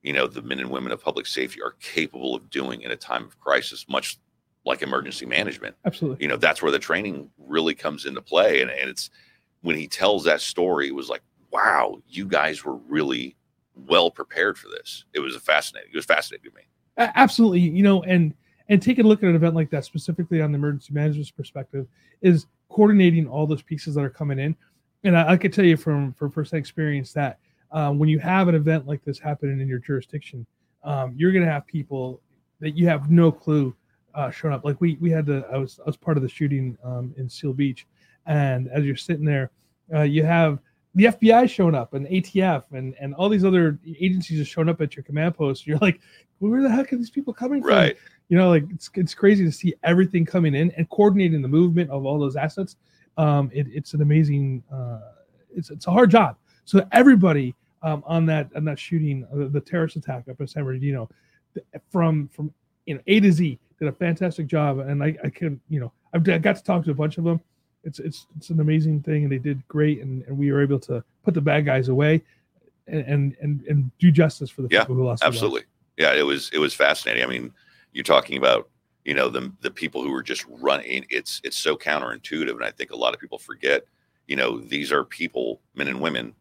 you 0.03 0.13
know 0.13 0.27
the 0.27 0.43
men 0.43 0.61
and 0.61 0.71
women 0.71 0.93
of 0.93 1.03
public 1.03 1.27
safety 1.27 1.61
are 1.63 1.75
capable 1.81 2.35
of 2.35 2.49
doing 2.51 2.83
in 2.83 2.91
a 2.91 2.97
time 2.97 3.25
of 3.25 3.39
crisis 3.41 3.87
much 3.89 4.19
like 4.65 4.83
emergency 4.83 5.27
management. 5.27 5.75
Absolutely. 5.85 6.23
you 6.23 6.29
know 6.29 6.37
that's 6.37 6.63
where 6.63 6.73
the 6.73 6.79
training 6.79 7.31
really 7.39 7.75
comes 7.75 8.07
into 8.07 8.23
play. 8.23 8.61
And, 8.61 8.71
and 8.71 8.89
it's 8.89 9.11
when 9.63 9.77
he 9.77 9.89
tells 9.89 10.25
that 10.25 10.41
story 10.41 10.89
it 10.89 10.95
was 10.95 11.09
like 11.09 11.23
wow 11.51 12.01
you 12.07 12.27
guys 12.27 12.65
were 12.65 12.77
really 12.77 13.37
well 13.75 14.11
prepared 14.11 14.59
for 14.59 14.69
this. 14.69 15.05
It 15.13 15.21
was 15.21 15.35
a 15.35 15.41
fascinating 15.41 15.91
it 15.93 15.97
was 15.97 16.05
fascinating 16.05 16.51
to 16.51 16.57
me. 16.57 16.63
Absolutely. 16.99 17.61
You 17.61 17.83
know, 17.83 18.03
and 18.03 18.35
and 18.69 18.83
taking 18.83 19.05
a 19.05 19.09
look 19.09 19.23
at 19.23 19.29
an 19.29 19.35
event 19.35 19.55
like 19.55 19.71
that, 19.71 19.85
specifically 19.85 20.43
on 20.43 20.53
the 20.53 20.57
emergency 20.57 20.93
management's 20.93 21.31
perspective, 21.31 21.87
is 22.21 22.47
coordinating 22.69 23.27
all 23.27 23.47
those 23.47 23.63
pieces 23.63 23.95
that 23.95 24.05
are 24.05 24.11
coming 24.11 24.39
in. 24.39 24.57
And 25.05 25.17
I, 25.17 25.33
I 25.33 25.37
could 25.37 25.53
tell 25.53 25.65
you 25.65 25.77
from 25.77 26.13
from 26.15 26.31
firsthand 26.31 26.61
experience 26.61 27.13
that 27.13 27.39
um, 27.71 27.99
when 27.99 28.09
you 28.09 28.19
have 28.19 28.49
an 28.49 28.55
event 28.55 28.87
like 28.87 29.05
this 29.05 29.19
happening 29.19 29.61
in 29.61 29.69
your 29.69 29.79
jurisdiction, 29.79 30.47
um, 30.85 31.15
you're 31.17 31.33
going 31.33 31.45
to 31.45 31.51
have 31.51 31.67
people 31.67 32.21
that 32.61 32.77
you 32.77 32.87
have 32.89 33.11
no 33.11 33.31
clue 33.31 33.75
uh, 34.15 34.31
showing 34.31 34.55
up. 34.55 34.65
Like 34.65 34.81
we 34.81 34.97
we 35.01 35.11
had 35.11 35.27
the 35.27 35.47
I 35.53 35.59
was 35.59 35.79
I 35.81 35.87
was 35.87 35.97
part 35.97 36.17
of 36.17 36.23
the 36.23 36.29
shooting 36.29 36.77
um, 36.85 37.15
in 37.17 37.29
Seal 37.29 37.53
Beach, 37.53 37.87
and 38.27 38.69
as 38.69 38.85
you're 38.85 38.97
sitting 38.97 39.25
there, 39.25 39.51
uh, 39.95 40.03
you 40.03 40.25
have 40.25 40.59
the 40.95 41.05
FBI 41.05 41.49
showing 41.49 41.75
up 41.75 41.95
and 41.95 42.07
ATF 42.07 42.65
and 42.73 42.95
and 43.01 43.15
all 43.15 43.29
these 43.29 43.45
other 43.45 43.79
agencies 44.01 44.41
are 44.41 44.45
showing 44.45 44.69
up 44.69 44.81
at 44.81 44.97
your 44.97 45.03
command 45.03 45.35
post. 45.35 45.67
You're 45.67 45.79
like, 45.79 46.01
where 46.39 46.63
the 46.63 46.71
heck 46.71 46.93
are 46.93 46.97
these 46.97 47.11
people 47.11 47.33
coming 47.33 47.63
from? 47.63 47.71
right 47.71 47.97
You 48.29 48.39
know, 48.39 48.49
like 48.49 48.65
it's 48.71 48.91
it's 48.95 49.15
crazy 49.15 49.45
to 49.45 49.53
see 49.53 49.75
everything 49.83 50.25
coming 50.25 50.55
in 50.55 50.71
and 50.73 50.89
coordinating 50.91 51.43
the 51.43 51.49
movement 51.49 51.91
of 51.91 52.05
all 52.05 52.19
those 52.19 52.37
assets. 52.37 52.77
Um, 53.17 53.51
it, 53.53 53.67
it's 53.71 53.95
an 53.95 54.03
amazing. 54.03 54.63
Uh, 54.73 55.01
it's 55.55 55.71
it's 55.71 55.87
a 55.87 55.91
hard 55.91 56.11
job. 56.11 56.37
So 56.65 56.87
everybody 56.93 57.55
um, 57.83 58.03
on 58.07 58.27
that 58.27 58.49
on 58.57 58.65
that 58.65 58.79
shooting, 58.79 59.27
uh, 59.33 59.49
the 59.51 59.61
terrorist 59.61 59.97
attack 59.97 60.29
up 60.29 60.41
in 60.41 60.47
San 60.47 60.65
Bernardino, 60.65 61.09
from 61.91 62.29
from 62.29 62.53
you 62.87 62.95
know 62.95 63.01
A 63.07 63.21
to 63.21 63.33
Z 63.33 63.59
did 63.79 63.89
a 63.89 63.93
fantastic 63.93 64.47
job, 64.47 64.79
and 64.79 65.03
I 65.03 65.17
I 65.25 65.31
can 65.31 65.61
you 65.69 65.81
know 65.81 65.93
I've 66.13 66.29
I 66.29 66.39
got 66.39 66.57
to 66.57 66.63
talk 66.63 66.85
to 66.85 66.91
a 66.91 66.95
bunch 66.95 67.19
of 67.19 67.25
them. 67.25 67.41
It's 67.85 67.99
it's 68.01 68.27
it's 68.37 68.51
an 68.51 68.61
amazing 68.61 69.03
thing, 69.03 69.23
and 69.25 69.33
they 69.33 69.39
did 69.39 69.67
great, 69.69 70.01
and, 70.03 70.23
and 70.25 70.37
we 70.37 70.51
were 70.53 70.63
able 70.63 70.81
to 70.81 71.03
put 71.25 71.35
the 71.35 71.41
bad 71.41 71.65
guys 71.65 71.89
away, 71.89 72.23
and 72.87 73.01
and 73.01 73.37
and, 73.41 73.63
and 73.67 73.91
do 73.99 74.11
justice 74.11 74.51
for 74.51 74.63
the 74.63 74.69
Yeah, 74.71 74.81
people 74.81 74.97
who 74.97 75.05
lost. 75.05 75.21
their 75.23 75.29
lives. 75.29 75.37
absolutely 75.37 75.63
yeah 75.97 76.15
it 76.15 76.23
was 76.23 76.49
it 76.53 76.59
was 76.59 76.73
fascinating 76.75 77.25
i 77.25 77.27
mean 77.27 77.53
you're 77.93 78.05
talking 78.05 78.37
about 78.39 78.69
you 79.05 79.15
know 79.15 79.29
the 79.29 79.53
the 79.63 79.71
people 79.71 80.01
who 80.03 80.11
were 80.13 80.23
just 80.23 80.45
running 80.49 81.05
it's 81.11 81.41
it's 81.43 81.57
so 81.57 81.77
counterintuitive 81.77 82.53
and 82.53 82.65
i 82.65 82.71
think 82.71 82.93
a 82.93 82.97
lot 82.97 83.13
of 83.15 83.19
people 83.21 83.37
forget 83.39 83.85
you 84.29 84.37
know 84.37 84.59
these 84.61 84.93
are 84.93 85.03
people 85.05 85.61
men 85.75 85.89
and 85.89 86.01
women 86.01 86.33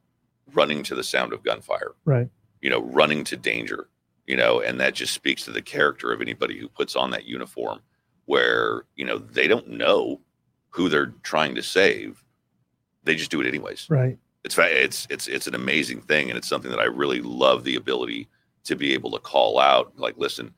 running 0.53 0.83
to 0.83 0.93
the 0.93 1.03
sound 1.03 1.33
of 1.33 1.41
gunfire 1.43 1.93
Right. 2.05 2.29
you 2.61 2.69
know 2.69 2.81
running 2.83 3.23
to 3.25 3.35
danger 3.37 3.89
you 4.27 4.35
know 4.37 4.61
and 4.61 4.79
that 4.79 4.93
just 4.93 5.13
speaks 5.13 5.43
to 5.45 5.51
the 5.51 5.61
character 5.61 6.11
of 6.13 6.21
anybody 6.21 6.59
who 6.59 6.67
puts 6.69 6.95
on 6.95 7.09
that 7.11 7.25
uniform 7.25 7.79
where 8.25 8.83
you 8.95 9.05
know 9.05 9.17
they 9.17 9.47
don't 9.47 9.67
know 9.69 10.21
who 10.69 10.89
they're 10.89 11.13
trying 11.23 11.55
to 11.55 11.63
save 11.63 12.23
they 13.03 13.15
just 13.15 13.31
do 13.31 13.41
it 13.41 13.47
anyways 13.47 13.87
Right. 13.89 14.17
it's 14.43 14.57
it's 14.57 15.07
it's 15.09 15.27
it's 15.27 15.47
an 15.47 15.55
amazing 15.55 16.01
thing 16.01 16.29
and 16.29 16.37
it's 16.37 16.47
something 16.47 16.71
that 16.71 16.79
i 16.79 16.85
really 16.85 17.21
love 17.21 17.63
the 17.63 17.75
ability 17.75 18.27
to 18.63 18.75
be 18.75 18.93
able 18.93 19.11
to 19.11 19.19
call 19.19 19.59
out 19.59 19.93
like 19.97 20.15
listen 20.17 20.53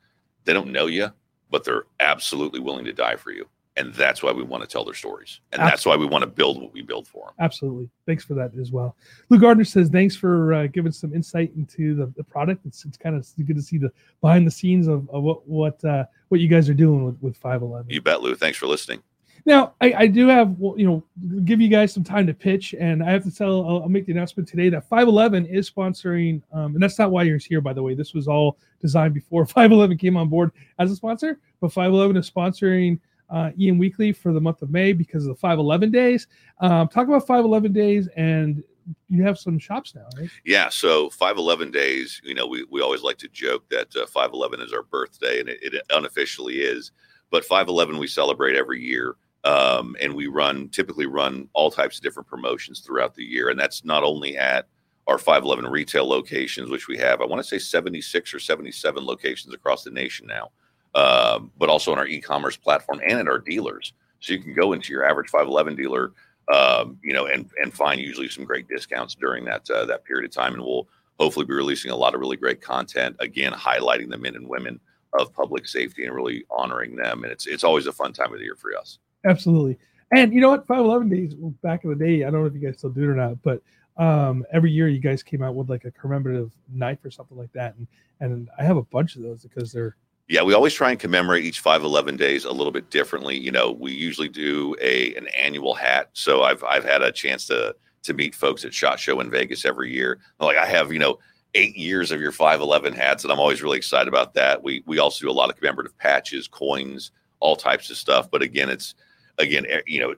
they 0.46 0.54
don't 0.54 0.72
know 0.72 0.88
you 0.88 1.10
but 1.52 1.64
they're 1.64 1.86
absolutely 2.00 2.60
willing 2.60 2.86
to 2.86 2.94
die 2.94 3.16
for 3.16 3.32
you 3.32 3.48
and 3.78 3.94
that's 3.94 4.22
why 4.22 4.32
we 4.32 4.44
want 4.44 4.62
to 4.62 4.68
tell 4.68 4.84
their 4.84 4.94
stories 4.96 5.40
and 5.54 5.62
that's 5.62 5.86
why 5.86 5.96
we 5.96 6.06
want 6.06 6.22
to 6.24 6.28
build 6.28 6.62
what 6.62 6.74
we 6.74 6.82
build 6.82 7.08
for 7.08 7.28
them 7.28 7.36
Absolutely. 7.40 7.88
Thanks 8.06 8.26
for 8.26 8.34
that 8.34 8.52
as 8.60 8.72
well. 8.72 8.96
Lou 9.30 9.40
Gardner 9.40 9.64
says, 9.64 9.88
thanks 9.90 10.16
for 10.18 10.54
uh, 10.54 10.68
giving 10.68 10.92
some 10.92 11.14
insight 11.14 11.54
into 11.56 11.96
the, 11.96 12.12
the 12.18 12.24
product. 12.24 12.66
It's, 12.66 12.84
it's 12.84 12.98
kind 12.98 13.16
of 13.16 13.26
good 13.46 13.56
to 13.56 13.62
see 13.62 13.78
the 13.78 13.90
behind 14.22 14.46
the 14.46 14.52
scenes 14.52 14.88
of, 14.88 15.10
of 15.12 15.24
what 15.24 15.48
what 15.48 15.86
uh, 15.86 16.04
what 16.28 16.42
you 16.42 16.50
guys 16.50 16.68
are 16.68 16.74
doing 16.74 17.06
with, 17.06 17.18
with 17.22 17.38
511. 17.38 17.90
you 17.90 18.02
bet 18.02 18.22
lou 18.22 18.36
thanks 18.36 18.58
for 18.58 18.68
listening 18.68 19.02
Now, 19.46 19.74
I, 19.82 19.94
I 19.98 20.08
do 20.08 20.28
have, 20.28 20.56
you 20.76 20.86
know, 20.88 21.04
give 21.44 21.62
you 21.62 21.70
guys 21.70 21.94
some 21.94 22.04
time 22.04 22.28
to 22.28 22.34
pitch, 22.34 22.76
and 22.80 23.04
I 23.04 23.12
have 23.12 23.24
to 23.24 23.32
tell, 23.32 23.66
I'll, 23.66 23.84
I'll 23.84 23.90
make 23.90 24.06
the 24.06 24.12
announcement 24.12 24.48
today 24.48 24.70
that 24.70 24.88
511 24.88 25.46
is 25.46 25.70
sponsoring, 25.70 26.42
um, 26.52 26.74
and 26.74 26.84
that's 26.84 27.00
not 27.00 27.12
why 27.12 27.24
you're 27.24 27.38
here, 27.38 27.62
by 27.62 27.74
the 27.74 27.84
way. 27.84 27.94
This 27.94 28.14
was 28.14 28.28
all 28.28 28.58
designed 28.82 29.14
before 29.14 29.46
511 29.46 29.98
came 29.98 30.18
on 30.18 30.30
board 30.30 30.52
as 30.78 30.92
a 30.92 30.96
sponsor, 30.96 31.40
but 31.62 31.72
511 31.72 32.18
is 32.18 32.30
sponsoring 32.30 33.00
uh, 33.30 33.52
EM 33.62 33.78
Weekly 33.78 34.12
for 34.12 34.34
the 34.34 34.42
month 34.42 34.62
of 34.62 34.72
May 34.72 34.94
because 34.94 35.24
of 35.24 35.30
the 35.30 35.40
511 35.40 35.92
days. 35.92 36.28
Um, 36.62 36.88
talk 36.88 37.08
about 37.08 37.28
511 37.28 37.74
days, 37.74 38.08
and 38.16 38.64
you 39.08 39.24
have 39.24 39.38
some 39.38 39.60
shops 39.60 39.94
now, 39.96 40.08
right? 40.18 40.30
Yeah, 40.46 40.70
so 40.70 41.10
511 41.12 41.72
days, 41.72 42.22
you 42.24 42.34
know, 42.34 42.48
we, 42.48 42.66
we 42.72 42.82
always 42.82 43.04
like 43.04 43.18
to 43.20 43.28
joke 43.30 43.68
that 43.70 43.96
uh, 43.96 44.06
511 44.08 44.62
is 44.62 44.74
our 44.74 44.84
birthday, 44.84 45.40
and 45.40 45.50
it, 45.50 45.60
it 45.62 45.84
unofficially 45.92 46.56
is. 46.56 46.92
But 47.32 47.46
511 47.46 48.00
we 48.00 48.08
celebrate 48.08 48.56
every 48.56 48.82
year, 48.82 49.16
um, 49.44 49.96
and 50.02 50.14
we 50.14 50.28
run 50.28 50.70
typically 50.70 51.06
run 51.06 51.48
all 51.54 51.72
types 51.72 51.98
of 51.98 52.04
different 52.04 52.28
promotions 52.28 52.82
throughout 52.82 53.16
the 53.16 53.24
year, 53.24 53.50
and 53.50 53.60
that's 53.60 53.86
not 53.86 54.04
only 54.04 54.38
at 54.38 54.68
our 55.08 55.18
511 55.18 55.70
retail 55.72 56.08
locations, 56.08 56.70
which 56.70 56.88
we 56.88 56.98
have, 56.98 57.22
I 57.22 57.26
want 57.26 57.42
to 57.42 57.48
say 57.48 57.58
76 57.58 58.34
or 58.34 58.40
77 58.40 59.06
locations 59.06 59.54
across 59.54 59.84
the 59.84 59.90
nation 59.90 60.28
now, 60.28 60.52
um, 60.94 61.52
but 61.58 61.70
also 61.70 61.92
on 61.92 61.98
our 61.98 62.06
e-commerce 62.06 62.58
platform 62.58 63.02
and 63.04 63.20
at 63.20 63.28
our 63.28 63.40
dealers. 63.40 63.94
So 64.20 64.34
you 64.34 64.40
can 64.40 64.54
go 64.54 64.74
into 64.74 64.94
your 64.94 65.06
average 65.06 65.30
511 65.30 65.76
dealer 65.76 66.12
um, 66.50 66.98
you 67.04 67.14
know, 67.14 67.28
and 67.28 67.50
and 67.62 67.74
find 67.74 68.02
usually 68.02 68.28
some 68.28 68.44
great 68.44 68.68
discounts 68.68 69.16
during 69.16 69.46
that 69.46 69.70
uh, 69.70 69.86
that 69.86 70.04
period 70.04 70.26
of 70.26 70.32
time. 70.32 70.54
And 70.54 70.64
we'll 70.64 70.88
hopefully 71.20 71.46
be 71.46 71.54
releasing 71.54 71.92
a 71.92 71.96
lot 71.96 72.16
of 72.16 72.22
really 72.22 72.38
great 72.38 72.62
content 72.62 73.16
again, 73.20 73.54
highlighting 73.54 74.10
the 74.10 74.18
men 74.18 74.36
and 74.36 74.48
women 74.48 74.80
of 75.18 75.34
public 75.34 75.68
safety 75.68 76.06
and 76.06 76.16
really 76.16 76.46
honoring 76.50 76.96
them. 76.96 77.24
And 77.24 77.32
it's 77.32 77.46
it's 77.46 77.64
always 77.64 77.88
a 77.88 77.94
fun 77.94 78.14
time 78.14 78.34
of 78.34 78.40
the 78.40 78.46
year 78.46 78.56
for 78.56 78.76
us. 78.78 79.00
Absolutely. 79.26 79.78
And 80.12 80.34
you 80.34 80.42
know 80.42 80.50
what? 80.50 80.66
511 80.66 81.10
days 81.10 81.36
well, 81.38 81.54
back 81.62 81.84
in 81.84 81.90
the 81.92 81.96
day, 81.96 82.24
I 82.24 82.32
don't 82.32 82.42
know 82.42 82.46
if 82.46 82.54
you 82.54 82.60
guys 82.60 82.78
still 82.78 82.90
do 82.90 83.04
it 83.04 83.08
or 83.08 83.16
not, 83.16 83.42
but 83.44 83.62
um, 83.98 84.46
every 84.52 84.72
year 84.72 84.88
you 84.88 85.00
guys 85.00 85.22
came 85.22 85.44
out 85.44 85.56
with 85.56 85.70
like 85.70 85.86
a 85.86 85.92
commemorative 85.92 86.52
knife 86.72 87.04
or 87.04 87.12
something 87.12 87.38
like 87.38 87.52
that. 87.54 87.76
And 87.76 87.88
and 88.22 88.50
I 88.58 88.64
have 88.64 88.78
a 88.78 88.84
bunch 88.84 89.16
of 89.16 89.22
those 89.22 89.44
because 89.44 89.72
they're 89.72 89.96
Yeah, 90.28 90.42
we 90.42 90.54
always 90.54 90.74
try 90.74 90.92
and 90.92 91.00
commemorate 91.00 91.46
each 91.46 91.60
511 91.60 92.18
days 92.18 92.46
a 92.46 92.52
little 92.52 92.72
bit 92.72 92.90
differently. 92.90 93.38
You 93.38 93.52
know, 93.52 93.72
we 93.72 93.94
usually 93.94 94.30
do 94.30 94.76
a 94.82 95.14
an 95.16 95.28
annual 95.28 95.76
hat. 95.76 96.10
So 96.14 96.44
I've 96.44 96.64
I've 96.64 96.86
had 96.86 97.02
a 97.02 97.12
chance 97.12 97.46
to 97.48 97.76
to 98.04 98.14
meet 98.14 98.34
folks 98.34 98.66
at 98.66 98.74
Shot 98.74 99.00
Show 99.00 99.20
in 99.20 99.30
Vegas 99.30 99.66
every 99.66 99.94
year. 99.94 100.20
Like 100.40 100.58
I 100.58 100.66
have, 100.66 100.92
you 100.92 101.00
know, 101.00 101.20
eight 101.54 101.76
years 101.76 102.12
of 102.12 102.22
your 102.22 102.32
511 102.32 102.94
hats, 102.94 103.24
and 103.24 103.34
I'm 103.34 103.40
always 103.40 103.62
really 103.62 103.78
excited 103.78 104.08
about 104.08 104.34
that. 104.36 104.64
We 104.64 104.84
we 104.86 105.00
also 105.00 105.26
do 105.26 105.32
a 105.32 105.34
lot 105.34 105.50
of 105.50 105.58
commemorative 105.58 105.98
patches, 105.98 106.48
coins, 106.48 107.12
all 107.40 107.56
types 107.56 107.90
of 107.90 107.98
stuff. 107.98 108.32
But 108.32 108.42
again, 108.42 108.70
it's 108.70 108.96
again, 109.40 109.66
eh, 109.68 109.82
you 109.88 110.00
know, 110.00 110.14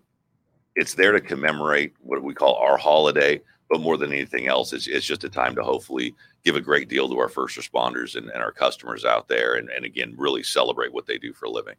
it's 0.75 0.93
there 0.93 1.11
to 1.11 1.21
commemorate 1.21 1.93
what 2.01 2.21
we 2.21 2.33
call 2.33 2.55
our 2.55 2.77
holiday. 2.77 3.41
But 3.69 3.79
more 3.79 3.95
than 3.95 4.11
anything 4.11 4.47
else, 4.47 4.73
it's, 4.73 4.87
it's 4.87 5.05
just 5.05 5.23
a 5.23 5.29
time 5.29 5.55
to 5.55 5.63
hopefully 5.63 6.13
give 6.43 6.57
a 6.57 6.61
great 6.61 6.89
deal 6.89 7.07
to 7.07 7.17
our 7.17 7.29
first 7.29 7.57
responders 7.57 8.17
and, 8.17 8.29
and 8.29 8.43
our 8.43 8.51
customers 8.51 9.05
out 9.05 9.29
there. 9.29 9.55
And, 9.55 9.69
and 9.69 9.85
again, 9.85 10.13
really 10.17 10.43
celebrate 10.43 10.91
what 10.91 11.05
they 11.05 11.17
do 11.17 11.31
for 11.31 11.45
a 11.45 11.49
living. 11.49 11.75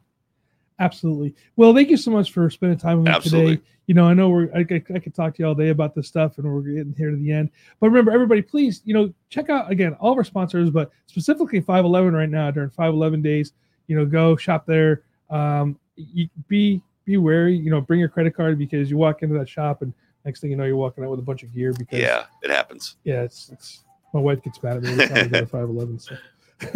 absolutely 0.79 1.35
well. 1.55 1.71
Thank 1.71 1.91
you 1.91 1.97
so 1.97 2.09
much 2.09 2.31
for 2.31 2.49
spending 2.49 2.79
time 2.79 2.97
with 2.97 3.07
me 3.07 3.13
Absolutely. 3.13 3.57
today. 3.57 3.67
You 3.85 3.93
know, 3.93 4.07
I 4.07 4.15
know 4.15 4.29
we're 4.29 4.49
I, 4.55 4.59
I, 4.61 4.83
I 4.95 4.99
could 4.99 5.13
talk 5.13 5.35
to 5.35 5.43
you 5.43 5.47
all 5.47 5.53
day 5.53 5.69
about 5.69 5.93
this 5.93 6.07
stuff, 6.07 6.39
and 6.39 6.51
we're 6.51 6.61
getting 6.61 6.95
here 6.97 7.11
to 7.11 7.17
the 7.17 7.31
end. 7.31 7.51
But 7.79 7.89
remember, 7.89 8.11
everybody, 8.11 8.41
please, 8.41 8.81
you 8.85 8.93
know, 8.95 9.13
check 9.29 9.49
out 9.51 9.69
again 9.69 9.93
all 9.99 10.13
of 10.13 10.17
our 10.17 10.23
sponsors, 10.23 10.71
but 10.71 10.89
specifically 11.05 11.59
511 11.59 12.13
right 12.13 12.29
now 12.29 12.49
during 12.49 12.71
511 12.71 13.21
days. 13.21 13.53
You 13.85 13.97
know, 13.97 14.05
go 14.05 14.35
shop 14.35 14.65
there. 14.65 15.03
Um, 15.29 15.77
you, 15.95 16.27
be 16.47 16.81
be 17.05 17.17
wary. 17.17 17.55
You 17.55 17.69
know, 17.71 17.81
bring 17.81 17.99
your 17.99 18.09
credit 18.09 18.35
card 18.35 18.57
because 18.57 18.89
you 18.89 18.97
walk 18.97 19.23
into 19.23 19.37
that 19.37 19.49
shop 19.49 19.81
and 19.81 19.93
next 20.25 20.39
thing 20.39 20.51
you 20.51 20.57
know, 20.57 20.63
you're 20.63 20.75
walking 20.77 21.03
out 21.03 21.09
with 21.09 21.19
a 21.19 21.23
bunch 21.23 21.43
of 21.43 21.53
gear 21.53 21.73
because 21.73 21.99
Yeah, 21.99 22.25
it 22.41 22.49
happens. 22.49 22.97
yeah, 23.03 23.21
it's 23.21 23.49
it's 23.51 23.83
my 24.13 24.19
wife 24.19 24.41
gets 24.43 24.61
mad 24.61 24.77
at 24.77 24.83
me 24.83 24.91
every 24.91 25.07
time 25.07 25.17
I 25.17 25.27
go 25.27 25.39
to 25.41 25.45
511. 25.45 25.99
So 25.99 26.15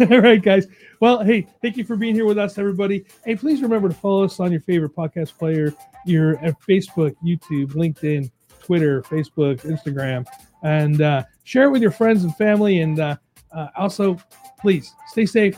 all 0.14 0.20
right, 0.20 0.42
guys. 0.42 0.66
Well, 1.00 1.22
hey, 1.24 1.46
thank 1.62 1.76
you 1.76 1.84
for 1.84 1.96
being 1.96 2.14
here 2.14 2.26
with 2.26 2.36
us, 2.36 2.58
everybody. 2.58 3.04
Hey, 3.24 3.36
please 3.36 3.62
remember 3.62 3.88
to 3.88 3.94
follow 3.94 4.24
us 4.24 4.38
on 4.40 4.50
your 4.52 4.60
favorite 4.60 4.94
podcast 4.94 5.38
player, 5.38 5.72
your 6.04 6.36
uh, 6.44 6.52
Facebook, 6.68 7.14
YouTube, 7.24 7.68
LinkedIn, 7.72 8.30
Twitter, 8.60 9.00
Facebook, 9.02 9.60
Instagram, 9.62 10.26
and 10.62 11.00
uh, 11.00 11.22
share 11.44 11.64
it 11.64 11.70
with 11.70 11.80
your 11.80 11.92
friends 11.92 12.24
and 12.24 12.36
family. 12.36 12.80
And 12.80 13.00
uh, 13.00 13.16
uh, 13.52 13.68
also, 13.78 14.18
please 14.60 14.92
stay 15.06 15.24
safe 15.24 15.56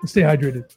and 0.00 0.10
stay 0.10 0.22
hydrated. 0.22 0.74